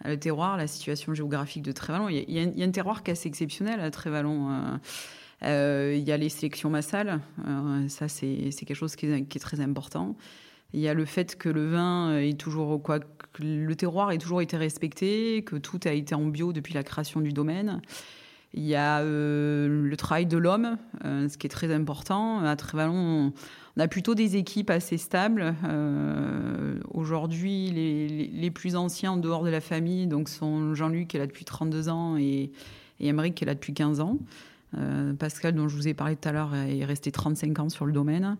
Le 0.05 0.19
terroir, 0.19 0.57
la 0.57 0.67
situation 0.67 1.13
géographique 1.13 1.63
de 1.63 1.73
Trévalon. 1.73 2.09
Il 2.09 2.31
y, 2.31 2.63
a, 2.63 2.67
un 2.67 2.71
terroir 2.71 3.03
qui 3.03 3.11
est 3.11 3.13
assez 3.13 3.29
exceptionnel 3.29 3.81
à 3.81 3.91
Trévalon. 3.91 4.51
Euh, 4.51 4.79
euh, 5.43 5.95
il 5.97 6.07
y 6.07 6.13
a 6.13 6.17
les 6.17 6.31
sélections 6.31 6.71
massales. 6.71 7.21
Euh, 7.47 7.89
ça, 7.89 8.09
c'est 8.09 8.51
quelque 8.51 8.75
chose 8.75 8.97
qui 8.97 9.07
est 9.07 9.41
très 9.41 9.61
important. 9.61 10.17
Il 10.73 10.81
y 10.81 10.89
a 10.89 10.95
le 10.95 11.05
fait 11.05 11.37
que 11.37 11.49
le 11.49 11.69
vin 11.69 12.17
est 12.19 12.39
toujours 12.39 12.83
quoi, 12.83 13.01
le 13.39 13.75
terroir 13.75 14.13
ait 14.13 14.19
toujours 14.19 14.43
été 14.43 14.57
respecté, 14.57 15.43
que 15.45 15.57
tout 15.57 15.81
a 15.85 15.93
été 15.93 16.15
en 16.15 16.27
bio 16.27 16.53
depuis 16.53 16.75
la 16.75 16.83
création 16.83 17.21
du 17.21 17.33
domaine. 17.33 17.81
Il 18.53 18.65
y 18.65 18.75
a 18.75 19.01
euh, 19.01 19.69
le 19.69 19.97
travail 19.97 20.27
de 20.27 20.37
l'homme, 20.37 20.77
euh, 21.05 21.29
ce 21.29 21.39
qui 21.39 21.47
est 21.47 21.51
très 21.51 21.73
important. 21.73 22.41
À 22.41 22.57
Trévalon, 22.57 23.33
on, 23.77 23.81
a 23.81 23.87
plutôt 23.87 24.17
des 24.17 24.37
équipes 24.37 24.71
assez 24.71 24.99
stables. 24.99 25.55
Euh, 25.65 26.81
aujourd'hui, 26.93 27.71
les, 27.71 28.09
les, 28.27 28.51
plus 28.51 28.75
anciens 28.75 29.13
en 29.13 29.17
dehors 29.17 29.45
de 29.45 29.51
la 29.51 29.61
famille 29.61 30.09
donc 30.09 30.29
sont 30.29 30.75
Jean-Luc 30.75 31.09
qui 31.09 31.17
est 31.17 31.21
là 31.21 31.27
depuis 31.27 31.45
32 31.45 31.89
ans 31.89 32.17
et, 32.17 32.51
et 32.99 33.13
qui 33.33 33.45
est 33.45 33.47
là 33.47 33.55
depuis 33.55 33.73
15 33.73 34.01
ans. 34.01 34.19
Pascal, 35.19 35.55
dont 35.55 35.67
je 35.67 35.75
vous 35.75 35.89
ai 35.89 35.95
parlé 35.95 36.15
tout 36.15 36.29
à 36.29 36.33
l'heure, 36.33 36.55
est 36.55 36.85
resté 36.85 37.11
35 37.11 37.59
ans 37.59 37.69
sur 37.69 37.87
le 37.87 37.93
domaine. 37.93 38.37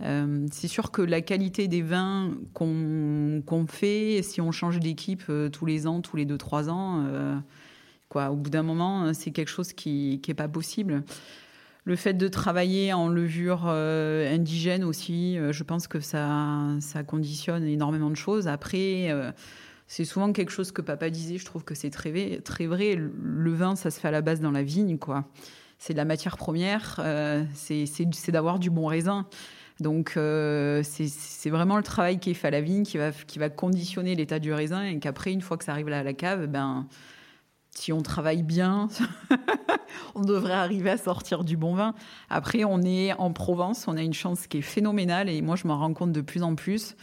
Euh, 0.00 0.46
c'est 0.52 0.68
sûr 0.68 0.90
que 0.90 1.02
la 1.02 1.20
qualité 1.20 1.66
des 1.66 1.82
vins 1.82 2.30
qu'on 2.54 3.66
fait, 3.68 4.20
si 4.22 4.40
on 4.40 4.52
change 4.52 4.78
d'équipe 4.78 5.24
euh, 5.28 5.48
tous 5.48 5.66
les 5.66 5.86
ans, 5.86 6.00
tous 6.00 6.16
les 6.16 6.24
2-3 6.24 6.68
ans, 6.68 7.04
euh, 7.06 7.36
quoi, 8.08 8.30
au 8.30 8.36
bout 8.36 8.50
d'un 8.50 8.62
moment, 8.62 9.12
c'est 9.12 9.32
quelque 9.32 9.50
chose 9.50 9.72
qui 9.72 10.20
n'est 10.26 10.34
pas 10.34 10.48
possible. 10.48 11.02
Le 11.84 11.96
fait 11.96 12.14
de 12.14 12.28
travailler 12.28 12.92
en 12.92 13.08
levure 13.08 13.66
indigène 13.66 14.84
aussi, 14.84 15.38
je 15.50 15.62
pense 15.62 15.88
que 15.88 16.00
ça, 16.00 16.66
ça 16.80 17.02
conditionne 17.02 17.64
énormément 17.64 18.10
de 18.10 18.16
choses. 18.16 18.46
Après, 18.46 19.08
c'est 19.86 20.04
souvent 20.04 20.34
quelque 20.34 20.50
chose 20.50 20.70
que 20.70 20.82
papa 20.82 21.08
disait, 21.08 21.38
je 21.38 21.46
trouve 21.46 21.64
que 21.64 21.74
c'est 21.74 21.88
très, 21.88 22.42
très 22.42 22.66
vrai. 22.66 22.94
Le 22.94 23.52
vin, 23.54 23.74
ça 23.74 23.90
se 23.90 23.98
fait 24.00 24.08
à 24.08 24.10
la 24.10 24.20
base 24.20 24.42
dans 24.42 24.50
la 24.50 24.62
vigne, 24.62 24.98
quoi. 24.98 25.30
c'est 25.78 25.94
de 25.94 25.98
la 25.98 26.04
matière 26.04 26.36
première, 26.36 27.00
c'est 27.54 28.30
d'avoir 28.32 28.58
du 28.58 28.68
bon 28.68 28.84
raisin. 28.84 29.26
Donc 29.80 30.12
c'est 30.14 31.50
vraiment 31.50 31.76
le 31.76 31.82
travail 31.82 32.18
qui 32.18 32.30
est 32.30 32.34
fait 32.34 32.48
à 32.48 32.50
la 32.50 32.60
vigne 32.60 32.82
qui 32.82 32.98
va, 32.98 33.12
qui 33.12 33.38
va 33.38 33.48
conditionner 33.48 34.14
l'état 34.14 34.38
du 34.38 34.52
raisin 34.52 34.84
et 34.84 34.98
qu'après, 34.98 35.32
une 35.32 35.40
fois 35.40 35.56
que 35.56 35.64
ça 35.64 35.72
arrive 35.72 35.88
à 35.88 36.02
la 36.02 36.12
cave, 36.14 36.46
ben, 36.46 36.86
si 37.70 37.92
on 37.92 38.02
travaille 38.02 38.42
bien, 38.42 38.88
on 40.14 40.22
devrait 40.22 40.54
arriver 40.54 40.90
à 40.90 40.96
sortir 40.96 41.44
du 41.44 41.56
bon 41.56 41.74
vin. 41.74 41.94
Après, 42.28 42.64
on 42.64 42.82
est 42.82 43.12
en 43.14 43.32
Provence, 43.32 43.86
on 43.86 43.96
a 43.96 44.02
une 44.02 44.14
chance 44.14 44.46
qui 44.46 44.58
est 44.58 44.62
phénoménale 44.62 45.28
et 45.28 45.40
moi, 45.42 45.56
je 45.56 45.66
m'en 45.68 45.78
rends 45.78 45.94
compte 45.94 46.12
de 46.12 46.20
plus 46.20 46.42
en 46.42 46.54
plus. 46.54 46.96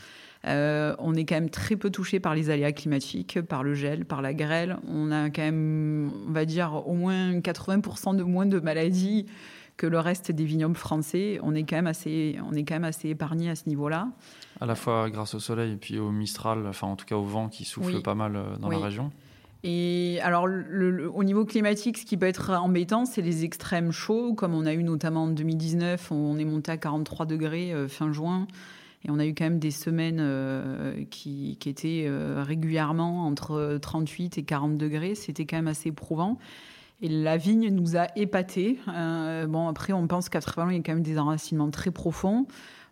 Euh, 0.45 0.95
on 0.99 1.15
est 1.15 1.25
quand 1.25 1.35
même 1.35 1.49
très 1.49 1.75
peu 1.75 1.89
touché 1.89 2.19
par 2.19 2.35
les 2.35 2.49
aléas 2.49 2.71
climatiques, 2.71 3.41
par 3.41 3.63
le 3.63 3.73
gel, 3.73 4.05
par 4.05 4.21
la 4.21 4.33
grêle. 4.33 4.77
On 4.87 5.11
a 5.11 5.29
quand 5.29 5.41
même, 5.41 6.11
on 6.27 6.31
va 6.31 6.45
dire, 6.45 6.83
au 6.85 6.93
moins 6.93 7.39
80% 7.39 8.15
de 8.15 8.23
moins 8.23 8.45
de 8.45 8.59
maladies 8.59 9.25
que 9.77 9.87
le 9.87 9.99
reste 9.99 10.31
des 10.31 10.45
vignobles 10.45 10.75
français. 10.75 11.39
On 11.43 11.53
est 11.55 11.63
quand 11.63 11.75
même 11.75 11.87
assez, 11.87 12.37
on 12.49 12.53
est 12.53 12.63
quand 12.63 12.75
même 12.75 12.83
assez 12.83 13.09
épargné 13.09 13.49
à 13.49 13.55
ce 13.55 13.67
niveau-là. 13.67 14.09
À 14.61 14.65
la 14.65 14.75
fois 14.75 15.09
grâce 15.09 15.35
au 15.35 15.39
soleil 15.39 15.73
et 15.73 15.77
puis 15.77 15.99
au 15.99 16.11
Mistral, 16.11 16.65
enfin 16.67 16.87
en 16.87 16.95
tout 16.95 17.05
cas 17.05 17.15
au 17.15 17.23
vent 17.23 17.49
qui 17.49 17.65
souffle 17.65 18.01
pas 18.01 18.15
mal 18.15 18.35
euh, 18.35 18.55
dans 18.57 18.69
la 18.69 18.79
région. 18.79 19.11
Et 19.67 20.19
alors, 20.21 20.47
au 21.15 21.23
niveau 21.23 21.43
climatique, 21.43 21.97
ce 21.97 22.05
qui 22.05 22.17
peut 22.17 22.27
être 22.27 22.51
embêtant, 22.51 23.05
c'est 23.05 23.23
les 23.23 23.45
extrêmes 23.45 23.91
chauds, 23.91 24.35
comme 24.35 24.53
on 24.53 24.67
a 24.67 24.73
eu 24.73 24.83
notamment 24.83 25.23
en 25.23 25.27
2019, 25.27 26.11
on 26.11 26.37
est 26.37 26.45
monté 26.45 26.71
à 26.71 26.77
43 26.77 27.25
degrés 27.25 27.73
euh, 27.73 27.87
fin 27.87 28.11
juin. 28.11 28.45
Et 29.03 29.09
on 29.09 29.17
a 29.17 29.25
eu 29.25 29.33
quand 29.33 29.45
même 29.45 29.57
des 29.57 29.71
semaines 29.71 30.19
euh, 30.19 31.03
qui, 31.09 31.57
étaient 31.65 32.05
euh, 32.07 32.43
régulièrement 32.45 33.25
entre 33.25 33.79
38 33.81 34.37
et 34.37 34.43
40 34.43 34.77
degrés. 34.77 35.15
C'était 35.15 35.47
quand 35.47 35.57
même 35.57 35.67
assez 35.67 35.89
éprouvant. 35.89 36.37
Et 37.01 37.09
la 37.09 37.37
vigne 37.37 37.69
nous 37.69 37.97
a 37.97 38.07
épatés. 38.15 38.79
bon, 38.87 39.67
après, 39.67 39.93
on 39.93 40.07
pense 40.07 40.29
qu'à 40.29 40.41
Trévalon, 40.41 40.71
il 40.71 40.77
y 40.77 40.79
a 40.79 40.83
quand 40.83 40.93
même 40.93 41.03
des 41.03 41.17
enracinements 41.17 41.69
très 41.69 41.91
profonds. 41.91 42.47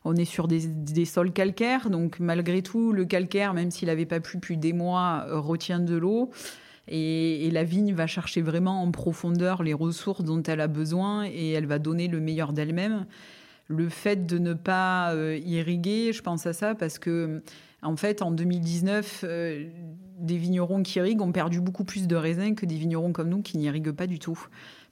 On 0.05 0.15
est 0.15 0.25
sur 0.25 0.47
des, 0.47 1.05
sols 1.05 1.31
calcaires, 1.31 1.89
donc 1.89 2.19
malgré 2.19 2.61
tout, 2.61 2.91
le 2.91 3.05
calcaire, 3.05 3.53
même 3.53 3.71
s'il 3.71 3.87
n'avait 3.87 4.05
pas 4.05 4.19
plu 4.19 4.37
depuis 4.37 4.57
des 4.57 4.73
mois, 4.73 5.25
retient 5.29 5.79
de 5.79 5.95
l'eau. 5.95 6.29
Et, 6.87 7.49
la 7.51 7.63
vigne 7.63 7.93
va 7.93 8.07
chercher 8.07 8.41
vraiment 8.41 8.81
en 8.81 8.91
profondeur 8.91 9.63
les 9.63 9.73
ressources 9.73 10.23
dont 10.23 10.43
elle 10.43 10.59
a 10.59 10.67
besoin 10.67 11.25
et 11.25 11.51
elle 11.51 11.65
va 11.65 11.79
donner 11.79 12.07
le 12.07 12.19
meilleur 12.19 12.53
d'elle-même. 12.53 13.05
Le 13.67 13.87
fait 13.87 14.25
de 14.25 14.37
ne 14.37 14.53
pas 14.53 15.13
euh, 15.13 15.39
irriguer, 15.45 16.11
je 16.11 16.21
pense 16.21 16.45
à 16.45 16.53
ça 16.53 16.75
parce 16.75 16.99
que, 16.99 17.41
en 17.83 17.95
fait, 17.95 18.21
en 18.21 18.31
2019, 18.31 19.25
euh, 19.27 19.67
des 20.19 20.37
vignerons 20.37 20.83
qui 20.83 20.99
irriguent 20.99 21.21
ont 21.21 21.31
perdu 21.31 21.59
beaucoup 21.59 21.83
plus 21.83 22.07
de 22.07 22.15
raisins 22.15 22.55
que 22.55 22.65
des 22.65 22.77
vignerons 22.77 23.11
comme 23.11 23.29
nous 23.29 23.41
qui 23.41 23.57
n'irriguent 23.57 23.91
pas 23.91 24.07
du 24.07 24.19
tout. 24.19 24.39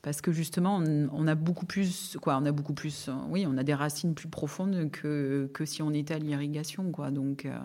Parce 0.02 0.22
que 0.22 0.32
justement, 0.32 0.82
on, 1.14 1.28
a 1.28 1.36
beaucoup 1.36 1.68
plus, 1.68 2.18
quoi, 2.22 2.38
on 2.42 2.46
a 2.46 2.52
beaucoup 2.52 2.74
plus, 2.74 3.10
oui, 3.30 3.46
on 3.48 3.56
a 3.58 3.64
des 3.64 3.76
racines 3.76 4.16
plus 4.16 4.28
profondes 4.28 4.90
que, 4.92 5.50
que 5.54 5.64
si 5.64 5.84
on 5.84 5.94
était 5.94 6.16
à 6.16 6.20
l'irrigation, 6.20 6.92
quoi. 6.92 7.12
Donc, 7.12 7.46
euh, 7.46 7.56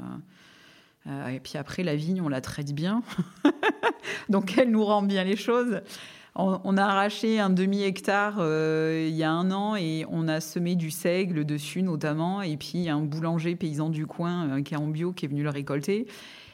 euh, 1.06 1.28
et 1.28 1.40
puis 1.40 1.56
après, 1.56 1.82
la 1.82 1.96
vigne, 1.96 2.20
on 2.20 2.28
la 2.28 2.42
traite 2.42 2.74
bien. 2.74 3.02
Donc 4.28 4.58
elle 4.58 4.70
nous 4.70 4.84
rend 4.84 5.02
bien 5.02 5.24
les 5.24 5.36
choses. 5.36 5.80
On, 6.38 6.76
a 6.76 6.84
arraché 6.84 7.40
un 7.40 7.48
demi-hectare 7.48 8.36
euh, 8.40 9.06
il 9.08 9.16
y 9.16 9.22
a 9.22 9.30
un 9.32 9.50
an 9.50 9.74
et 9.74 10.04
on 10.10 10.28
a 10.28 10.40
semé 10.40 10.74
du 10.74 10.90
seigle 10.90 11.46
dessus 11.46 11.82
notamment. 11.82 12.42
Et 12.42 12.58
puis 12.58 12.90
un 12.90 13.00
boulanger 13.00 13.56
paysan 13.56 13.88
du 13.88 14.06
coin 14.06 14.48
euh, 14.48 14.62
qui 14.62 14.74
est 14.74 14.76
en 14.76 14.86
bio 14.86 15.12
qui 15.12 15.24
est 15.24 15.28
venu 15.28 15.42
le 15.42 15.48
récolter. 15.48 16.06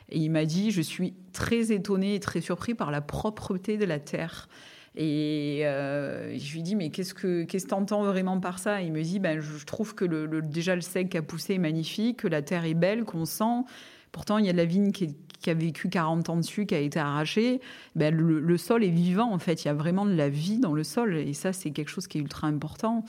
Et 0.08 0.18
il 0.18 0.30
m'a 0.30 0.44
dit, 0.44 0.70
je 0.70 0.82
suis 0.82 1.14
très 1.32 1.72
étonné 1.72 2.14
et 2.14 2.20
très 2.20 2.40
surpris 2.40 2.74
par 2.74 2.92
la 2.92 3.00
propreté 3.00 3.76
de 3.76 3.84
la 3.84 3.98
terre. 3.98 4.48
Et 4.94 5.62
je 5.64 6.52
lui 6.52 6.62
dis, 6.62 6.76
mais 6.76 6.90
qu'est-ce 6.90 7.14
que 7.14 7.44
qu'est-ce 7.44 7.66
tu 7.66 7.74
entends 7.74 8.02
vraiment 8.02 8.38
par 8.38 8.58
ça? 8.58 8.82
Il 8.82 8.92
me 8.92 9.02
dit, 9.02 9.18
ben, 9.18 9.40
je 9.40 9.64
trouve 9.64 9.94
que 9.94 10.04
le, 10.04 10.42
déjà 10.42 10.74
le 10.74 10.82
seigle 10.82 11.08
qui 11.08 11.16
a 11.16 11.22
poussé 11.22 11.54
est 11.54 11.58
magnifique, 11.58 12.18
que 12.18 12.28
la 12.28 12.42
terre 12.42 12.66
est 12.66 12.74
belle, 12.74 13.04
qu'on 13.04 13.24
sent 13.24 13.64
Pourtant, 14.12 14.36
il 14.36 14.44
y 14.44 14.50
a 14.50 14.52
de 14.52 14.58
la 14.58 14.66
vigne 14.66 14.92
qui, 14.92 15.16
a 15.50 15.54
vécu 15.54 15.88
40 15.88 16.28
ans 16.30 16.36
dessus, 16.36 16.66
qui 16.66 16.74
a 16.74 16.78
été 16.78 16.98
arrachée. 16.98 17.60
Ben, 17.96 18.14
le, 18.14 18.58
sol 18.58 18.84
est 18.84 18.90
vivant, 18.90 19.32
en 19.32 19.38
fait. 19.38 19.64
Il 19.64 19.68
y 19.68 19.70
a 19.70 19.74
vraiment 19.74 20.06
de 20.06 20.14
la 20.14 20.28
vie 20.28 20.58
dans 20.58 20.72
le 20.72 20.84
sol. 20.84 21.16
Et 21.16 21.32
ça, 21.32 21.52
c'est 21.52 21.70
quelque 21.70 21.88
chose 21.88 22.06
qui 22.06 22.18
est 22.18 22.20
ultra 22.20 22.46
important. 22.46 23.04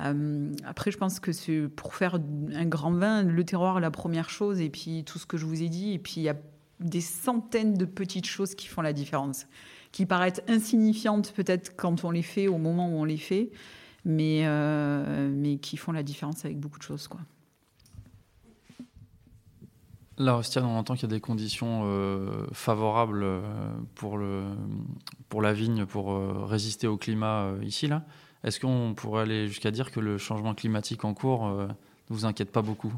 Euh, 0.00 0.52
après, 0.64 0.90
je 0.90 0.98
pense 0.98 1.20
que 1.20 1.66
pour 1.66 1.94
faire 1.94 2.18
un 2.54 2.66
grand 2.66 2.92
vin, 2.92 3.22
le 3.22 3.44
terroir 3.44 3.78
est 3.78 3.80
la 3.80 3.90
première 3.90 4.30
chose. 4.30 4.60
Et 4.60 4.70
puis, 4.70 5.04
tout 5.04 5.18
ce 5.18 5.26
que 5.26 5.36
je 5.36 5.46
vous 5.46 5.62
ai 5.62 5.68
dit. 5.68 5.92
Et 5.92 5.98
puis, 5.98 6.14
il 6.16 6.22
y 6.22 6.28
a 6.28 6.36
des 6.80 7.00
centaines 7.00 7.74
de 7.74 7.84
petites 7.84 8.26
choses 8.26 8.54
qui 8.54 8.66
font 8.66 8.82
la 8.82 8.92
différence. 8.92 9.46
Qui 9.92 10.06
paraissent 10.06 10.42
insignifiantes, 10.48 11.32
peut-être, 11.32 11.76
quand 11.76 12.04
on 12.04 12.10
les 12.10 12.22
fait, 12.22 12.48
au 12.48 12.58
moment 12.58 12.88
où 12.88 12.96
on 12.96 13.04
les 13.04 13.16
fait. 13.16 13.50
Mais, 14.04 14.42
euh, 14.44 15.30
mais 15.34 15.58
qui 15.58 15.76
font 15.76 15.92
la 15.92 16.02
différence 16.02 16.44
avec 16.44 16.58
beaucoup 16.58 16.78
de 16.78 16.84
choses, 16.84 17.06
quoi. 17.06 17.20
Là, 20.20 20.36
Ostia, 20.36 20.62
on 20.62 20.76
entend 20.76 20.96
qu'il 20.96 21.04
y 21.04 21.12
a 21.12 21.16
des 21.16 21.20
conditions 21.20 21.84
euh, 21.84 22.44
favorables 22.52 23.22
euh, 23.22 23.40
pour, 23.94 24.18
le, 24.18 24.42
pour 25.30 25.40
la 25.40 25.54
vigne, 25.54 25.86
pour 25.86 26.12
euh, 26.12 26.44
résister 26.44 26.86
au 26.86 26.98
climat 26.98 27.52
ici. 27.62 27.86
là. 27.86 28.02
Est-ce 28.44 28.60
qu'on 28.60 28.92
pourrait 28.94 29.22
aller 29.22 29.48
jusqu'à 29.48 29.70
dire 29.70 29.90
que 29.90 29.98
le 29.98 30.18
changement 30.18 30.54
climatique 30.54 31.06
en 31.06 31.14
cours 31.14 31.48
ne 31.48 31.68
vous 32.10 32.26
inquiète 32.26 32.52
pas 32.52 32.60
beaucoup? 32.60 32.92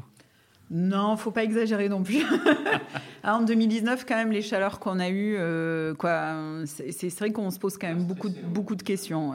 Non, 0.69 1.15
faut 1.15 1.31
pas 1.31 1.45
exagérer 1.45 1.87
non 1.87 2.03
plus. 2.03 2.25
en 3.23 3.41
2019, 3.41 4.03
quand 4.05 4.15
même, 4.15 4.33
les 4.33 4.41
chaleurs 4.41 4.79
qu'on 4.79 4.99
a 4.99 5.09
eues, 5.09 5.37
quoi, 5.97 6.35
c'est 6.65 7.19
vrai 7.19 7.31
qu'on 7.31 7.51
se 7.51 7.59
pose 7.59 7.77
quand 7.77 7.87
même 7.87 8.03
beaucoup, 8.03 8.29
beaucoup 8.49 8.75
de 8.75 8.83
questions 8.83 9.33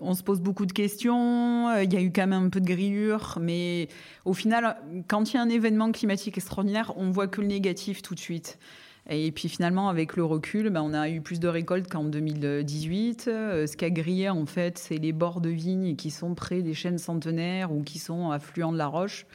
on 0.00 0.14
se, 0.14 0.22
pose 0.22 0.40
beaucoup 0.40 0.66
de 0.66 0.72
questions. 0.72 1.68
Euh, 1.68 1.84
il 1.84 1.92
y 1.92 1.96
a 1.96 2.00
eu 2.00 2.12
quand 2.12 2.26
même 2.26 2.46
un 2.46 2.48
peu 2.48 2.60
de 2.60 2.66
grillure, 2.66 3.38
mais 3.40 3.88
au 4.24 4.32
final, 4.32 4.76
quand 5.08 5.32
il 5.32 5.36
y 5.36 5.38
a 5.38 5.42
un 5.42 5.48
événement 5.48 5.92
climatique 5.92 6.38
extraordinaire, 6.38 6.92
on 6.96 7.10
voit 7.10 7.28
que 7.28 7.40
le 7.40 7.46
négatif 7.46 8.02
tout 8.02 8.14
de 8.14 8.20
suite. 8.20 8.58
Et 9.08 9.32
puis 9.32 9.48
finalement, 9.48 9.88
avec 9.88 10.16
le 10.16 10.24
recul, 10.24 10.70
ben, 10.70 10.82
on 10.82 10.94
a 10.94 11.08
eu 11.08 11.20
plus 11.20 11.40
de 11.40 11.48
récoltes 11.48 11.90
qu'en 11.90 12.04
2018. 12.04 13.26
Euh, 13.28 13.66
ce 13.66 13.76
qui 13.76 13.84
a 13.84 13.90
grillé, 13.90 14.28
en 14.28 14.46
fait, 14.46 14.78
c'est 14.78 14.98
les 14.98 15.12
bords 15.12 15.40
de 15.40 15.50
vignes 15.50 15.96
qui 15.96 16.10
sont 16.10 16.34
près 16.34 16.62
des 16.62 16.74
chaînes 16.74 16.98
centenaires 16.98 17.72
ou 17.72 17.82
qui 17.82 17.98
sont 17.98 18.30
affluents 18.30 18.72
de 18.72 18.78
la 18.78 18.86
roche, 18.86 19.26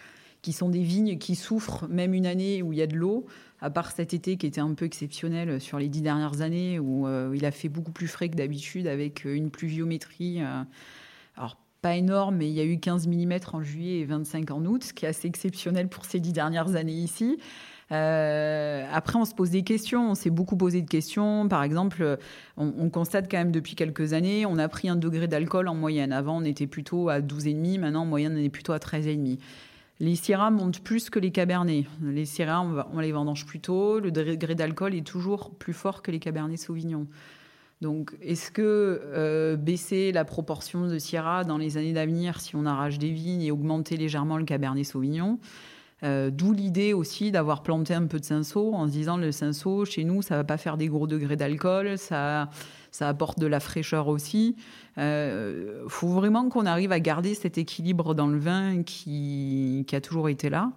qui 0.41 0.53
sont 0.53 0.69
des 0.69 0.83
vignes 0.83 1.17
qui 1.17 1.35
souffrent 1.35 1.87
même 1.89 2.13
une 2.13 2.25
année 2.25 2.61
où 2.61 2.71
il 2.73 2.79
y 2.79 2.81
a 2.81 2.87
de 2.87 2.95
l'eau 2.95 3.25
à 3.65 3.71
part 3.71 3.91
cet 3.91 4.13
été 4.13 4.37
qui 4.37 4.45
était 4.45 4.61
un 4.61 4.75
peu 4.75 4.85
exceptionnel 4.85 5.59
sur 5.59 5.79
les 5.79 5.87
dix 5.87 6.03
dernières 6.03 6.41
années, 6.41 6.77
où 6.77 7.07
euh, 7.07 7.33
il 7.35 7.45
a 7.45 7.51
fait 7.51 7.67
beaucoup 7.67 7.91
plus 7.91 8.07
frais 8.07 8.29
que 8.29 8.35
d'habitude 8.35 8.85
avec 8.85 9.25
euh, 9.25 9.33
une 9.33 9.49
pluviométrie. 9.49 10.39
Euh, 10.39 10.61
alors, 11.35 11.57
pas 11.81 11.95
énorme, 11.95 12.35
mais 12.35 12.47
il 12.47 12.53
y 12.53 12.61
a 12.61 12.63
eu 12.63 12.79
15 12.79 13.07
mm 13.07 13.33
en 13.53 13.63
juillet 13.63 14.01
et 14.01 14.05
25 14.05 14.51
en 14.51 14.63
août, 14.65 14.83
ce 14.83 14.93
qui 14.93 15.05
est 15.05 15.07
assez 15.07 15.27
exceptionnel 15.27 15.87
pour 15.87 16.05
ces 16.05 16.19
dix 16.19 16.31
dernières 16.31 16.75
années 16.75 16.91
ici. 16.93 17.39
après, 17.89 19.17
on 19.17 19.25
se 19.25 19.33
pose 19.33 19.49
des 19.49 19.63
questions, 19.63 20.11
on 20.11 20.15
s'est 20.15 20.29
beaucoup 20.29 20.57
posé 20.57 20.83
de 20.83 20.89
questions. 20.89 21.47
Par 21.47 21.63
exemple, 21.63 22.19
on, 22.57 22.71
on, 22.77 22.89
constate 22.91 23.29
quand 23.29 23.37
même 23.37 23.51
depuis 23.51 23.73
quelques 23.73 24.13
années, 24.13 24.45
on 24.45 24.59
a 24.59 24.67
pris 24.67 24.89
un 24.89 24.95
degré 24.95 25.27
d'alcool 25.27 25.67
en 25.67 25.75
moyenne. 25.75 26.11
Avant, 26.11 26.37
on 26.37 26.43
était 26.43 26.67
plutôt 26.67 27.09
à 27.09 27.19
12,5, 27.19 27.79
maintenant, 27.79 28.03
en 28.03 28.05
moyenne, 28.05 28.35
on 28.35 28.43
est 28.43 28.49
plutôt 28.49 28.73
à 28.73 28.77
13,5. 28.77 29.39
Les 29.99 30.15
Syrah 30.15 30.51
montent 30.51 30.81
plus 30.81 31.09
que 31.09 31.19
les 31.19 31.31
Cabernets. 31.31 31.85
Les 32.01 32.25
Syrah, 32.25 32.65
on, 32.93 32.99
les 32.99 33.11
vendange 33.11 33.45
plus 33.45 33.61
tôt. 33.61 33.99
Le 33.99 34.11
degré 34.11 34.53
d'alcool 34.55 34.93
est 34.93 35.05
toujours 35.05 35.51
plus 35.51 35.73
fort 35.73 36.01
que 36.01 36.11
les 36.11 36.19
Cabernets 36.19 36.57
Sauvignon. 36.57 37.07
Donc, 37.81 38.15
est-ce 38.21 38.51
que 38.51 39.01
euh, 39.03 39.55
baisser 39.55 40.11
la 40.11 40.25
proportion 40.25 40.87
de 40.87 40.97
Syrah 40.97 41.43
dans 41.43 41.57
les 41.57 41.77
années 41.77 41.93
d'avenir, 41.93 42.41
si 42.41 42.55
on 42.55 42.65
arrache 42.65 42.99
des 42.99 43.11
vignes 43.11 43.41
et 43.41 43.51
augmenter 43.51 43.95
légèrement 43.95 44.37
le 44.37 44.45
Cabernet 44.45 44.85
Sauvignon? 44.85 45.39
Euh, 46.03 46.29
D'où 46.29 46.51
l'idée 46.51 46.93
aussi 46.93 47.31
d'avoir 47.31 47.63
planté 47.63 47.93
un 47.93 48.05
peu 48.05 48.19
de 48.19 48.25
cinsault 48.25 48.73
en 48.73 48.87
se 48.87 48.91
disant 48.91 49.17
le 49.17 49.31
cinsault, 49.31 49.85
chez 49.85 50.03
nous, 50.03 50.21
ça 50.21 50.35
va 50.35 50.43
pas 50.43 50.57
faire 50.57 50.75
des 50.75 50.87
gros 50.87 51.07
degrés 51.07 51.37
d'alcool, 51.37 51.97
ça, 51.97 52.49
ça 52.95 53.09
apporte 53.09 53.39
de 53.39 53.47
la 53.47 53.59
fraîcheur 53.59 54.07
aussi. 54.07 54.55
Il 54.95 55.03
euh, 55.03 55.87
faut 55.89 56.07
vraiment 56.07 56.47
qu'on 56.47 56.65
arrive 56.65 56.93
à 56.93 57.01
garder 57.01 57.35
cet 57.35 57.57
équilibre 57.57 58.15
dans 58.15 58.27
le 58.27 58.37
vin 58.37 58.83
qui, 58.83 59.85
a 59.91 59.99
toujours 59.99 60.29
été 60.29 60.49
là. 60.49 60.71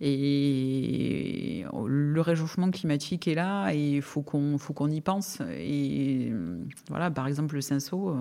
Et 0.00 1.64
le 1.86 2.20
réchauffement 2.20 2.70
climatique 2.70 3.28
est 3.28 3.34
là 3.34 3.70
et 3.72 3.96
il 3.96 4.02
faut 4.02 4.22
qu'on 4.22 4.58
faut 4.58 4.74
y 4.88 5.00
pense. 5.00 5.40
Et 5.58 6.32
voilà, 6.88 7.10
par 7.10 7.28
exemple, 7.28 7.54
le 7.54 7.60
cinsault, 7.60 8.16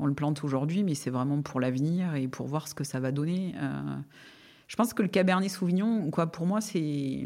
on 0.00 0.06
le 0.06 0.14
plante 0.14 0.42
aujourd'hui, 0.42 0.82
mais 0.82 0.94
c'est 0.94 1.10
vraiment 1.10 1.40
pour 1.42 1.60
l'avenir 1.60 2.16
et 2.16 2.26
pour 2.26 2.48
voir 2.48 2.66
ce 2.66 2.74
que 2.74 2.82
ça 2.82 2.98
va 2.98 3.12
donner. 3.12 3.54
Euh, 3.60 3.96
je 4.66 4.74
pense 4.74 4.94
que 4.94 5.02
le 5.02 5.08
Cabernet 5.08 5.50
Sauvignon, 5.50 6.10
quoi, 6.10 6.26
pour 6.26 6.46
moi, 6.46 6.60
c'est 6.60 7.24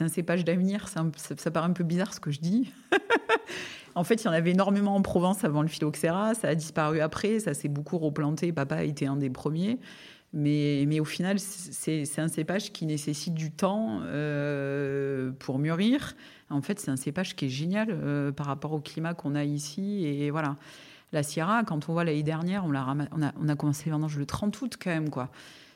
un 0.00 0.08
cépage 0.08 0.44
d'avenir. 0.44 0.88
Ça, 0.88 1.04
ça, 1.16 1.50
paraît 1.50 1.66
un 1.66 1.72
peu 1.72 1.84
bizarre 1.84 2.14
ce 2.14 2.20
que 2.20 2.30
je 2.30 2.40
dis. 2.40 2.72
En 3.98 4.04
fait, 4.04 4.22
il 4.22 4.26
y 4.26 4.28
en 4.28 4.32
avait 4.32 4.52
énormément 4.52 4.94
en 4.94 5.02
Provence 5.02 5.42
avant 5.42 5.60
le 5.60 5.66
phylloxéra. 5.66 6.34
Ça 6.34 6.48
a 6.48 6.54
disparu 6.54 7.00
après. 7.00 7.40
Ça 7.40 7.52
s'est 7.52 7.68
beaucoup 7.68 7.98
replanté. 7.98 8.52
Papa 8.52 8.76
a 8.76 8.82
été 8.84 9.06
un 9.06 9.16
des 9.16 9.28
premiers. 9.28 9.78
Mais, 10.32 10.84
mais 10.86 11.00
au 11.00 11.04
final, 11.04 11.38
c'est 11.40 12.18
un 12.18 12.28
cépage 12.28 12.70
qui 12.72 12.86
nécessite 12.86 13.34
du 13.34 13.50
temps 13.50 14.00
euh, 14.04 15.32
pour 15.40 15.58
mûrir. 15.58 16.14
En 16.48 16.62
fait, 16.62 16.78
c'est 16.78 16.92
un 16.92 16.96
cépage 16.96 17.34
qui 17.34 17.46
est 17.46 17.48
génial 17.48 17.88
euh, 17.90 18.30
par 18.30 18.46
rapport 18.46 18.72
au 18.72 18.78
climat 18.78 19.14
qu'on 19.14 19.34
a 19.34 19.42
ici. 19.42 20.06
Et 20.06 20.30
voilà. 20.30 20.56
La 21.12 21.24
Syrah, 21.24 21.64
quand 21.64 21.88
on 21.88 21.92
voit 21.92 22.04
l'année 22.04 22.22
dernière, 22.22 22.64
on, 22.66 22.74
a, 22.74 22.94
on, 23.12 23.22
a, 23.22 23.32
on 23.40 23.48
a 23.48 23.56
commencé 23.56 23.90
vendanges 23.90 24.18
le 24.18 24.26
30 24.26 24.60
août 24.60 24.74
quand 24.80 24.90
même, 24.90 25.10
quoi. 25.10 25.30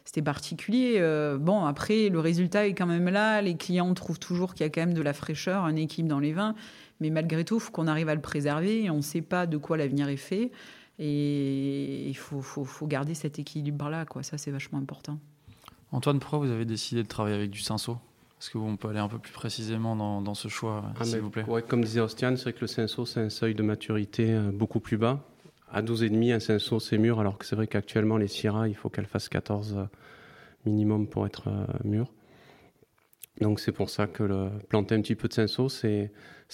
C'était 0.05 0.23
particulier. 0.23 0.97
Euh, 0.99 1.39
bon, 1.39 1.65
après, 1.65 2.09
le 2.09 2.19
résultat 2.19 2.67
est 2.67 2.75
quand 2.75 2.87
même 2.87 3.09
là. 3.09 3.41
Les 3.41 3.57
clients 3.57 3.93
trouvent 3.95 4.19
toujours 4.19 4.55
qu'il 4.55 4.65
y 4.65 4.67
a 4.67 4.71
quand 4.71 4.81
même 4.81 4.95
de 4.95 5.03
la 5.03 5.13
fraîcheur, 5.13 5.65
un 5.65 5.77
équilibre 5.77 6.09
dans 6.09 6.19
les 6.19 6.33
vins. 6.33 6.55
Mais 7.03 7.11
malgré 7.11 7.45
tout, 7.45 7.57
il 7.57 7.61
faut 7.61 7.73
qu'on 7.73 7.89
arrive 7.89 8.09
à 8.09 8.15
le 8.15 8.21
préserver. 8.21 8.89
On 8.89 8.99
ne 8.99 9.03
sait 9.03 9.23
pas 9.23 9.47
de 9.47 9.57
quoi 9.57 9.77
l'avenir 9.77 10.09
est 10.09 10.17
fait. 10.17 10.53
Et 11.01 12.09
il 12.09 12.17
faut, 12.17 12.41
faut, 12.41 12.65
faut, 12.65 12.87
garder 12.87 13.15
cet 13.15 13.41
équilibre-là. 13.41 14.05
Quoi. 14.05 14.23
Ça, 14.23 14.39
c'est 14.39 14.53
vachement 14.53 14.79
important. 14.79 15.19
Antoine, 15.91 16.21
pourquoi 16.21 16.39
vous 16.39 16.51
avez 16.51 16.65
décidé 16.65 17.03
de 17.03 17.09
travailler 17.09 17.35
avec 17.35 17.51
du 17.51 17.59
cinceau 17.59 17.99
Est-ce 18.41 18.51
que 18.51 18.59
on 18.59 18.77
peut 18.77 18.89
aller 18.89 19.01
un 19.01 19.09
peu 19.09 19.19
plus 19.19 19.33
précisément 19.33 19.97
dans, 19.97 20.23
dans 20.23 20.35
ce 20.35 20.47
choix, 20.47 20.85
ah, 20.99 21.05
s'il 21.05 21.19
vous 21.19 21.31
plaît? 21.31 21.45
Comme 21.67 21.83
disait 21.83 22.01
Ostian, 22.01 22.37
c'est 22.37 22.45
vrai 22.45 22.53
que 22.53 22.61
le 22.61 22.69
cinceau, 22.69 23.05
c'est 23.05 23.21
un 23.21 23.31
seuil 23.31 23.57
de 23.57 23.65
maturité 23.65 24.33
euh, 24.33 24.53
beaucoup 24.53 24.79
plus 24.79 24.97
bas. 24.97 25.27
À 25.73 25.83
12,5, 25.83 26.35
un 26.35 26.39
cinceau, 26.39 26.79
c'est 26.79 26.99
mûr, 26.99 27.19
alors 27.19 27.37
que 27.37 27.45
c'est 27.45 27.57
vrai 27.57 27.67
qu'actuellement, 27.67 28.17
les 28.17 28.29
Syrah, 28.29 28.69
il 28.69 28.77
faut 28.77 28.89
qu'elles 28.89 29.07
fassent 29.07 29.29
14 29.29 29.75
euh, 29.77 29.85
minimum 30.67 31.09
pour 31.09 31.27
être 31.27 31.49
euh, 31.49 31.67
mûres. 31.83 32.13
Donc 33.41 33.61
c'est 33.61 33.73
pour 33.73 33.91
ça 33.91 34.07
que 34.07 34.23
le, 34.23 34.51
planter 34.69 34.95
un 34.95 35.01
petit 35.01 35.15
peu 35.15 35.29
de 35.29 35.33
cinceau, 35.33 35.69
c'est 35.69 36.13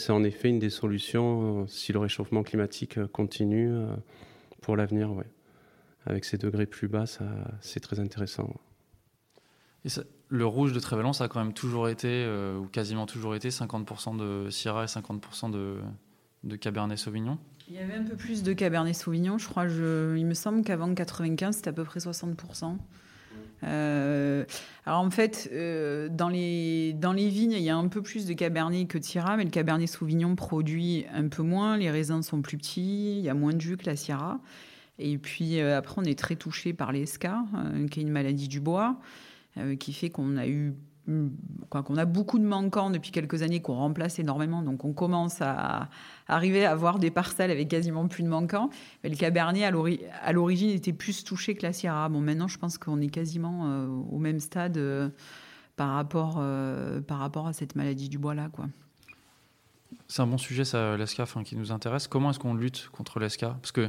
en 0.08 0.24
effet 0.24 0.48
une 0.48 0.58
des 0.58 0.70
solutions 0.70 1.66
si 1.66 1.92
le 1.92 1.98
réchauffement 1.98 2.42
climatique 2.42 3.04
continue 3.06 3.72
pour 4.60 4.76
l'avenir. 4.76 5.12
Ouais. 5.12 5.26
Avec 6.06 6.24
ces 6.24 6.38
degrés 6.38 6.66
plus 6.66 6.88
bas, 6.88 7.04
c'est 7.60 7.80
très 7.80 8.00
intéressant 8.00 8.54
le 10.28 10.46
rouge 10.46 10.72
de 10.72 10.80
Trévalon, 10.80 11.12
ça 11.12 11.24
a 11.24 11.28
quand 11.28 11.42
même 11.42 11.54
toujours 11.54 11.88
été, 11.88 12.08
euh, 12.08 12.58
ou 12.58 12.66
quasiment 12.66 13.06
toujours 13.06 13.34
été, 13.34 13.48
50% 13.48 14.16
de 14.16 14.50
Syrah 14.50 14.84
et 14.84 14.86
50% 14.86 15.50
de, 15.50 15.78
de, 16.44 16.56
Cabernet 16.56 16.98
Sauvignon 16.98 17.38
Il 17.68 17.74
y 17.74 17.78
avait 17.78 17.94
un 17.94 18.04
peu 18.04 18.16
plus 18.16 18.42
de 18.42 18.52
Cabernet 18.52 18.94
Sauvignon, 18.94 19.38
je 19.38 19.48
crois. 19.48 19.68
Je, 19.68 20.16
il 20.16 20.26
me 20.26 20.34
semble 20.34 20.62
qu'avant 20.62 20.92
95, 20.92 21.56
c'était 21.56 21.68
à 21.68 21.72
peu 21.72 21.84
près 21.84 22.00
60%. 22.00 22.76
Euh, 23.64 24.44
alors 24.86 25.00
en 25.00 25.10
fait, 25.10 25.48
euh, 25.52 26.08
dans, 26.10 26.28
les, 26.28 26.92
dans 26.94 27.12
les 27.12 27.28
vignes, 27.28 27.52
il 27.52 27.62
y 27.62 27.70
a 27.70 27.76
un 27.76 27.88
peu 27.88 28.02
plus 28.02 28.26
de 28.26 28.32
Cabernet 28.32 28.86
que 28.86 28.98
de 28.98 29.04
Syrah, 29.04 29.36
mais 29.36 29.44
le 29.44 29.50
Cabernet 29.50 29.88
Sauvignon 29.88 30.36
produit 30.36 31.06
un 31.12 31.28
peu 31.28 31.42
moins, 31.42 31.76
les 31.76 31.90
raisins 31.90 32.22
sont 32.22 32.42
plus 32.42 32.56
petits, 32.56 33.18
il 33.18 33.24
y 33.24 33.28
a 33.28 33.34
moins 33.34 33.52
de 33.52 33.60
jus 33.60 33.76
que 33.76 33.86
la 33.86 33.96
Syrah. 33.96 34.40
Et 35.00 35.16
puis 35.18 35.60
après, 35.60 35.94
on 35.98 36.04
est 36.04 36.18
très 36.18 36.34
touché 36.34 36.72
par 36.72 36.90
les 36.90 37.06
SCA, 37.06 37.44
qui 37.88 38.00
est 38.00 38.02
une 38.02 38.10
maladie 38.10 38.48
du 38.48 38.58
bois. 38.58 38.98
Euh, 39.58 39.76
qui 39.76 39.92
fait 39.92 40.10
qu'on 40.10 40.36
a 40.36 40.46
eu 40.46 40.74
qu'on 41.70 41.96
a 41.96 42.04
beaucoup 42.04 42.38
de 42.38 42.44
manquants 42.44 42.90
depuis 42.90 43.10
quelques 43.10 43.42
années, 43.42 43.60
qu'on 43.60 43.74
remplace 43.74 44.18
énormément. 44.18 44.62
Donc 44.62 44.84
on 44.84 44.92
commence 44.92 45.40
à 45.40 45.88
arriver 46.26 46.64
à 46.66 46.72
avoir 46.72 46.98
des 46.98 47.10
parcelles 47.10 47.50
avec 47.50 47.68
quasiment 47.68 48.08
plus 48.08 48.22
de 48.22 48.28
manquants. 48.28 48.70
Mais 49.02 49.10
le 49.10 49.16
Cabernet, 49.16 49.64
à 49.64 50.32
l'origine, 50.32 50.70
était 50.70 50.92
plus 50.92 51.24
touché 51.24 51.54
que 51.54 51.62
la 51.62 51.72
Syrah. 51.72 52.08
Bon, 52.08 52.20
maintenant, 52.20 52.48
je 52.48 52.58
pense 52.58 52.78
qu'on 52.78 53.00
est 53.00 53.08
quasiment 53.08 53.66
euh, 53.66 53.86
au 53.86 54.18
même 54.18 54.40
stade 54.40 54.76
euh, 54.76 55.08
par, 55.76 55.90
rapport, 55.90 56.42
par 57.06 57.18
rapport 57.18 57.46
à 57.46 57.52
cette 57.52 57.74
maladie 57.76 58.08
du 58.08 58.18
bois-là. 58.18 58.48
Quoi. 58.52 58.66
C'est 60.08 60.22
un 60.22 60.26
bon 60.26 60.38
sujet, 60.38 60.64
ça, 60.64 60.96
l'ESCA, 60.96 61.24
qui 61.44 61.56
nous 61.56 61.72
intéresse. 61.72 62.08
Comment 62.08 62.30
est-ce 62.30 62.38
qu'on 62.38 62.54
lutte 62.54 62.88
contre 62.92 63.20
l'ESCA 63.20 63.56
Parce 63.60 63.72
que 63.72 63.88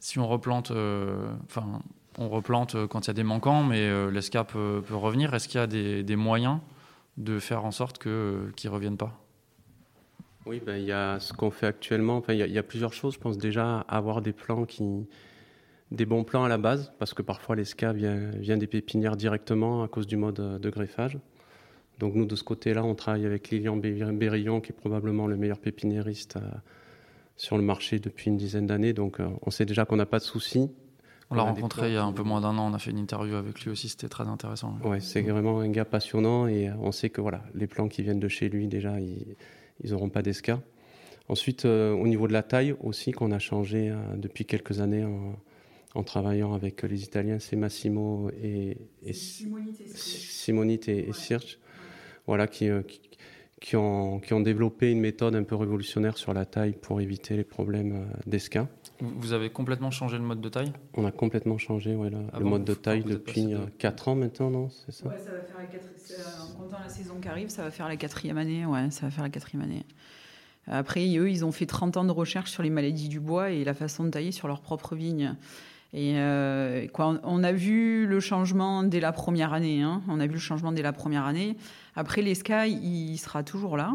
si 0.00 0.18
on 0.18 0.26
replante... 0.26 0.70
Enfin, 0.70 1.80
on 2.18 2.28
replante 2.28 2.74
euh, 2.74 2.86
quand 2.86 3.06
il 3.06 3.08
y 3.08 3.10
a 3.10 3.14
des 3.14 3.22
manquants, 3.22 3.62
mais 3.62 3.80
euh, 3.80 4.10
l'ESCA 4.10 4.44
peut, 4.44 4.82
revenir. 4.90 5.34
Est-ce 5.34 5.48
qu'il 5.48 5.60
y 5.60 5.62
a 5.62 5.66
des, 5.66 6.16
moyens 6.16 6.58
de 7.16 7.38
faire 7.38 7.64
en 7.64 7.70
sorte 7.70 8.06
euh, 8.06 8.50
qu'ils 8.56 8.70
ne 8.70 8.74
reviennent 8.74 8.96
pas? 8.96 9.20
Oui, 10.46 10.60
ben, 10.64 10.76
il 10.76 10.84
y 10.84 10.92
a 10.92 11.20
ce 11.20 11.32
qu'on 11.32 11.50
fait 11.50 11.66
actuellement. 11.66 12.16
Enfin, 12.16 12.32
il, 12.32 12.40
y 12.40 12.58
a, 12.58 12.62
plusieurs 12.62 12.92
choses. 12.92 13.14
Je 13.14 13.18
pense 13.18 13.38
déjà 13.38 13.80
avoir 13.88 14.22
des 14.22 14.32
plans 14.32 14.64
qui, 14.64 15.06
des 15.90 16.06
bons 16.06 16.24
plans 16.24 16.44
à 16.44 16.48
la 16.48 16.58
base, 16.58 16.92
parce 16.98 17.14
que 17.14 17.22
parfois 17.22 17.56
l'ESCA 17.56 17.92
vient, 17.92 18.30
vient 18.34 18.56
des 18.56 18.66
pépinières 18.66 19.16
directement 19.16 19.82
à 19.82 19.88
cause 19.88 20.06
du 20.06 20.16
mode 20.16 20.60
de 20.60 20.70
greffage. 20.70 21.18
Donc 21.98 22.14
nous, 22.14 22.24
de 22.24 22.34
ce 22.34 22.42
côté-là, 22.44 22.82
on 22.82 22.94
travaille 22.94 23.26
avec 23.26 23.50
Lilian 23.50 23.76
Berillon, 23.76 24.62
qui 24.62 24.72
est 24.72 24.74
probablement 24.74 25.26
le 25.26 25.36
meilleur 25.36 25.58
pépiniériste 25.58 26.38
sur 27.36 27.58
le 27.58 27.62
marché 27.62 27.98
depuis 27.98 28.30
une 28.30 28.38
dizaine 28.38 28.66
d'années. 28.66 28.94
Donc 28.94 29.18
on 29.42 29.50
sait 29.50 29.66
déjà 29.66 29.84
qu'on 29.84 29.96
n'a 29.96 30.06
pas 30.06 30.18
de 30.18 30.24
soucis. 30.24 30.70
On 31.30 31.36
l'a 31.36 31.42
rencontré 31.42 31.88
il 31.88 31.94
y 31.94 31.96
a 31.96 32.04
un 32.04 32.12
peu 32.12 32.24
moins 32.24 32.40
d'un 32.40 32.58
an, 32.58 32.70
on 32.70 32.74
a 32.74 32.78
fait 32.80 32.90
une 32.90 32.98
interview 32.98 33.36
avec 33.36 33.60
lui 33.60 33.70
aussi, 33.70 33.88
c'était 33.88 34.08
très 34.08 34.26
intéressant. 34.26 34.76
Ouais, 34.82 34.98
c'est 34.98 35.22
vraiment 35.22 35.60
un 35.60 35.68
gars 35.68 35.84
passionnant 35.84 36.48
et 36.48 36.68
euh, 36.68 36.72
on 36.80 36.90
sait 36.90 37.08
que 37.08 37.20
voilà, 37.20 37.44
les 37.54 37.68
plants 37.68 37.88
qui 37.88 38.02
viennent 38.02 38.18
de 38.18 38.28
chez 38.28 38.48
lui, 38.48 38.66
déjà, 38.66 38.98
ils 38.98 39.36
n'auront 39.90 40.08
pas 40.08 40.22
d'esca. 40.22 40.60
Ensuite, 41.28 41.66
euh, 41.66 41.92
au 41.92 42.08
niveau 42.08 42.26
de 42.26 42.32
la 42.32 42.42
taille 42.42 42.74
aussi, 42.80 43.12
qu'on 43.12 43.30
a 43.30 43.38
changé 43.38 43.90
euh, 43.90 44.16
depuis 44.16 44.44
quelques 44.44 44.80
années 44.80 45.04
en, 45.94 46.02
travaillant 46.02 46.52
avec 46.52 46.82
les 46.82 47.04
Italiens, 47.04 47.38
c'est 47.38 47.56
Massimo 47.56 48.30
et, 48.42 48.78
Simonite 49.12 50.88
et, 50.88 51.12
Sirch, 51.12 51.58
voilà, 52.26 52.48
qui, 52.48 52.68
qui, 53.60 53.76
ont, 53.76 54.18
qui 54.18 54.32
ont 54.32 54.40
développé 54.40 54.90
une 54.90 55.00
méthode 55.00 55.36
un 55.36 55.44
peu 55.44 55.54
révolutionnaire 55.54 56.16
sur 56.16 56.32
la 56.32 56.44
taille 56.44 56.72
pour 56.72 57.00
éviter 57.00 57.36
les 57.36 57.44
problèmes 57.44 58.08
d'esca. 58.26 58.68
Vous 59.02 59.32
avez 59.32 59.50
complètement 59.50 59.90
changé 59.90 60.18
le 60.18 60.24
mode 60.24 60.40
de 60.40 60.48
taille 60.48 60.72
On 60.94 61.04
a 61.04 61.10
complètement 61.10 61.58
changé 61.58 61.94
ouais, 61.94 62.10
ah 62.32 62.38
le 62.38 62.44
mode 62.44 62.64
de 62.64 62.74
taille 62.74 63.02
depuis 63.02 63.54
4 63.78 64.08
ans 64.08 64.14
maintenant, 64.14 64.50
non 64.50 64.68
C'est 64.70 64.92
ça 64.92 65.08
Ouais, 65.08 65.18
ça 65.18 65.32
va 65.32 65.40
faire 65.40 65.58
la 65.58 65.66
quatrième, 65.66 66.20
en 66.42 66.58
comptant 66.58 66.78
la 66.82 66.88
saison 66.88 67.14
qui 67.20 67.28
arrive, 67.28 67.48
ça 67.48 67.62
va 67.62 67.70
faire 67.70 67.88
la 67.88 67.96
quatrième 67.96 68.38
année. 68.38 68.66
Ouais, 68.66 68.90
ça 68.90 69.06
va 69.06 69.10
faire 69.10 69.24
la 69.24 69.30
quatrième 69.30 69.64
année. 69.64 69.84
Après, 70.66 71.00
eux, 71.16 71.30
ils 71.30 71.44
ont 71.44 71.52
fait 71.52 71.66
30 71.66 71.96
ans 71.96 72.04
de 72.04 72.12
recherche 72.12 72.50
sur 72.50 72.62
les 72.62 72.70
maladies 72.70 73.08
du 73.08 73.20
bois 73.20 73.50
et 73.50 73.64
la 73.64 73.74
façon 73.74 74.04
de 74.04 74.10
tailler 74.10 74.32
sur 74.32 74.46
leur 74.46 74.60
propre 74.60 74.94
vigne. 74.94 75.34
Et 75.92 76.14
euh, 76.16 76.86
quoi, 76.88 77.20
on 77.24 77.42
a 77.42 77.52
vu 77.52 78.06
le 78.06 78.20
changement 78.20 78.84
dès 78.84 79.00
la 79.00 79.12
première 79.12 79.52
année. 79.52 79.82
Hein. 79.82 80.02
On 80.08 80.20
a 80.20 80.26
vu 80.26 80.34
le 80.34 80.38
changement 80.38 80.70
dès 80.70 80.82
la 80.82 80.92
première 80.92 81.24
année. 81.24 81.56
Après, 81.96 82.22
l'ESCA, 82.22 82.68
il 82.68 83.18
sera 83.18 83.42
toujours 83.42 83.76
là. 83.76 83.94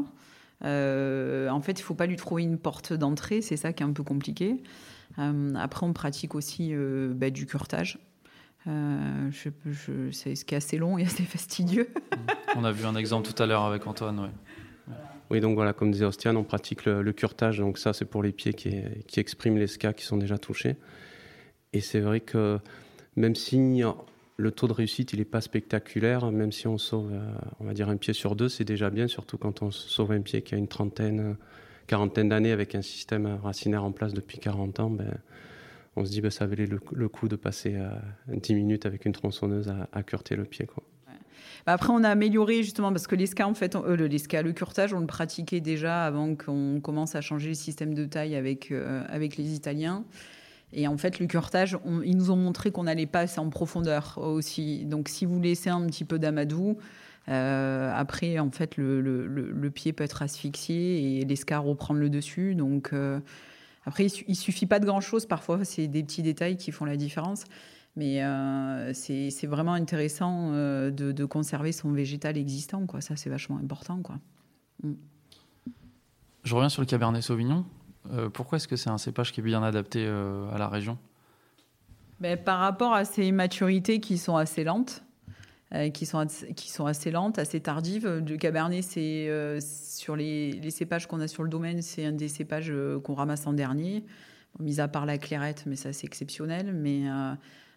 Euh, 0.64 1.50
en 1.50 1.62
fait, 1.62 1.74
il 1.74 1.82
ne 1.82 1.86
faut 1.86 1.94
pas 1.94 2.06
lui 2.06 2.18
trouver 2.18 2.44
une 2.44 2.58
porte 2.58 2.92
d'entrée. 2.92 3.42
C'est 3.42 3.58
ça 3.58 3.72
qui 3.72 3.84
est 3.84 3.86
un 3.86 3.94
peu 3.94 4.04
compliqué. 4.04 4.62
Euh, 5.20 5.54
après, 5.56 5.86
on 5.86 5.94
pratique 5.94 6.36
aussi 6.36 6.70
euh, 6.74 7.14
bah, 7.14 7.30
du 7.30 7.46
curtage. 7.46 8.00
Euh, 8.68 9.30
je, 9.32 9.50
c'est 10.12 10.36
ce 10.36 10.44
qui 10.44 10.56
est 10.56 10.58
assez 10.58 10.78
long 10.78 10.98
et 10.98 11.04
assez 11.06 11.24
fastidieux. 11.24 11.90
on 12.56 12.64
a 12.64 12.72
vu 12.72 12.86
un 12.86 12.96
exemple 12.96 13.32
tout 13.32 13.42
à 13.42 13.46
l'heure 13.46 13.64
avec 13.64 13.86
Antoine. 13.88 14.32
Oui, 15.32 15.40
donc 15.40 15.56
voilà, 15.56 15.74
comme 15.74 15.92
disait 15.92 16.06
Ostian, 16.06 16.36
on 16.36 16.44
pratique 16.44 16.86
le, 16.86 17.12
curtage. 17.12 17.58
Donc 17.60 17.78
ça, 17.78 17.94
c'est 17.94 18.06
pour 18.06 18.22
les 18.22 18.32
pieds 18.32 18.54
qui, 18.54 18.76
qui, 19.08 19.20
expriment 19.20 19.58
les 19.58 19.68
SCA 19.68 19.94
qui 19.94 20.06
sont 20.06 20.18
déjà 20.18 20.38
touchés. 20.38 20.76
Et 21.74 21.82
c'est 21.82 22.00
vrai 22.00 22.20
que 22.20 22.60
même 23.16 23.34
si 23.34 23.82
le 24.38 24.52
taux 24.52 24.68
de 24.68 24.74
réussite 24.74 25.14
il 25.14 25.20
n'est 25.20 25.26
pas 25.26 25.42
spectaculaire, 25.42 26.32
même 26.32 26.52
si 26.52 26.68
on 26.68 26.78
sauve, 26.78 27.12
on 27.60 27.66
va 27.66 27.74
dire 27.74 27.90
un 27.90 27.98
pied 27.98 28.14
sur 28.14 28.36
deux, 28.36 28.50
c'est 28.50 28.66
déjà 28.66 28.92
bien, 28.92 29.08
surtout 29.08 29.40
quand 29.40 29.64
on 29.64 29.72
sauve 29.72 30.12
un 30.12 30.22
pied 30.22 30.44
qui 30.44 30.54
a 30.54 30.58
une 30.60 30.68
trentaine, 30.68 31.36
quarantaine 31.88 32.30
d'années 32.30 32.52
avec 32.52 32.76
un 32.76 32.82
système 32.82 33.40
racinaire 33.44 33.84
en 33.84 33.92
place 33.92 34.14
depuis 34.14 34.40
40 34.40 34.80
ans, 34.80 34.90
ben, 34.90 35.14
on 35.96 36.06
se 36.06 36.12
dit 36.12 36.18
que 36.18 36.24
ben, 36.24 36.30
ça 36.32 36.46
valait 36.46 36.68
le, 36.68 37.10
coup 37.10 37.28
de 37.28 37.36
passer 37.36 37.76
euh, 37.76 37.90
10 38.28 38.56
minutes 38.56 38.86
avec 38.86 39.06
une 39.06 39.14
tronçonneuse 39.14 39.70
à, 39.70 39.88
à 39.94 40.04
curter 40.04 40.36
le 40.36 40.46
pied. 40.46 40.68
Après, 41.68 41.92
on 41.92 42.04
a 42.04 42.10
amélioré 42.10 42.62
justement 42.62 42.92
parce 42.92 43.08
que 43.08 43.16
l'esca, 43.16 43.48
en 43.48 43.56
fait, 43.56 43.76
euh, 43.76 43.96
le, 43.96 44.08
le 44.08 44.52
curtage, 44.52 44.94
on 44.94 45.00
le 45.00 45.08
pratiquait 45.08 45.62
déjà 45.62 46.06
avant 46.06 46.36
qu'on 46.36 46.80
commence 46.82 47.16
à 47.16 47.22
changer 47.22 47.50
le 47.50 47.56
système 47.56 47.94
de 47.94 48.06
taille 48.06 48.36
avec, 48.36 48.72
euh, 48.72 49.04
avec 49.10 49.38
les 49.38 49.56
Italiens. 49.56 50.04
Et 50.74 50.88
en 50.88 50.98
fait, 50.98 51.20
le 51.20 51.26
curtage, 51.26 51.78
ils 52.04 52.18
nous 52.18 52.32
ont 52.32 52.36
montré 52.36 52.72
qu'on 52.72 52.84
n'allait 52.84 53.06
pas 53.06 53.22
assez 53.22 53.40
en 53.40 53.50
profondeur 53.50 54.18
aussi. 54.18 54.86
Donc, 54.86 55.10
si 55.10 55.26
vous 55.26 55.40
laissez 55.40 55.70
un 55.70 55.86
petit 55.88 56.04
peu 56.04 56.20
d'amadou, 56.20 56.78
euh, 57.30 57.92
après, 57.94 58.40
en 58.40 58.52
fait, 58.52 58.78
le, 58.78 59.02
le, 59.02 59.28
le, 59.28 59.72
pied 59.72 59.94
peut 59.94 60.04
être 60.04 60.22
asphyxié 60.22 61.20
et 61.20 61.26
l'escar 61.26 61.64
reprendre 61.64 62.00
le 62.00 62.10
dessus. 62.10 62.56
Donc, 62.56 62.92
euh, 62.94 63.20
après, 63.86 64.06
il, 64.06 64.36
suffit 64.36 64.66
pas 64.66 64.80
de 64.80 64.86
grand-chose. 64.86 65.26
Parfois, 65.26 65.64
c'est 65.66 65.88
des 65.88 66.04
petits 66.04 66.22
détails 66.22 66.58
qui 66.58 66.72
font 66.72 66.86
la 66.86 66.98
différence. 66.98 67.46
Mais 67.96 68.24
euh, 68.24 68.92
c'est 68.94 69.48
vraiment 69.48 69.74
intéressant 69.74 70.52
de, 70.52 70.92
de, 70.92 71.26
conserver 71.26 71.72
son 71.72 71.92
végétal 71.92 72.38
existant. 72.38 72.86
Quoi. 72.86 73.02
Ça, 73.02 73.16
c'est 73.16 73.30
vachement 73.30 73.58
important. 73.58 74.02
Quoi. 74.02 74.18
Mm. 74.84 74.94
Je 76.44 76.56
reviens 76.56 76.70
sur 76.70 76.82
le 76.82 76.86
Cabernet 76.86 77.24
Sauvignon. 77.24 77.66
pourquoi 78.34 78.58
est-ce 78.58 78.68
que 78.68 78.76
c'est 78.76 78.90
un 78.90 79.00
cépage 79.00 79.32
qui 79.32 79.40
est 79.40 79.44
bien 79.44 79.64
adapté 79.64 80.06
à 80.06 80.58
la 80.60 80.68
région? 80.68 81.00
Ben, 82.20 82.38
Par 82.38 82.60
rapport 82.60 82.94
à 82.94 83.04
ses 83.06 83.32
maturités 83.32 84.00
qui 84.00 84.18
sont 84.18 84.36
assez 84.36 84.64
lentes. 84.64 85.05
Euh, 85.76 85.90
qui, 85.90 86.06
sont, 86.06 86.26
qui 86.56 86.72
sont 86.72 86.86
assez 86.86 87.12
lentes, 87.12 87.38
assez 87.38 87.60
tardives. 87.60 88.08
Le 88.08 88.38
cabernet, 88.38 88.82
c'est 88.82 89.28
euh, 89.28 89.60
sur 89.60 90.16
les, 90.16 90.70
cépages 90.70 91.08
qu'on 91.08 91.20
a 91.20 91.28
sur 91.28 91.44
le 91.44 91.50
domaine, 91.50 91.82
c'est 91.82 92.06
un 92.06 92.12
des 92.12 92.30
cépages 92.30 92.70
euh, 92.70 93.00
qu'on 93.00 93.14
ramasse 93.14 93.46
en 93.46 93.52
dernier, 93.52 94.06
mis 94.60 94.80
à 94.80 94.88
part 94.88 95.06
la 95.06 95.18
clairette, 95.18 95.64
mais 95.66 95.76
ça 95.76 95.92
c'est 95.92 96.06
exceptionnel. 96.06 96.72
Mais 96.74 97.04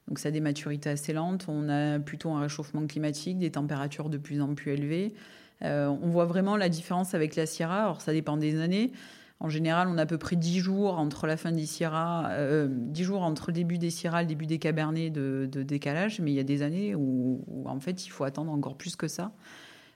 donc 0.07 0.19
ça 0.21 0.29
a 0.29 0.33
des 0.33 0.41
maturités 0.41 0.91
assez 0.91 1.13
lentes. 1.13 1.47
On 1.49 1.69
a 1.69 1.99
plutôt 1.99 2.31
un 2.31 2.41
réchauffement 2.41 2.87
climatique, 2.87 3.39
des 3.39 3.51
températures 3.51 4.11
de 4.11 4.19
plus 4.19 4.41
en 4.41 4.55
plus 4.55 4.73
élevées. 4.73 5.15
on 5.63 6.09
voit 6.09 6.27
vraiment 6.27 6.57
la 6.57 6.69
différence 6.69 7.15
avec 7.15 7.35
la 7.35 7.47
Syrah. 7.47 7.85
Alors 7.85 8.01
ça 8.01 8.13
dépend 8.13 8.37
des 8.37 8.61
années. 8.61 8.93
En 9.41 9.49
général, 9.49 9.89
on 9.89 9.99
a 9.99 10.03
à 10.03 10.07
peu 10.07 10.19
près 10.19 10.35
10 10.35 10.59
jours 10.59 10.99
entre 10.99 11.27
la 11.29 11.37
fin 11.37 11.53
des 11.53 11.67
Syrah, 11.67 12.31
10 12.69 13.05
jours 13.05 13.23
entre 13.23 13.49
le 13.49 13.53
début 13.53 13.79
des 13.79 13.91
Syrah 13.91 14.21
et 14.21 14.25
le 14.25 14.29
début 14.29 14.47
des 14.47 14.59
Cabernets 14.59 15.11
de, 15.11 15.47
décalage, 15.63 16.21
mais 16.21 16.33
il 16.33 16.35
y 16.35 16.41
a 16.41 16.45
des 16.45 16.63
années 16.63 16.95
où, 16.97 17.45
en 17.67 17.79
fait 17.79 18.05
il 18.07 18.11
faut 18.11 18.25
attendre 18.25 18.51
encore 18.51 18.77
plus 18.77 18.97
que 18.97 19.07
ça. 19.07 19.33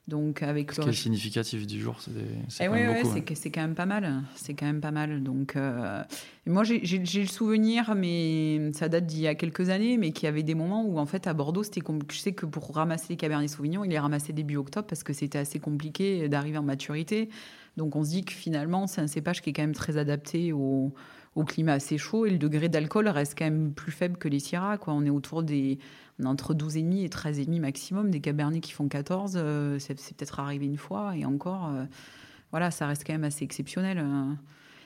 Donc 0.09 0.43
avec 0.43 0.76
est 0.76 0.93
significatif 0.93 1.64
10 1.64 1.78
jours, 1.78 2.01
c'est 2.01 2.11
eh 2.61 2.66
quand, 2.66 2.72
même 2.72 3.03
beaucoup, 3.03 3.34
c'est 3.34 3.51
quand 3.53 3.61
même 3.61 3.76
pas 3.76 3.86
mal. 3.86 4.22
C'est 4.34 4.53
quand 4.53 4.66
même 4.66 4.80
pas 4.80 4.90
mal. 4.90 5.22
Donc 5.22 5.55
euh, 5.55 6.03
moi 6.45 6.64
j'ai 6.64 6.99
le 6.99 7.26
souvenir, 7.26 7.95
mais 7.95 8.72
ça 8.72 8.88
date 8.88 9.07
d'il 9.07 9.20
y 9.20 9.28
a 9.28 9.36
quelques 9.36 9.70
années, 9.70 9.99
mais 9.99 10.11
qu'il 10.11 10.24
y 10.24 10.26
avait 10.26 10.43
des 10.43 10.57
moments 10.57 10.84
où 10.84 10.99
en 10.99 11.07
fait 11.07 11.28
à 11.28 11.34
Bordeaux 11.34 11.62
c'était 11.62 11.82
je 12.11 12.18
sais 12.18 12.32
que 12.32 12.47
pour 12.47 12.74
ramasser 12.74 13.07
les 13.11 13.16
Cabernet 13.16 13.49
Sauvignon, 13.49 13.84
il 13.84 13.90
les 13.90 13.99
ramassait 13.99 14.32
début 14.32 14.57
octobre 14.57 14.88
parce 14.88 15.05
que 15.05 15.12
c'était 15.12 15.38
assez 15.38 15.61
compliqué 15.61 16.28
d'arriver 16.28 16.59
en 16.59 16.64
maturité. 16.64 17.28
Donc 17.76 17.96
on 17.96 18.04
se 18.04 18.10
dit 18.10 18.24
que 18.24 18.32
finalement 18.32 18.86
c'est 18.86 19.00
un 19.00 19.06
cépage 19.06 19.40
qui 19.42 19.50
est 19.50 19.52
quand 19.52 19.62
même 19.62 19.74
très 19.74 19.96
adapté 19.96 20.52
au, 20.52 20.92
au 21.34 21.44
climat 21.44 21.74
assez 21.74 21.98
chaud 21.98 22.26
et 22.26 22.30
le 22.30 22.38
degré 22.38 22.68
d'alcool 22.68 23.08
reste 23.08 23.36
quand 23.38 23.44
même 23.44 23.72
plus 23.72 23.92
faible 23.92 24.16
que 24.16 24.28
les 24.28 24.40
Syrah. 24.40 24.78
Quoi. 24.78 24.94
On 24.94 25.04
est 25.04 25.10
autour 25.10 25.42
des 25.42 25.78
entre 26.24 26.54
12,5 26.54 27.04
et 27.04 27.08
13,5 27.08 27.60
maximum. 27.60 28.10
Des 28.10 28.20
Cabernets 28.20 28.60
qui 28.60 28.72
font 28.72 28.88
14, 28.88 29.34
euh, 29.36 29.78
c'est, 29.78 29.94
peut-être 29.94 30.40
arrivé 30.40 30.66
une 30.66 30.76
fois. 30.76 31.16
Et 31.16 31.24
encore, 31.24 31.68
euh, 31.68 31.84
voilà, 32.50 32.70
ça 32.70 32.86
reste 32.86 33.04
quand 33.06 33.12
même 33.12 33.24
assez 33.24 33.44
exceptionnel. 33.44 33.98
Euh. 33.98 34.32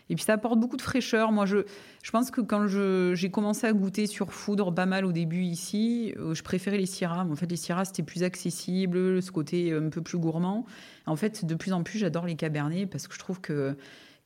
Et 0.09 0.15
puis 0.15 0.25
ça 0.25 0.35
apporte 0.35 0.61
beaucoup 0.61 0.77
de 0.77 0.83
fraîcheur. 0.83 1.33
Moi, 1.33 1.47
je, 1.47 1.59
je 2.03 2.11
pense 2.11 2.31
que 2.31 2.41
quand 2.41 2.67
j'ai 2.69 3.31
commencé 3.31 3.67
à 3.67 3.73
goûter 3.73 4.07
sur 4.07 4.33
foudre 4.33 4.73
pas 4.73 4.87
mal 4.87 5.05
au 5.05 5.13
début 5.13 5.43
ici, 5.43 6.15
je 6.17 6.43
préférais 6.43 6.79
les 6.79 6.87
Syrah. 6.87 7.27
En 7.29 7.35
fait, 7.35 7.51
les 7.51 7.57
Syrah, 7.57 7.85
c'était 7.85 8.03
plus 8.05 8.23
accessible, 8.23 9.21
ce 9.21 9.31
côté 9.31 9.73
un 9.73 9.89
peu 9.89 10.03
plus 10.03 10.19
gourmand. 10.19 10.65
En 11.07 11.17
fait, 11.17 11.45
de 11.45 11.55
plus 11.55 11.73
en 11.73 11.83
plus, 11.83 11.99
j'adore 11.99 12.27
les 12.27 12.37
Cabernets 12.37 12.87
parce 12.87 13.09
que 13.09 13.15
je 13.15 13.19
trouve 13.19 13.41
que 13.41 13.77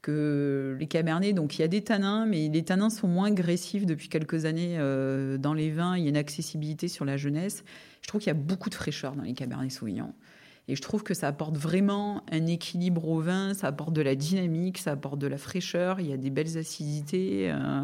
que 0.02 0.76
les 0.80 0.86
cabernets, 0.86 1.32
donc 1.32 1.58
il 1.58 1.62
y 1.62 1.64
a 1.64 1.68
des 1.68 1.82
tanins, 1.82 2.24
mais 2.24 2.48
les 2.48 2.64
tanins 2.64 2.90
sont 2.90 3.08
moins 3.08 3.28
agressifs 3.28 3.84
depuis 3.84 4.08
quelques 4.08 4.44
années 4.46 4.76
euh, 4.78 5.36
dans 5.36 5.52
les 5.52 5.70
vins. 5.70 5.96
Il 5.96 6.04
y 6.04 6.06
a 6.06 6.08
une 6.08 6.16
accessibilité 6.16 6.88
sur 6.88 7.04
la 7.04 7.16
jeunesse. 7.16 7.64
Je 8.00 8.08
trouve 8.08 8.20
qu'il 8.20 8.28
y 8.28 8.30
a 8.30 8.34
beaucoup 8.34 8.70
de 8.70 8.74
fraîcheur 8.74 9.14
dans 9.14 9.22
les 9.22 9.34
cabernets 9.34 9.68
sauvignons. 9.68 10.14
Et 10.70 10.76
je 10.76 10.82
trouve 10.82 11.02
que 11.02 11.14
ça 11.14 11.26
apporte 11.26 11.56
vraiment 11.56 12.22
un 12.30 12.46
équilibre 12.46 13.08
au 13.08 13.18
vin, 13.18 13.54
ça 13.54 13.66
apporte 13.66 13.92
de 13.92 14.02
la 14.02 14.14
dynamique, 14.14 14.78
ça 14.78 14.92
apporte 14.92 15.18
de 15.18 15.26
la 15.26 15.36
fraîcheur, 15.36 15.98
il 15.98 16.06
y 16.06 16.12
a 16.12 16.16
des 16.16 16.30
belles 16.30 16.56
acidités. 16.56 17.50
Euh, 17.50 17.82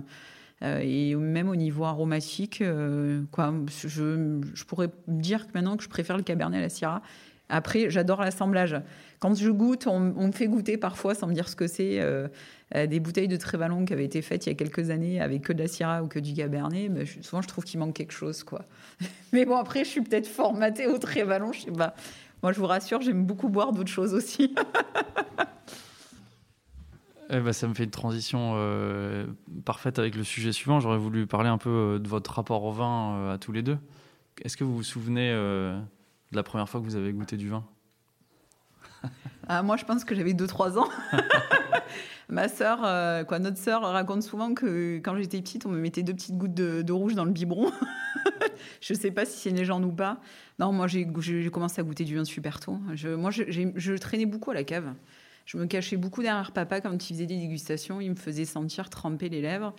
euh, 0.63 0.79
et 0.85 1.17
même 1.17 1.49
au 1.49 1.57
niveau 1.57 1.83
aromatique, 1.83 2.63
quoi, 3.33 3.53
je, 3.67 4.41
je, 4.55 4.65
pourrais 4.65 4.89
dire 5.09 5.49
que 5.49 5.53
maintenant 5.55 5.77
que 5.77 5.83
je 5.83 5.89
préfère 5.89 6.17
le 6.17 6.23
cabernet 6.23 6.59
à 6.59 6.63
la 6.63 6.69
syrah. 6.69 7.03
Après, 7.49 7.91
j'adore 7.91 8.23
l'assemblage. 8.23 8.77
Quand 9.21 9.35
je 9.35 9.51
goûte, 9.51 9.87
on, 9.87 10.01
me 10.01 10.33
fait 10.33 10.49
goûter 10.49 10.77
parfois 10.77 11.15
sans 11.15 11.27
me 11.27 11.33
dire 11.33 11.49
ce 11.49 11.57
que 11.57 11.67
c'est. 11.67 12.01
Euh, 12.01 12.29
euh, 12.75 12.87
des 12.87 12.99
bouteilles 12.99 13.29
de 13.29 13.37
Trévalon 13.37 13.85
qui 13.85 13.93
avaient 13.93 14.05
été 14.05 14.21
faites 14.23 14.47
il 14.47 14.49
y 14.49 14.53
a 14.53 14.57
quelques 14.57 14.91
années 14.91 15.21
avec 15.21 15.43
que 15.43 15.53
de 15.53 15.63
la 15.63 15.69
Syrah 15.69 16.03
ou 16.03 16.09
que 16.09 16.19
du 16.19 16.35
Cabernet, 16.35 16.91
souvent 17.23 17.41
je 17.41 17.47
trouve 17.47 17.63
qu'il 17.63 17.79
manque 17.79 17.95
quelque 17.95 18.13
chose. 18.13 18.43
quoi. 18.43 18.65
mais 19.33 19.45
bon, 19.45 19.57
après, 19.57 19.85
je 19.85 19.91
suis 19.91 20.01
peut-être 20.01 20.27
formatée 20.27 20.89
au 20.89 20.99
Trévalon, 20.99 21.53
je 21.53 21.61
sais 21.63 21.71
pas. 21.71 21.95
Moi, 22.47 22.53
je 22.53 22.61
vous 22.61 22.69
rassure, 22.69 23.01
j'aime 23.01 23.27
beaucoup 23.27 23.49
boire 23.49 23.73
d'autres 23.73 23.91
choses 23.91 24.15
aussi. 24.15 24.55
Eh 27.29 27.41
ben, 27.41 27.53
ça 27.53 27.67
me 27.67 27.75
fait 27.75 27.83
une 27.83 27.91
transition 27.91 28.53
euh, 28.55 29.27
parfaite 29.65 29.99
avec 29.99 30.15
le 30.15 30.23
sujet 30.23 30.53
suivant. 30.53 30.79
J'aurais 30.79 30.97
voulu 30.97 31.27
parler 31.27 31.49
un 31.49 31.59
peu 31.59 31.99
de 32.01 32.09
votre 32.09 32.33
rapport 32.33 32.63
au 32.63 32.71
vin 32.71 33.33
à 33.33 33.39
tous 33.39 33.51
les 33.51 33.63
deux. 33.63 33.79
Est-ce 34.43 34.57
que 34.57 34.63
vous 34.63 34.77
vous 34.77 34.85
souvenez 34.85 35.33
de 35.33 35.77
la 36.31 36.45
première 36.45 36.69
fois 36.69 36.79
que 36.79 36.85
vous 36.85 36.95
avez 36.95 37.13
goûté 37.13 37.37
du 37.37 37.49
vin? 37.49 37.65
Ah, 39.49 39.65
moi, 39.65 39.77
je 39.77 39.85
pense 39.85 40.05
que 40.05 40.15
j'avais 40.15 40.35
2-3 40.35 40.79
ans. 40.79 40.89
Ma 42.29 42.49
sœur, 42.49 42.81
euh, 42.85 43.23
quoi, 43.25 43.39
notre 43.39 43.59
sœur 43.59 43.83
raconte 43.83 44.23
souvent 44.23 44.53
que 44.53 44.97
quand 44.97 45.17
j'étais 45.17 45.41
petite, 45.41 45.65
on 45.65 45.69
me 45.69 45.79
mettait 45.79 46.03
deux 46.03 46.15
petites 46.15 46.37
gouttes 46.37 46.55
de, 46.55 46.93
rouge 46.93 47.15
dans 47.15 47.25
le 47.25 47.31
biberon. 47.31 47.71
je 48.81 48.95
ne 48.95 48.99
sais 48.99 49.13
pas 49.13 49.25
si 49.25 49.39
c'est 49.39 49.51
une 49.51 49.57
légende 49.57 49.85
ou 49.85 49.93
pas. 49.93 50.21
Non, 50.59 50.73
moi, 50.73 50.89
j'ai 50.89 51.07
commencé 51.51 51.81
à 51.81 51.85
goûter 51.85 52.05
du 52.05 52.17
vin 52.17 52.25
super 52.25 52.59
tôt. 52.59 52.79
Je, 52.95 53.11
moi, 53.11 53.31
je, 53.31 53.97
traînais 53.97 54.27
beaucoup 54.27 54.51
à 54.51 54.55
la 54.55 54.65
cave. 54.65 54.93
Je 55.45 55.57
me 55.57 55.67
cachais 55.67 55.97
beaucoup 55.97 56.23
derrière 56.23 56.51
papa 56.51 56.81
quand 56.81 57.09
il 57.09 57.15
faisait 57.15 57.27
des 57.27 57.39
dégustations. 57.39 58.01
Il 58.01 58.11
me 58.11 58.17
faisait 58.17 58.45
sentir 58.45 58.91
tremper 58.91 59.29
les 59.29 59.41
lèvres. 59.41 59.73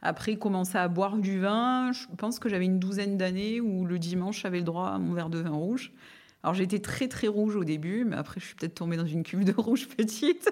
Après, 0.00 0.32
il 0.32 0.38
commençait 0.38 0.78
à 0.78 0.88
boire 0.88 1.18
du 1.18 1.38
vin. 1.40 1.92
Je 1.92 2.06
pense 2.16 2.38
que 2.38 2.48
j'avais 2.48 2.64
une 2.64 2.78
douzaine 2.78 3.18
d'années 3.18 3.60
où 3.60 3.84
le 3.84 3.98
dimanche, 3.98 4.40
j'avais 4.40 4.58
le 4.58 4.64
droit 4.64 4.88
à 4.88 4.98
mon 4.98 5.12
verre 5.12 5.28
de 5.28 5.40
vin 5.40 5.50
rouge. 5.50 5.92
Alors 6.42 6.54
j'étais 6.54 6.78
très 6.78 7.06
très 7.06 7.28
rouge 7.28 7.56
au 7.56 7.64
début, 7.64 8.04
mais 8.04 8.16
après 8.16 8.40
je 8.40 8.46
suis 8.46 8.54
peut-être 8.54 8.74
tombée 8.74 8.96
dans 8.96 9.06
une 9.06 9.22
cuve 9.22 9.44
de 9.44 9.52
rouge 9.52 9.88
petite. 9.88 10.50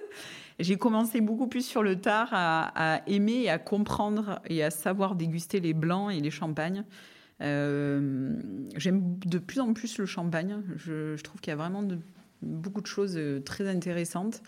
J'ai 0.58 0.76
commencé 0.76 1.20
beaucoup 1.20 1.46
plus 1.46 1.64
sur 1.64 1.82
le 1.84 2.00
tard 2.00 2.30
à, 2.32 3.02
aimer 3.06 3.42
et 3.42 3.50
à 3.50 3.58
comprendre 3.58 4.40
et 4.46 4.64
à 4.64 4.70
savoir 4.70 5.14
déguster 5.14 5.60
les 5.60 5.72
blancs 5.72 6.12
et 6.12 6.20
les 6.20 6.30
champagnes. 6.30 6.84
Euh, 7.40 8.32
j'aime 8.74 9.18
de 9.20 9.38
plus 9.38 9.60
en 9.60 9.72
plus 9.72 9.98
le 9.98 10.06
champagne. 10.06 10.60
Je, 10.76 11.16
trouve 11.22 11.40
qu'il 11.40 11.52
y 11.52 11.54
a 11.54 11.56
vraiment 11.56 11.84
beaucoup 12.42 12.80
de 12.80 12.86
choses 12.86 13.16
euh, 13.16 13.40
très 13.40 13.68
intéressantes. 13.68 14.42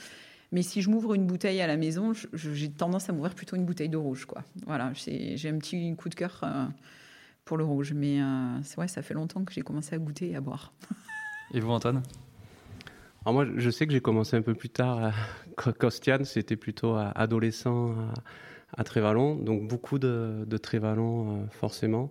Mais 0.50 0.62
si 0.62 0.82
je 0.82 0.90
m'ouvre 0.90 1.14
une 1.14 1.26
bouteille 1.28 1.60
à 1.60 1.68
la 1.68 1.76
maison, 1.76 2.12
j'ai 2.32 2.72
tendance 2.72 3.08
à 3.08 3.12
m'ouvrir 3.12 3.36
plutôt 3.36 3.54
une 3.54 3.64
bouteille 3.64 3.88
de 3.88 3.96
rouge. 3.96 4.24
Quoi. 4.24 4.42
Voilà, 4.66 4.92
j'ai 4.94 5.48
un 5.48 5.58
petit 5.58 5.94
coup 5.94 6.08
de 6.08 6.16
cœur 6.16 6.40
euh, 6.42 6.66
pour 7.44 7.56
le 7.56 7.62
rouge. 7.62 7.92
Mais 7.92 8.18
c'est 8.64 8.74
vrai, 8.74 8.88
ça 8.88 9.02
fait 9.02 9.14
longtemps 9.14 9.44
que 9.44 9.52
j'ai 9.52 9.62
commencé 9.62 9.94
à 9.94 9.98
goûter 9.98 10.30
et 10.30 10.36
à 10.36 10.40
boire. 10.40 10.72
Et 11.54 11.60
vous, 11.60 11.70
Antoine? 11.70 12.02
Alors 13.24 13.34
moi, 13.34 13.46
je 13.54 13.68
sais 13.68 13.86
que 13.86 13.92
j'ai 13.92 14.00
commencé 14.00 14.34
un 14.36 14.42
peu 14.42 14.54
plus 14.54 14.70
tard. 14.70 15.12
Costiane, 15.78 16.24
c'était 16.24 16.56
plutôt 16.56 16.96
adolescent 16.96 17.94
à, 18.76 18.84
Trévalon, 18.84 19.34
donc 19.36 19.68
beaucoup 19.68 19.98
de, 19.98 20.56
Trévalon, 20.56 21.36
euh, 21.36 21.46
forcément. 21.50 22.10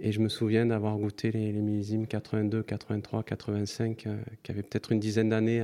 Et 0.00 0.10
je 0.10 0.20
me 0.20 0.30
souviens 0.30 0.64
d'avoir 0.64 0.96
goûté 0.96 1.30
les, 1.32 1.52
millésimes 1.52 2.06
82, 2.06 2.62
83, 2.62 3.24
85, 3.24 4.08
qui 4.42 4.50
avaient 4.50 4.62
peut-être 4.62 4.92
une 4.92 5.00
dizaine 5.00 5.28
d'années 5.28 5.60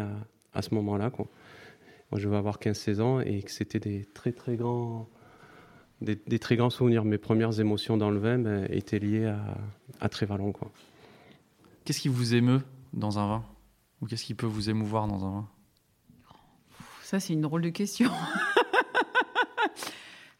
à, 0.53 0.61
ce 0.61 0.75
moment-là. 0.75 1.11
Moi, 1.17 2.21
je 2.21 2.29
vais 2.29 2.37
avoir 2.37 2.59
15-16 2.59 3.01
ans 3.01 3.21
et 3.21 3.43
que 3.43 3.51
c'était 3.51 3.81
des 3.81 4.05
très 4.05 4.33
très 4.33 4.57
grands, 4.57 5.09
des, 6.03 6.39
très 6.39 6.57
grands 6.57 6.69
souvenirs. 6.69 7.07
Mes 7.07 7.17
premières 7.17 7.59
émotions 7.59 7.97
dans 7.97 8.11
le 8.11 8.19
vin 8.19 8.39
ben, 8.39 8.67
étaient 8.71 8.99
liées 8.99 9.33
à 9.99 10.09
Trévalon. 10.11 10.53
Qu'est-ce 11.87 12.01
qui 12.01 12.09
vous 12.09 12.35
émeut 12.35 12.61
dans 12.93 13.19
un 13.19 13.29
vin? 13.29 13.45
Ou 14.01 14.07
qu'est-ce 14.07 14.25
qui 14.25 14.35
peut 14.35 14.47
vous 14.47 14.71
émouvoir 14.71 15.09
dans 15.09 15.25
un 15.25 15.31
vin? 15.31 15.49
Ça, 17.03 17.21
c'est 17.21 17.33
une 17.33 17.41
drôle 17.41 17.63
de 17.63 17.71
question. 17.71 18.11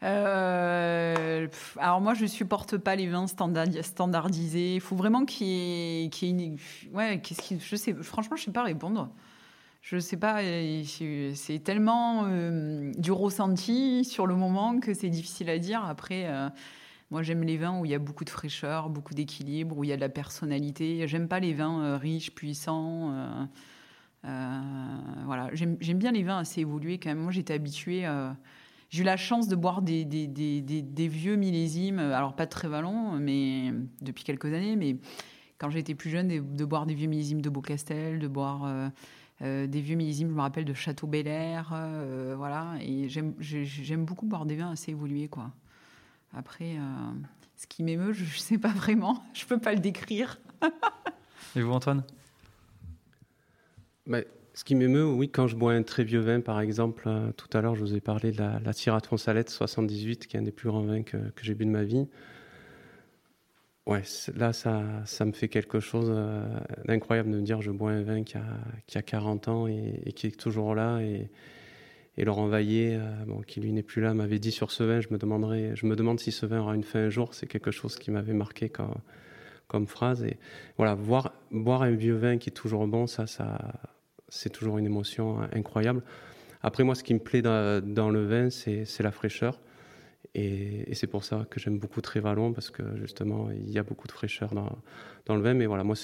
Euh, 0.01 1.47
alors 1.77 1.99
moi, 1.99 2.13
je 2.13 2.25
supporte 2.25 2.77
pas 2.77 2.95
les 2.95 3.07
vins 3.07 3.27
standardisés. 3.27 4.75
Il 4.75 4.81
faut 4.81 4.95
vraiment 4.95 5.25
qu'il 5.25 5.47
y 5.47 6.05
ait, 6.05 6.09
une... 6.21 6.57
Ouais, 6.93 7.19
qu'est-ce 7.21 7.41
qui... 7.41 7.59
Je 7.59 7.75
sais, 7.75 7.93
franchement, 7.93 8.37
je 8.37 8.45
sais 8.45 8.51
pas 8.51 8.63
répondre. 8.63 9.09
Je 9.81 9.97
sais 9.97 10.17
pas, 10.17 10.41
c'est 11.35 11.59
tellement 11.63 12.25
euh, 12.27 12.91
du 12.97 13.11
ressenti 13.11 14.05
sur 14.05 14.27
le 14.27 14.35
moment 14.35 14.79
que 14.79 14.93
c'est 14.93 15.09
difficile 15.09 15.49
à 15.49 15.57
dire. 15.57 15.83
Après, 15.83 16.27
euh, 16.27 16.49
moi, 17.11 17.23
j'aime 17.23 17.43
les 17.43 17.57
vins 17.57 17.79
où 17.79 17.85
il 17.85 17.91
y 17.91 17.95
a 17.95 17.99
beaucoup 17.99 18.23
de 18.23 18.29
fraîcheur, 18.29 18.89
beaucoup 18.89 19.15
d'équilibre, 19.15 19.77
où 19.77 19.83
il 19.83 19.89
y 19.89 19.93
a 19.93 19.95
de 19.95 20.01
la 20.01 20.09
personnalité. 20.09 21.07
J'aime 21.07 21.27
pas 21.27 21.39
les 21.39 21.53
vins 21.53 21.81
euh, 21.81 21.97
riches, 21.97 22.31
puissants. 22.35 23.11
Euh, 23.11 23.45
euh, 24.25 24.61
voilà, 25.25 25.49
j'aime 25.53 25.97
bien 25.97 26.11
les 26.11 26.21
vins 26.21 26.37
assez 26.37 26.61
évolués 26.61 26.99
quand 26.99 27.09
même. 27.09 27.19
Moi, 27.19 27.31
j'étais 27.31 27.53
habituée. 27.53 28.05
j'ai 28.89 29.01
eu 29.01 29.03
la 29.03 29.17
chance 29.17 29.47
de 29.47 29.55
boire 29.55 29.81
des, 29.81 30.05
vieux 31.07 31.35
millésimes, 31.35 31.99
alors 31.99 32.35
pas 32.35 32.45
très 32.45 32.67
valons, 32.67 33.13
mais 33.13 33.73
depuis 34.01 34.23
quelques 34.23 34.53
années. 34.53 34.75
Mais 34.75 34.97
quand 35.57 35.71
j'étais 35.71 35.95
plus 35.95 36.11
jeune, 36.11 36.27
de, 36.27 36.65
boire 36.65 36.85
des 36.85 36.93
vieux 36.93 37.07
millésimes 37.07 37.41
de 37.41 37.49
Beaucastel, 37.49 38.19
de 38.19 38.27
boire 38.27 38.91
des 39.41 39.81
vieux 39.81 39.95
millésimes, 39.95 40.29
je 40.29 40.35
me 40.35 40.41
rappelle 40.41 40.65
de 40.65 40.73
Château 40.75 41.07
Bel 41.07 41.27
Air, 41.27 41.73
voilà. 42.37 42.75
Et 42.81 43.07
j'aime 43.09 44.05
beaucoup 44.05 44.27
boire 44.27 44.45
des 44.45 44.57
vins 44.57 44.71
assez 44.71 44.91
évolués, 44.91 45.27
quoi. 45.27 45.51
Après, 46.33 46.75
euh, 46.77 47.11
ce 47.55 47.67
qui 47.67 47.83
m'émeut, 47.83 48.13
je 48.13 48.23
ne 48.23 48.39
sais 48.39 48.57
pas 48.57 48.69
vraiment. 48.69 49.23
Je 49.33 49.43
ne 49.43 49.49
peux 49.49 49.59
pas 49.59 49.73
le 49.73 49.79
décrire. 49.79 50.39
Et 51.55 51.61
vous, 51.61 51.71
Antoine? 51.71 52.03
Mais 54.05 54.21
bah, 54.21 54.27
Ce 54.53 54.63
qui 54.63 54.75
m'émeut, 54.75 55.05
oui, 55.05 55.29
quand 55.29 55.47
je 55.47 55.55
bois 55.55 55.73
un 55.73 55.83
très 55.83 56.03
vieux 56.03 56.19
vin, 56.19 56.41
par 56.41 56.59
exemple, 56.59 57.03
euh, 57.07 57.31
tout 57.31 57.49
à 57.57 57.61
l'heure, 57.61 57.75
je 57.75 57.81
vous 57.81 57.95
ai 57.95 58.01
parlé 58.01 58.31
de 58.31 58.37
la, 58.37 58.59
la 58.59 58.73
Syrah 58.73 59.01
Salette 59.17 59.49
78, 59.49 60.27
qui 60.27 60.37
est 60.37 60.39
un 60.39 60.43
des 60.43 60.51
plus 60.51 60.69
grands 60.69 60.83
vins 60.83 61.03
que, 61.03 61.17
j'ai 61.41 61.55
bu 61.55 61.65
de 61.65 61.71
ma 61.71 61.83
vie. 61.83 62.07
Ouais, 63.87 64.03
là, 64.35 64.53
ça, 64.53 64.83
ça 65.05 65.25
me 65.25 65.31
fait 65.31 65.47
quelque 65.47 65.79
chose 65.79 66.11
euh, 66.11 66.45
d'incroyable 66.85 67.31
de 67.31 67.37
me 67.37 67.41
dire 67.41 67.61
je 67.61 67.71
bois 67.71 67.91
un 67.91 68.03
vin 68.03 68.23
qui 68.23 68.37
a, 68.37 68.45
qui 68.85 68.99
a 68.99 69.01
40 69.01 69.47
ans 69.47 69.67
et, 69.67 70.03
et 70.05 70.13
qui 70.13 70.27
est 70.27 70.39
toujours 70.39 70.75
là. 70.75 70.99
Et, 70.99 71.31
et 72.19 72.25
Laurent 72.25 72.47
Vaillé, 72.47 72.95
euh, 72.95 73.41
qui 73.47 73.61
lui 73.61 73.71
n'est 73.71 73.81
plus 73.81 74.01
là, 74.01 74.13
m'avait 74.13 74.39
dit 74.39 74.51
sur 74.51 74.71
ce 74.71 74.83
vin, 74.83 74.99
je 74.99 75.07
me, 75.09 75.17
demanderai, 75.17 75.71
je 75.75 75.85
me 75.85 75.95
demande 75.95 76.19
si 76.19 76.33
ce 76.33 76.45
vin 76.45 76.59
aura 76.59 76.75
une 76.75 76.83
fin 76.83 76.99
un 76.99 77.09
jour. 77.09 77.33
C'est 77.33 77.47
quelque 77.47 77.71
chose 77.71 77.95
qui 77.95 78.11
m'avait 78.11 78.33
marqué 78.33 78.69
comme, 78.69 79.87
phrase. 79.87 80.25
Et 80.25 80.37
voilà, 80.77 80.95
boire 80.95 81.81
un 81.81 81.91
vieux 81.91 82.17
vin 82.17 82.37
qui 82.37 82.49
est 82.49 82.53
toujours 82.53 82.85
bon, 82.87 83.07
ça, 83.07 83.25
c'est 84.27 84.49
toujours 84.49 84.77
une 84.77 84.85
émotion 84.85 85.39
incroyable. 85.53 86.03
Après, 86.61 86.83
moi, 86.83 86.93
ce 86.93 87.05
qui 87.05 87.13
me 87.13 87.19
plaît 87.19 87.41
dans, 87.41 88.09
le 88.09 88.25
vin, 88.25 88.49
c'est 88.49 88.99
la 88.99 89.11
fraîcheur. 89.11 89.57
Et, 90.35 90.93
c'est 90.93 91.07
pour 91.07 91.23
ça 91.23 91.47
que 91.49 91.57
j'aime 91.57 91.79
beaucoup 91.79 92.01
Trévalon, 92.01 92.51
parce 92.51 92.69
que 92.69 92.83
justement, 92.97 93.49
il 93.49 93.71
y 93.71 93.79
a 93.79 93.83
beaucoup 93.83 94.07
de 94.07 94.11
fraîcheur 94.11 94.53
dans, 94.53 95.35
le 95.35 95.41
vin. 95.41 95.53
Mais 95.53 95.67
voilà, 95.67 95.85
moi, 95.85 95.95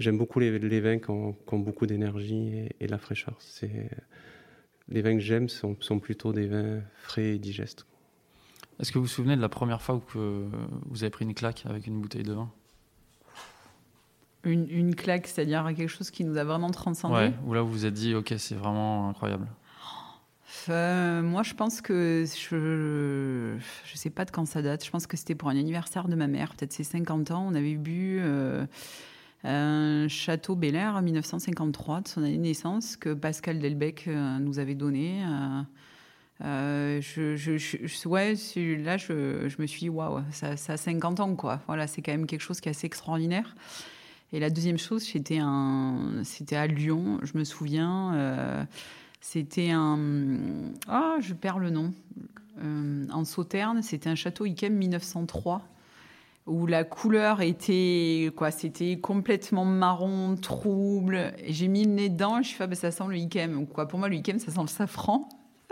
j'aime 0.00 0.18
beaucoup 0.18 0.40
les, 0.40 0.80
vins 0.80 0.98
qui 0.98 1.10
ont, 1.10 1.36
beaucoup 1.52 1.86
d'énergie 1.86 2.66
et, 2.80 2.86
de 2.86 2.90
la 2.90 2.98
fraîcheur. 2.98 3.38
Les 4.88 5.02
vins 5.02 5.14
que 5.14 5.20
j'aime 5.20 5.48
sont, 5.48 5.76
sont, 5.80 5.98
plutôt 5.98 6.32
des 6.32 6.46
vins 6.46 6.80
frais 7.02 7.34
et 7.34 7.38
digestes. 7.38 7.86
Est-ce 8.78 8.92
que 8.92 8.98
vous 8.98 9.04
vous 9.04 9.10
souvenez 9.10 9.36
de 9.36 9.40
la 9.40 9.48
première 9.48 9.82
fois 9.82 9.96
où 9.96 10.02
vous 10.14 11.02
avez 11.02 11.10
pris 11.10 11.24
une 11.24 11.34
claque 11.34 11.64
avec 11.66 11.86
une 11.86 12.00
bouteille 12.00 12.22
de 12.22 12.34
vin? 12.34 12.50
Une, 14.44 14.94
claque, 14.94 15.26
c'est-à-dire 15.26 15.66
quelque 15.76 15.88
chose 15.88 16.12
qui 16.12 16.22
nous 16.22 16.36
a 16.36 16.44
vraiment 16.44 16.70
transcendé. 16.70 17.14
Ouais, 17.14 17.34
où 17.44 17.52
là 17.52 17.62
vous 17.62 17.72
vous 17.72 17.84
êtes 17.84 17.94
dit, 17.94 18.14
ok, 18.14 18.32
c'est 18.38 18.54
vraiment 18.54 19.08
incroyable. 19.08 19.48
moi, 20.68 21.42
je 21.42 21.54
pense 21.54 21.80
que 21.80 22.24
je 22.24 23.56
je 23.84 23.96
sais 23.96 24.10
pas 24.10 24.24
de 24.24 24.30
quand 24.30 24.46
ça 24.46 24.62
date. 24.62 24.84
Je 24.84 24.90
pense 24.90 25.08
que 25.08 25.16
c'était 25.16 25.34
pour 25.34 25.48
un 25.48 25.56
anniversaire 25.56 26.06
de 26.06 26.14
ma 26.14 26.28
mère, 26.28 26.54
peut-être 26.54 26.72
ses 26.72 26.84
50 26.84 27.32
ans. 27.32 27.44
On 27.50 27.56
avait 27.56 27.74
bu 27.74 28.18
euh, 28.20 28.66
un 29.46 30.08
château 30.08 30.56
Bel 30.56 30.74
Air 30.74 30.94
en 30.94 31.02
1953 31.02 32.00
de 32.02 32.08
son 32.08 32.22
année 32.22 32.36
de 32.36 32.42
naissance 32.42 32.96
que 32.96 33.14
Pascal 33.14 33.58
Delbecq 33.58 34.08
euh, 34.08 34.38
nous 34.38 34.58
avait 34.58 34.74
donné. 34.74 35.22
Euh, 36.44 37.00
je, 37.00 37.36
je, 37.36 38.08
ouais, 38.08 38.34
là, 38.78 38.96
je, 38.96 39.60
me 39.60 39.66
suis 39.66 39.80
dit, 39.80 39.88
waouh, 39.88 40.22
ça, 40.32 40.50
a 40.50 40.76
50 40.76 41.20
ans, 41.20 41.34
quoi. 41.34 41.60
Voilà, 41.66 41.86
c'est 41.86 42.02
quand 42.02 42.12
même 42.12 42.26
quelque 42.26 42.42
chose 42.42 42.60
qui 42.60 42.68
est 42.68 42.70
assez 42.70 42.86
extraordinaire. 42.86 43.54
Et 44.32 44.40
la 44.40 44.50
deuxième 44.50 44.78
chose, 44.78 45.02
c'était 45.02 45.38
à 45.38 46.66
Lyon, 46.66 47.20
je 47.22 47.38
me 47.38 47.44
souviens. 47.44 48.14
Euh, 48.14 48.64
c'était 49.20 49.70
un, 49.70 49.98
ah, 50.88 51.16
je 51.20 51.34
perds 51.34 51.58
le 51.58 51.70
nom. 51.70 51.92
Euh, 52.62 53.06
en 53.10 53.24
Sauterne, 53.24 53.82
c'était 53.82 54.08
un 54.08 54.14
château 54.14 54.44
Ikem 54.46 54.74
1903 54.74 55.62
où 56.46 56.66
la 56.66 56.84
couleur 56.84 57.40
était 57.40 58.30
quoi 58.36 58.50
C'était 58.50 58.98
complètement 58.98 59.64
marron, 59.64 60.36
trouble. 60.36 61.32
J'ai 61.46 61.68
mis 61.68 61.84
le 61.84 61.90
nez 61.90 62.08
dedans. 62.08 62.40
Je 62.42 62.48
suis 62.48 62.56
fait, 62.56 62.64
ah, 62.64 62.68
ben, 62.68 62.76
ça 62.76 62.90
sent 62.90 63.04
le 63.08 63.16
Ikem. 63.16 63.66
Quoi 63.66 63.88
Pour 63.88 63.98
moi, 63.98 64.08
le 64.08 64.16
Ikem, 64.16 64.38
ça 64.38 64.52
sent 64.52 64.60
le 64.60 64.68
safran. 64.68 65.28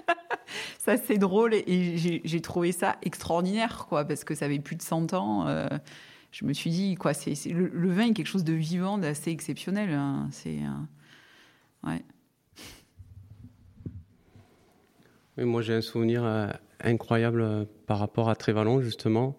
ça 0.78 0.96
c'est 0.96 1.18
drôle 1.18 1.54
et 1.54 2.20
j'ai 2.24 2.40
trouvé 2.40 2.72
ça 2.72 2.96
extraordinaire 3.00 3.86
quoi 3.88 4.04
parce 4.04 4.24
que 4.24 4.34
ça 4.34 4.44
avait 4.44 4.58
plus 4.58 4.76
de 4.76 4.82
100 4.82 5.14
ans. 5.14 5.46
Euh, 5.46 5.68
je 6.34 6.44
me 6.44 6.52
suis 6.52 6.70
dit, 6.70 6.96
quoi, 6.96 7.14
c'est, 7.14 7.34
le, 7.46 7.90
vin 7.92 8.08
est 8.08 8.12
quelque 8.12 8.26
chose 8.26 8.42
de 8.42 8.54
vivant, 8.54 8.98
d'assez 8.98 9.30
exceptionnel. 9.30 9.90
Hein. 9.90 10.26
C'est. 10.32 10.58
Euh, 10.58 11.88
ouais. 11.88 12.02
Moi, 15.44 15.62
j'ai 15.62 15.74
un 15.74 15.80
souvenir 15.80 16.24
euh, 16.24 16.48
incroyable 16.80 17.68
par 17.86 18.00
rapport 18.00 18.28
à 18.28 18.34
Trévalon, 18.34 18.80
justement. 18.80 19.38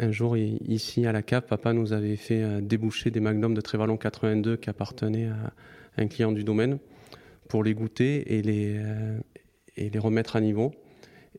Un 0.00 0.10
jour, 0.10 0.36
ici, 0.36 1.06
à 1.06 1.12
la 1.12 1.22
cave, 1.22 1.44
papa 1.46 1.72
nous 1.72 1.92
avait 1.92 2.16
fait 2.16 2.60
déboucher 2.60 3.10
des 3.10 3.20
magnums 3.20 3.54
de 3.54 3.60
Trévalon 3.60 3.96
82 3.96 4.56
qui 4.56 4.68
appartenaient 4.68 5.28
à 5.28 5.52
un 5.96 6.08
client 6.08 6.32
du 6.32 6.42
domaine 6.42 6.78
pour 7.48 7.62
les 7.62 7.74
goûter 7.74 8.36
et 8.36 8.42
les, 8.42 8.80
les 9.76 9.98
remettre 9.98 10.34
à 10.34 10.40
niveau. 10.40 10.72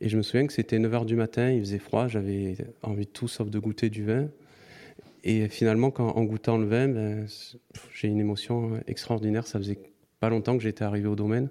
Et 0.01 0.09
je 0.09 0.17
me 0.17 0.21
souviens 0.21 0.45
que 0.47 0.53
c'était 0.53 0.77
9h 0.77 1.05
du 1.05 1.15
matin, 1.15 1.51
il 1.51 1.59
faisait 1.59 1.79
froid, 1.79 2.07
j'avais 2.07 2.55
envie 2.81 3.05
de 3.05 3.11
tout 3.11 3.27
sauf 3.27 3.49
de 3.49 3.59
goûter 3.59 3.89
du 3.89 4.05
vin. 4.05 4.27
Et 5.23 5.47
finalement, 5.47 5.89
quand, 5.89 6.09
en 6.09 6.23
goûtant 6.23 6.57
le 6.57 6.65
vin, 6.65 6.87
ben, 6.87 7.25
j'ai 7.93 8.07
une 8.07 8.19
émotion 8.19 8.79
extraordinaire. 8.87 9.47
Ça 9.47 9.57
faisait 9.57 9.79
pas 10.19 10.29
longtemps 10.29 10.55
que 10.55 10.63
j'étais 10.63 10.83
arrivé 10.83 11.07
au 11.07 11.15
domaine. 11.15 11.49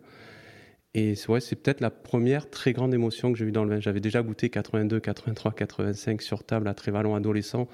Et 0.95 1.15
ouais, 1.29 1.41
c'est 1.41 1.57
peut-être 1.57 1.81
la 1.81 1.91
première 1.91 2.49
très 2.49 2.73
grande 2.73 2.95
émotion 2.95 3.33
que 3.33 3.39
j'ai 3.39 3.45
eue 3.45 3.53
dans 3.53 3.65
le 3.65 3.71
vin. 3.71 3.81
J'avais 3.81 4.01
déjà 4.01 4.23
goûté 4.23 4.49
82, 4.49 5.01
83, 5.01 5.53
85 5.53 6.23
sur 6.23 6.45
table 6.45 6.69
à 6.69 6.75
Trévalon 6.75 7.17
adolescent. 7.17 7.69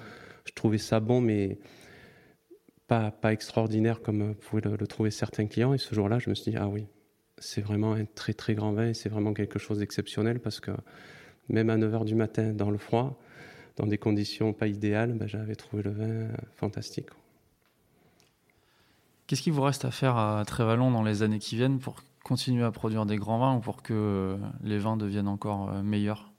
Je 0.47 0.53
trouvais 0.55 0.79
ça 0.79 1.01
bon, 1.01 1.21
mais 1.21 1.59
pas, 2.87 3.11
pas 3.11 3.33
extraordinaire 3.33 4.01
comme 4.01 4.35
pouvaient 4.35 4.63
le, 4.63 4.87
trouver 4.87 5.11
certains 5.11 5.47
clients. 5.47 5.75
Et 5.75 5.79
ce 5.79 5.95
jour-là, 5.95 6.19
je 6.19 6.31
me 6.31 6.35
suis 6.35 6.53
dit, 6.53 6.57
ah 6.57 6.69
oui, 6.69 6.87
c'est 7.37 7.61
vraiment 7.61 7.93
un 7.93 8.07
très 8.07 8.33
très 8.33 8.55
grand 8.55 8.73
vin 8.73 8.89
et 8.89 8.95
c'est 8.95 9.11
vraiment 9.11 9.35
quelque 9.35 9.59
chose 9.59 9.81
d'exceptionnel 9.81 10.41
parce 10.41 10.61
que 10.61 10.71
même 11.51 11.69
à 11.69 11.77
9h 11.77 12.07
du 12.07 12.15
matin 12.15 12.53
dans 12.55 12.71
le 12.71 12.79
froid, 12.79 13.21
dans 13.77 13.87
des 13.87 13.99
conditions 13.99 14.55
pas 14.55 14.67
idéales, 14.67 15.13
ben, 15.13 15.29
j'avais 15.29 15.57
trouvé 15.57 15.83
le 15.83 15.91
vin 15.91 16.29
fantastique. 16.57 17.09
Qu'est-ce 19.27 19.43
qu'il 19.43 19.53
vous 19.53 19.63
reste 19.63 19.85
à 19.85 19.91
faire 19.91 20.17
à 20.17 20.43
Trévalon 20.47 20.91
dans 20.91 21.03
les 21.03 21.23
années 21.23 21.39
qui 21.39 21.57
viennent 21.57 21.79
pour 21.79 22.03
continuer 22.31 22.63
à 22.63 22.71
produire 22.71 23.07
des 23.07 23.17
grands 23.17 23.41
vins 23.41 23.57
ou 23.57 23.59
pour 23.59 23.83
que 23.83 24.39
les 24.63 24.79
vins 24.79 24.97
deviennent 24.97 25.27
encore 25.27 25.71
euh, 25.71 25.83
meilleurs? 25.83 26.31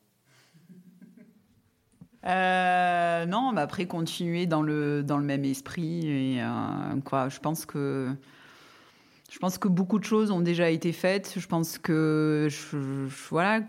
Euh, 2.25 3.25
non, 3.25 3.57
après 3.57 3.87
continuer 3.87 4.45
dans 4.45 4.61
le 4.61 5.03
dans 5.03 5.17
le 5.17 5.25
même 5.25 5.43
esprit 5.43 6.07
et 6.07 6.41
euh, 6.41 7.01
quoi. 7.03 7.27
Je 7.27 7.39
pense 7.39 7.65
que 7.65 8.09
je 9.29 9.37
pense 9.39 9.57
que 9.57 9.67
beaucoup 9.67 9.99
de 9.99 10.05
choses 10.05 10.31
ont 10.31 10.39
déjà 10.39 10.69
été 10.69 10.93
faites. 10.93 11.33
Je 11.37 11.45
pense 11.47 11.77
que 11.77 12.47
voilà 13.29 13.59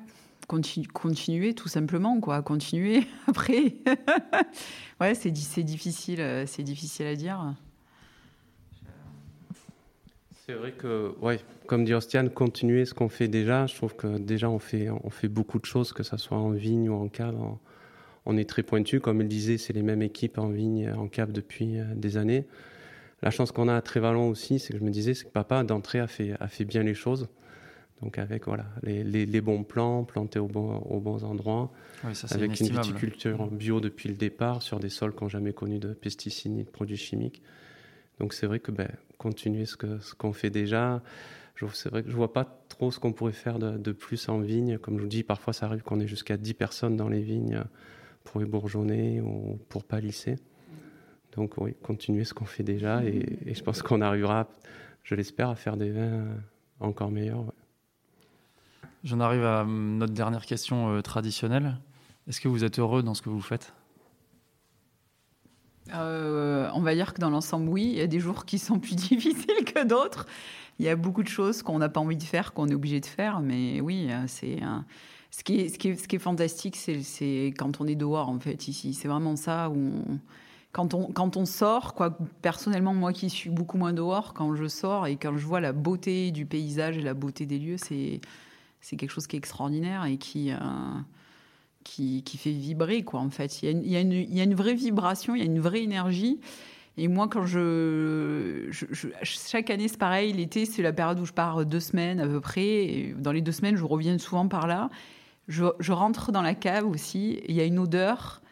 continuer 0.47 1.55
tout 1.55 1.69
simplement, 1.69 2.21
quoi. 2.21 2.41
Continuer. 2.43 3.05
Après, 3.27 3.75
ouais, 5.01 5.17
c'est 5.17 5.33
difficile, 5.33 6.21
euh, 6.21 6.45
c'est 6.47 6.63
difficile 6.63 7.07
à 7.07 7.17
dire. 7.17 7.55
C'est 10.45 10.55
vrai 10.55 10.73
que, 10.73 11.15
ouais, 11.21 11.39
comme 11.67 11.85
dit 11.85 11.95
Ostiane, 11.95 12.29
continuer 12.29 12.85
ce 12.85 12.95
qu'on 12.95 13.09
fait 13.09 13.29
déjà. 13.29 13.67
Je 13.67 13.77
trouve 13.77 13.95
que 13.95 14.19
déjà 14.19 14.51
on 14.51 14.59
fait, 14.59 14.91
on 14.91 15.09
fait 15.09 15.29
beaucoup 15.29 15.61
de 15.61 15.65
choses, 15.67 15.93
que 15.93 16.03
ce 16.03 16.17
soit 16.17 16.37
en 16.37 16.51
vigne 16.51 16.89
ou 16.89 16.95
en 16.95 17.07
cave. 17.07 17.37
On 18.27 18.37
est 18.37 18.49
très 18.49 18.65
pointu, 18.65 18.99
comme 18.99 19.21
il 19.21 19.29
disait, 19.29 19.57
c'est 19.57 19.73
les 19.73 19.83
mêmes 19.83 20.03
équipes 20.03 20.39
en 20.39 20.49
vigne, 20.49 20.93
en 20.93 21.07
cave 21.07 21.31
depuis 21.31 21.79
euh, 21.79 21.85
des 21.95 22.17
années. 22.17 22.45
La 23.23 23.31
chance 23.31 23.53
qu'on 23.53 23.69
a 23.69 23.77
à 23.77 23.83
Trévalon 23.83 24.31
aussi, 24.31 24.59
c'est 24.59 24.73
que 24.73 24.81
je 24.81 24.85
me 24.85 24.91
disais, 24.91 25.15
c'est 25.15 25.27
que 25.27 25.31
papa 25.31 25.63
d'entrée 25.63 26.01
a 26.01 26.09
fait, 26.09 26.35
a 26.41 26.49
fait 26.49 26.65
bien 26.65 26.83
les 26.83 26.95
choses. 26.95 27.29
Donc 28.01 28.19
avec 28.19 28.47
voilà, 28.47 28.67
les, 28.83 29.41
bons 29.41 29.63
plants, 29.63 30.03
plantés 30.03 30.41
au 30.41 30.49
bon, 30.49 30.79
aux 30.79 30.99
bons 30.99 31.23
endroits, 31.23 31.71
avec 32.33 32.59
une 32.59 32.67
viticulture 32.67 33.47
bio 33.47 33.79
depuis 33.79 34.09
le 34.09 34.17
départ 34.17 34.61
sur 34.61 34.81
des 34.81 34.89
sols 34.89 35.15
qui 35.15 35.23
n'ont 35.23 35.29
jamais 35.29 35.53
connu 35.53 35.79
de 35.79 35.93
pesticides 35.93 36.51
ni 36.51 36.65
de 36.65 36.69
produits 36.69 36.97
chimiques. 36.97 37.43
Donc 38.19 38.35
c'est 38.35 38.47
vrai 38.47 38.59
que 38.59 38.73
ben, 38.73 38.89
continuer 39.23 39.67
ce 39.67 39.77
qu'on 39.77 40.01
ce 40.01 40.15
qu'on 40.15 40.33
fait 40.33 40.51
déjà, 40.51 41.03
c'est 41.73 41.91
vrai 41.91 42.03
que 42.03 42.11
je 42.11 42.17
vois 42.17 42.33
pas 42.33 42.45
trop 42.69 42.91
ce 42.91 42.99
qu'on 42.99 43.13
pourrait 43.13 43.33
faire 43.33 43.59
de, 43.59 43.93
plus 43.93 44.29
en 44.29 44.41
vigne. 44.41 44.79
Comme 44.79 44.97
je 44.97 45.03
vous 45.03 45.09
dis, 45.09 45.23
parfois 45.23 45.53
ça 45.53 45.67
arrive 45.67 45.83
qu'on 45.83 46.01
ait 46.01 46.09
jusqu'à 46.09 46.37
10 46.37 46.55
personnes 46.55 46.97
dans 46.97 47.09
les 47.09 47.23
vignes 47.23 47.63
pour 48.25 48.43
ébourgeonner 48.43 49.21
ou 49.21 49.59
pour 49.69 49.85
palisser. 49.85 50.37
Donc 51.37 51.55
oui, 51.59 51.75
continuer 51.83 52.25
ce 52.25 52.35
qu'on 52.35 52.45
fait 52.45 52.63
déjà 52.63 53.05
et, 53.05 53.25
et 53.47 53.55
je 53.55 53.63
pense 53.63 53.83
qu'on 53.83 54.01
arrivera, 54.01 54.49
je 55.03 55.15
l'espère, 55.15 55.49
à 55.49 55.55
faire 55.55 55.77
des 55.77 55.91
vins 55.91 56.27
encore 56.81 57.11
meilleurs. 57.11 57.53
J'en 59.05 59.21
arrive 59.21 59.45
à 59.45 59.65
notre 59.65 60.13
dernière 60.13 60.47
question 60.47 60.95
euh, 60.95 61.01
traditionnelle. 61.01 61.79
Est-ce 62.29 62.41
que 62.41 62.49
vous 62.49 62.65
êtes 62.65 62.79
heureux 62.79 63.03
dans 63.03 63.15
ce 63.15 63.23
que 63.23 63.31
vous 63.31 63.41
faites? 63.41 63.73
Euh, 65.95 66.69
On 66.75 66.81
va 66.81 66.95
dire 66.95 67.15
que 67.15 67.21
dans 67.21 67.31
l'ensemble, 67.31 67.69
oui. 67.69 67.85
Il 67.85 67.99
y 67.99 68.01
a 68.01 68.07
des 68.07 68.21
jours 68.21 68.45
qui 68.45 68.59
sont 68.59 68.79
plus 68.79 68.97
difficiles 68.97 69.65
que 69.65 69.85
d'autres. 69.85 70.27
Il 70.79 70.87
y 70.87 70.89
a 70.89 70.97
beaucoup 70.97 71.23
de 71.23 71.29
choses 71.29 71.63
qu'on 71.63 71.79
n'a 71.79 71.89
pas 71.89 72.01
envie 72.01 72.17
de 72.17 72.23
faire, 72.23 72.53
qu'on 72.53 72.69
est 72.69 72.75
obligé 72.75 73.01
de 73.01 73.07
faire. 73.07 73.41
Mais 73.41 73.81
oui, 73.81 74.09
euh, 74.11 74.25
c'est 74.27 74.61
ce 75.31 75.43
qui 75.43 75.61
est, 75.61 76.19
fantastique, 76.19 76.77
c'est 76.77 77.47
quand 77.59 77.81
on 77.81 77.87
est 77.87 77.95
dehors, 77.95 78.29
en 78.29 78.39
fait, 78.39 78.69
ici. 78.69 78.95
C'est 78.95 79.09
vraiment 79.09 79.37
ça 79.37 79.71
où 79.71 80.03
quand 80.73 80.95
on, 81.37 81.45
sort, 81.45 81.95
quoi, 81.95 82.17
personnellement, 82.41 82.95
moi 82.95 83.13
qui 83.13 83.29
suis 83.29 83.51
beaucoup 83.51 83.77
moins 83.77 83.93
dehors, 83.93 84.33
quand 84.33 84.55
je 84.55 84.67
sors 84.69 85.07
et 85.07 85.17
quand 85.17 85.37
je 85.37 85.47
vois 85.47 85.61
la 85.61 85.73
beauté 85.73 86.31
du 86.31 86.47
paysage 86.47 86.97
et 86.97 87.03
la 87.03 87.13
beauté 87.13 87.45
des 87.45 87.59
lieux, 87.59 87.77
c'est 87.77 88.21
quelque 88.97 89.11
chose 89.11 89.27
qui 89.27 89.37
est 89.37 89.39
extraordinaire 89.39 90.07
et 90.07 90.17
qui, 90.17 90.51
euh, 90.51 90.57
qui, 91.85 92.23
fait 92.39 92.51
vibrer, 92.51 93.03
quoi, 93.03 93.21
en 93.21 93.31
fait. 93.31 93.63
Il 93.63 93.87
y, 93.87 93.97
a 93.97 94.01
une, 94.01 94.13
il, 94.13 94.35
y 94.37 94.41
a 94.41 94.45
une, 94.45 94.55
vraie 94.55 94.75
vibration, 94.75 95.35
il 95.35 95.41
y 95.41 95.43
a 95.43 95.47
une 95.47 95.61
vraie 95.61 95.83
énergie. 95.83 96.41
Et 96.99 97.09
moi, 97.09 97.29
quand 97.29 97.47
je, 97.47 98.69
chaque 99.23 99.71
année, 99.71 99.89
c'est 99.89 99.99
pareil. 99.99 100.33
L'été, 100.33 100.67
c'est 100.67 100.83
la 100.83 100.93
période 100.93 101.19
où 101.21 101.25
je 101.25 101.33
pars 101.33 101.65
deux 101.65 101.81
semaines 101.81 102.21
à 102.21 102.27
peu 102.27 102.41
près. 102.41 103.15
Dans 103.17 103.33
les 103.33 103.41
deux 103.41 103.53
semaines, 103.53 103.77
je 103.77 103.85
reviens 103.85 104.19
souvent 104.19 104.49
par 104.49 104.67
là. 104.67 104.91
Je, 105.49 105.93
rentre 105.93 106.33
dans 106.33 106.43
la 106.43 106.55
cave 106.55 106.87
aussi. 106.87 107.41
il 107.49 107.55
y 107.55 107.61
a 107.61 107.65
une 107.65 107.79
odeur 107.79 108.43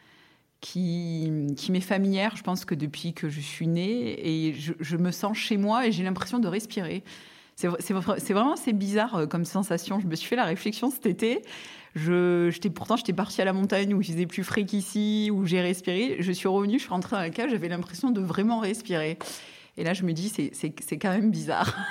qui, 0.60 1.30
qui 1.56 1.72
m'est 1.72 1.80
familière, 1.80 2.36
je 2.36 2.42
pense 2.42 2.64
que 2.64 2.74
depuis 2.74 3.14
que 3.14 3.28
je 3.28 3.40
suis 3.40 3.66
née. 3.66 4.48
Et 4.48 4.54
je, 4.54 4.72
je 4.80 4.96
me 4.96 5.10
sens 5.10 5.36
chez 5.36 5.56
moi 5.56 5.86
et 5.86 5.92
j'ai 5.92 6.02
l'impression 6.02 6.38
de 6.38 6.48
respirer. 6.48 7.04
C'est 7.78 8.32
vraiment 8.32 8.56
c'est 8.56 8.72
bizarre 8.72 9.16
euh, 9.16 9.26
comme 9.26 9.44
sensation. 9.44 10.00
Je 10.00 10.06
me 10.06 10.14
suis 10.14 10.28
fait 10.28 10.36
la 10.36 10.44
réflexion 10.44 10.90
cet 10.90 11.06
été. 11.06 11.42
Je, 11.96 12.50
j'étais 12.50 12.70
pourtant 12.70 12.96
j'étais 12.96 13.12
partie 13.12 13.42
à 13.42 13.44
la 13.44 13.52
montagne 13.52 13.94
où 13.94 14.00
il 14.00 14.06
faisait 14.06 14.26
plus 14.26 14.44
frais 14.44 14.64
qu'ici, 14.64 15.30
où 15.32 15.46
j'ai 15.46 15.60
respiré. 15.60 16.16
Je 16.20 16.32
suis 16.32 16.48
revenue, 16.48 16.78
je 16.78 16.84
suis 16.84 16.90
rentrée 16.90 17.16
dans 17.16 17.22
la 17.22 17.30
cave, 17.30 17.50
j'avais 17.50 17.68
l'impression 17.68 18.10
de 18.10 18.20
vraiment 18.20 18.60
respirer. 18.60 19.18
Et 19.76 19.84
là, 19.84 19.94
je 19.94 20.04
me 20.04 20.12
dis 20.12 20.28
c'est 20.28 20.50
c'est 20.54 20.98
quand 20.98 21.10
même 21.10 21.30
bizarre. 21.30 21.76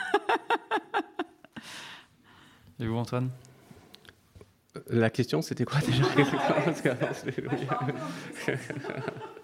Et 2.79 2.87
vous, 2.87 2.95
Antoine? 2.95 3.29
La 4.89 5.09
question, 5.09 5.41
c'était 5.41 5.65
quoi 5.65 5.81
déjà? 5.81 6.03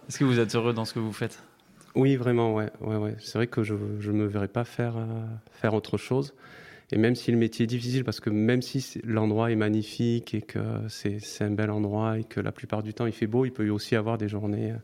Est-ce 0.08 0.20
que 0.20 0.24
vous 0.24 0.40
êtes 0.40 0.56
heureux 0.56 0.72
dans 0.72 0.86
ce 0.86 0.94
que 0.94 1.00
vous 1.00 1.12
faites? 1.12 1.44
Oui, 1.96 2.16
vraiment, 2.16 2.54
ouais. 2.54 2.70
ouais, 2.82 2.96
ouais. 2.96 3.16
C'est 3.20 3.38
vrai 3.38 3.48
que 3.48 3.64
je 3.64 3.74
ne 3.74 4.12
me 4.12 4.26
verrais 4.26 4.48
pas 4.48 4.64
faire, 4.64 4.96
euh, 4.98 5.26
faire 5.52 5.74
autre 5.74 5.98
chose. 5.98 6.34
Et 6.96 6.98
même 6.98 7.16
si 7.16 7.30
le 7.30 7.38
métier 7.38 7.66
est 7.66 7.68
difficile, 7.68 8.06
parce 8.06 8.22
que 8.22 8.30
même 8.30 8.62
si 8.62 9.02
l'endroit 9.04 9.52
est 9.52 9.58
magnifique 9.58 10.34
et 10.34 10.42
que 10.42 10.60
c'est 10.88 11.20
un 11.42 11.52
bel 11.52 11.70
endroit 11.70 12.20
et 12.20 12.24
que 12.24 12.40
la 12.40 12.54
plupart 12.54 12.84
du 12.84 12.94
temps 12.94 13.06
il 13.06 13.12
fait 13.12 13.28
beau, 13.28 13.44
il 13.44 13.52
peut 13.52 13.68
aussi 13.70 13.98
avoir 13.98 14.18
des 14.18 14.30
journées 14.30 14.72
euh, 14.72 14.78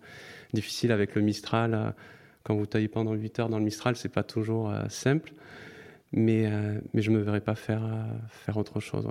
difficiles 0.52 0.92
avec 0.92 1.16
le 1.16 1.22
Mistral. 1.22 1.74
Euh, 1.74 1.92
quand 2.44 2.54
vous 2.54 2.66
taillez 2.66 2.90
pendant 2.90 3.14
8 3.14 3.40
heures 3.40 3.50
dans 3.50 3.60
le 3.60 3.64
Mistral, 3.64 3.96
c'est 3.96 4.12
pas 4.12 4.24
toujours 4.24 4.74
simple. 4.90 5.32
Mais, 6.12 6.50
mais 6.94 7.04
je 7.04 7.12
me 7.12 7.20
verrais 7.20 7.40
pas 7.40 7.54
faire, 7.54 7.84
autre 8.56 8.80
chose. 8.80 9.08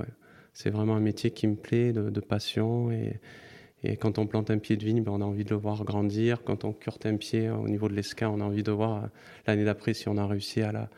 C'est 0.52 0.68
vraiment 0.68 0.96
un 0.96 1.00
métier 1.00 1.30
qui 1.30 1.46
me 1.46 1.54
plaît, 1.54 1.92
de, 1.92 2.20
passion. 2.20 2.90
Et, 2.90 3.96
quand 3.96 4.18
on 4.18 4.26
plante 4.26 4.50
un 4.50 4.58
pied 4.58 4.76
de 4.76 4.84
vigne, 4.84 5.04
ben, 5.04 5.12
on 5.12 5.20
a 5.20 5.24
envie 5.24 5.44
de 5.44 5.50
le 5.50 5.56
voir 5.56 5.84
grandir. 5.84 6.42
Quand 6.42 6.64
on 6.64 6.72
curte 6.72 7.06
un 7.06 7.16
pied 7.16 7.48
au 7.48 7.68
niveau 7.68 7.88
de 7.88 7.94
l'esca, 7.94 8.28
on 8.28 8.40
a 8.40 8.44
envie 8.44 8.64
de 8.64 8.72
voir 8.72 9.04
euh, 9.04 9.06
l'année 9.46 9.64
d'après 9.64 9.94
si 9.94 10.08
on 10.08 10.16
a 10.16 10.26
réussi 10.26 10.60
à, 10.60 10.90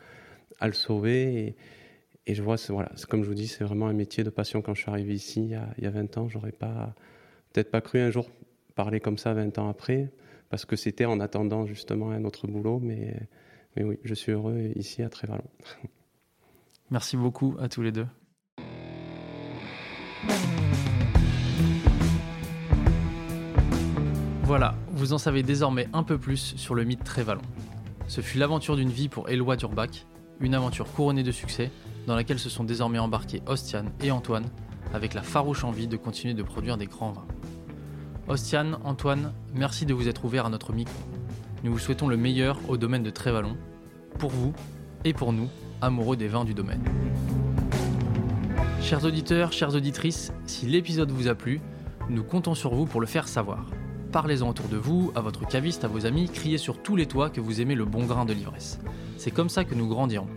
le 0.59 0.73
sauver. 0.73 1.55
Je 2.27 2.41
vois, 2.41 2.55
voilà, 2.69 2.91
comme 3.09 3.23
je 3.23 3.27
vous 3.27 3.35
dis, 3.35 3.47
c'est 3.47 3.63
vraiment 3.63 3.87
un 3.87 3.93
métier 3.93 4.23
de 4.23 4.29
passion. 4.29 4.61
Quand 4.61 4.73
je 4.73 4.81
suis 4.81 4.91
arrivé 4.91 5.13
ici 5.13 5.41
il 5.41 5.49
y 5.49 5.55
a, 5.55 5.67
il 5.77 5.83
y 5.83 5.87
a 5.87 5.91
20 5.91 6.17
ans, 6.17 6.29
j'aurais 6.29 6.51
pas, 6.51 6.95
peut-être 7.51 7.69
pas 7.69 7.81
cru 7.81 7.99
un 7.99 8.11
jour 8.11 8.29
parler 8.75 8.99
comme 8.99 9.17
ça 9.17 9.33
20 9.33 9.57
ans 9.59 9.69
après, 9.69 10.11
parce 10.49 10.65
que 10.65 10.75
c'était 10.75 11.05
en 11.05 11.19
attendant 11.19 11.65
justement 11.65 12.11
un 12.11 12.23
autre 12.23 12.47
boulot. 12.47 12.79
Mais, 12.79 13.27
mais 13.75 13.83
oui, 13.83 13.99
je 14.03 14.13
suis 14.13 14.31
heureux 14.31 14.71
ici 14.75 15.03
à 15.03 15.09
Trévalon. 15.09 15.43
Merci 16.91 17.17
beaucoup 17.17 17.55
à 17.59 17.69
tous 17.69 17.81
les 17.81 17.91
deux. 17.91 18.07
Voilà, 24.43 24.75
vous 24.91 25.13
en 25.13 25.17
savez 25.17 25.41
désormais 25.41 25.87
un 25.93 26.03
peu 26.03 26.17
plus 26.17 26.55
sur 26.57 26.75
le 26.75 26.83
mythe 26.83 27.03
Trévalon. 27.03 27.41
Ce 28.07 28.21
fut 28.21 28.37
l'aventure 28.37 28.75
d'une 28.75 28.89
vie 28.89 29.09
pour 29.09 29.29
Éloi 29.29 29.55
Durbach, 29.55 30.05
une 30.39 30.53
aventure 30.53 30.91
couronnée 30.91 31.23
de 31.23 31.31
succès 31.31 31.71
dans 32.07 32.15
laquelle 32.15 32.39
se 32.39 32.49
sont 32.49 32.63
désormais 32.63 32.99
embarqués 32.99 33.41
Ostian 33.45 33.85
et 34.01 34.11
Antoine 34.11 34.45
avec 34.93 35.13
la 35.13 35.21
farouche 35.21 35.63
envie 35.63 35.87
de 35.87 35.97
continuer 35.97 36.33
de 36.33 36.43
produire 36.43 36.77
des 36.77 36.85
grands 36.85 37.11
vins. 37.11 37.27
Ostian, 38.27 38.79
Antoine, 38.83 39.33
merci 39.53 39.85
de 39.85 39.93
vous 39.93 40.07
être 40.07 40.23
ouverts 40.25 40.45
à 40.45 40.49
notre 40.49 40.71
micro. 40.71 40.93
Nous 41.63 41.71
vous 41.71 41.79
souhaitons 41.79 42.07
le 42.07 42.17
meilleur 42.17 42.59
au 42.67 42.77
domaine 42.77 43.03
de 43.03 43.09
Trévalon, 43.09 43.57
pour 44.19 44.29
vous 44.29 44.53
et 45.03 45.13
pour 45.13 45.33
nous, 45.33 45.49
amoureux 45.81 46.15
des 46.15 46.27
vins 46.27 46.45
du 46.45 46.53
domaine. 46.53 46.83
Chers 48.81 49.03
auditeurs, 49.05 49.51
chères 49.51 49.75
auditrices, 49.75 50.33
si 50.45 50.65
l'épisode 50.65 51.11
vous 51.11 51.27
a 51.27 51.35
plu, 51.35 51.61
nous 52.09 52.23
comptons 52.23 52.53
sur 52.53 52.75
vous 52.75 52.85
pour 52.85 53.01
le 53.01 53.07
faire 53.07 53.27
savoir. 53.27 53.65
Parlez-en 54.11 54.49
autour 54.49 54.67
de 54.67 54.77
vous, 54.77 55.11
à 55.15 55.21
votre 55.21 55.47
caviste, 55.47 55.85
à 55.85 55.87
vos 55.87 56.05
amis, 56.05 56.29
criez 56.29 56.57
sur 56.57 56.81
tous 56.81 56.95
les 56.95 57.07
toits 57.07 57.29
que 57.29 57.41
vous 57.41 57.61
aimez 57.61 57.75
le 57.75 57.85
bon 57.85 58.05
grain 58.05 58.25
de 58.25 58.33
l'ivresse. 58.33 58.79
C'est 59.17 59.31
comme 59.31 59.49
ça 59.49 59.63
que 59.63 59.73
nous 59.73 59.87
grandirons. 59.87 60.27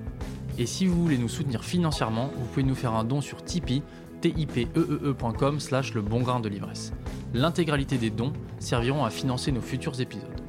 Et 0.58 0.66
si 0.66 0.86
vous 0.86 1.02
voulez 1.02 1.18
nous 1.18 1.28
soutenir 1.28 1.64
financièrement, 1.64 2.30
vous 2.34 2.46
pouvez 2.46 2.62
nous 2.62 2.74
faire 2.74 2.94
un 2.94 3.04
don 3.04 3.20
sur 3.20 3.44
Tipeee, 3.44 3.82
tipeee.com 4.22 5.60
slash 5.60 5.92
le 5.92 6.00
bon 6.00 6.20
grain 6.22 6.40
de 6.40 6.48
l'ivresse. 6.48 6.92
L'intégralité 7.34 7.98
des 7.98 8.10
dons 8.10 8.32
serviront 8.58 9.04
à 9.04 9.10
financer 9.10 9.52
nos 9.52 9.60
futurs 9.60 10.00
épisodes. 10.00 10.40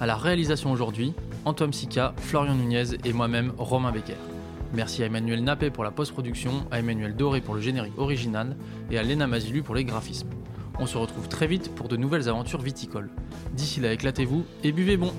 À 0.00 0.06
la 0.06 0.16
réalisation 0.16 0.72
aujourd'hui, 0.72 1.14
Antoine 1.44 1.72
Sica, 1.72 2.12
Florian 2.16 2.56
Nunez 2.56 2.96
et 3.04 3.12
moi-même, 3.12 3.52
Romain 3.56 3.92
Becker. 3.92 4.16
Merci 4.74 5.02
à 5.04 5.06
Emmanuel 5.06 5.44
Nappé 5.44 5.70
pour 5.70 5.84
la 5.84 5.92
post-production, 5.92 6.66
à 6.72 6.80
Emmanuel 6.80 7.14
Doré 7.14 7.40
pour 7.40 7.54
le 7.54 7.60
générique 7.60 7.98
original 7.98 8.56
et 8.90 8.98
à 8.98 9.02
Léna 9.04 9.28
Mazilu 9.28 9.62
pour 9.62 9.76
les 9.76 9.84
graphismes. 9.84 10.30
On 10.80 10.86
se 10.86 10.98
retrouve 10.98 11.28
très 11.28 11.46
vite 11.46 11.72
pour 11.74 11.86
de 11.86 11.96
nouvelles 11.96 12.28
aventures 12.28 12.62
viticoles. 12.62 13.10
D'ici 13.52 13.80
là, 13.80 13.92
éclatez-vous 13.92 14.44
et 14.64 14.72
buvez 14.72 14.96
bon 14.96 15.12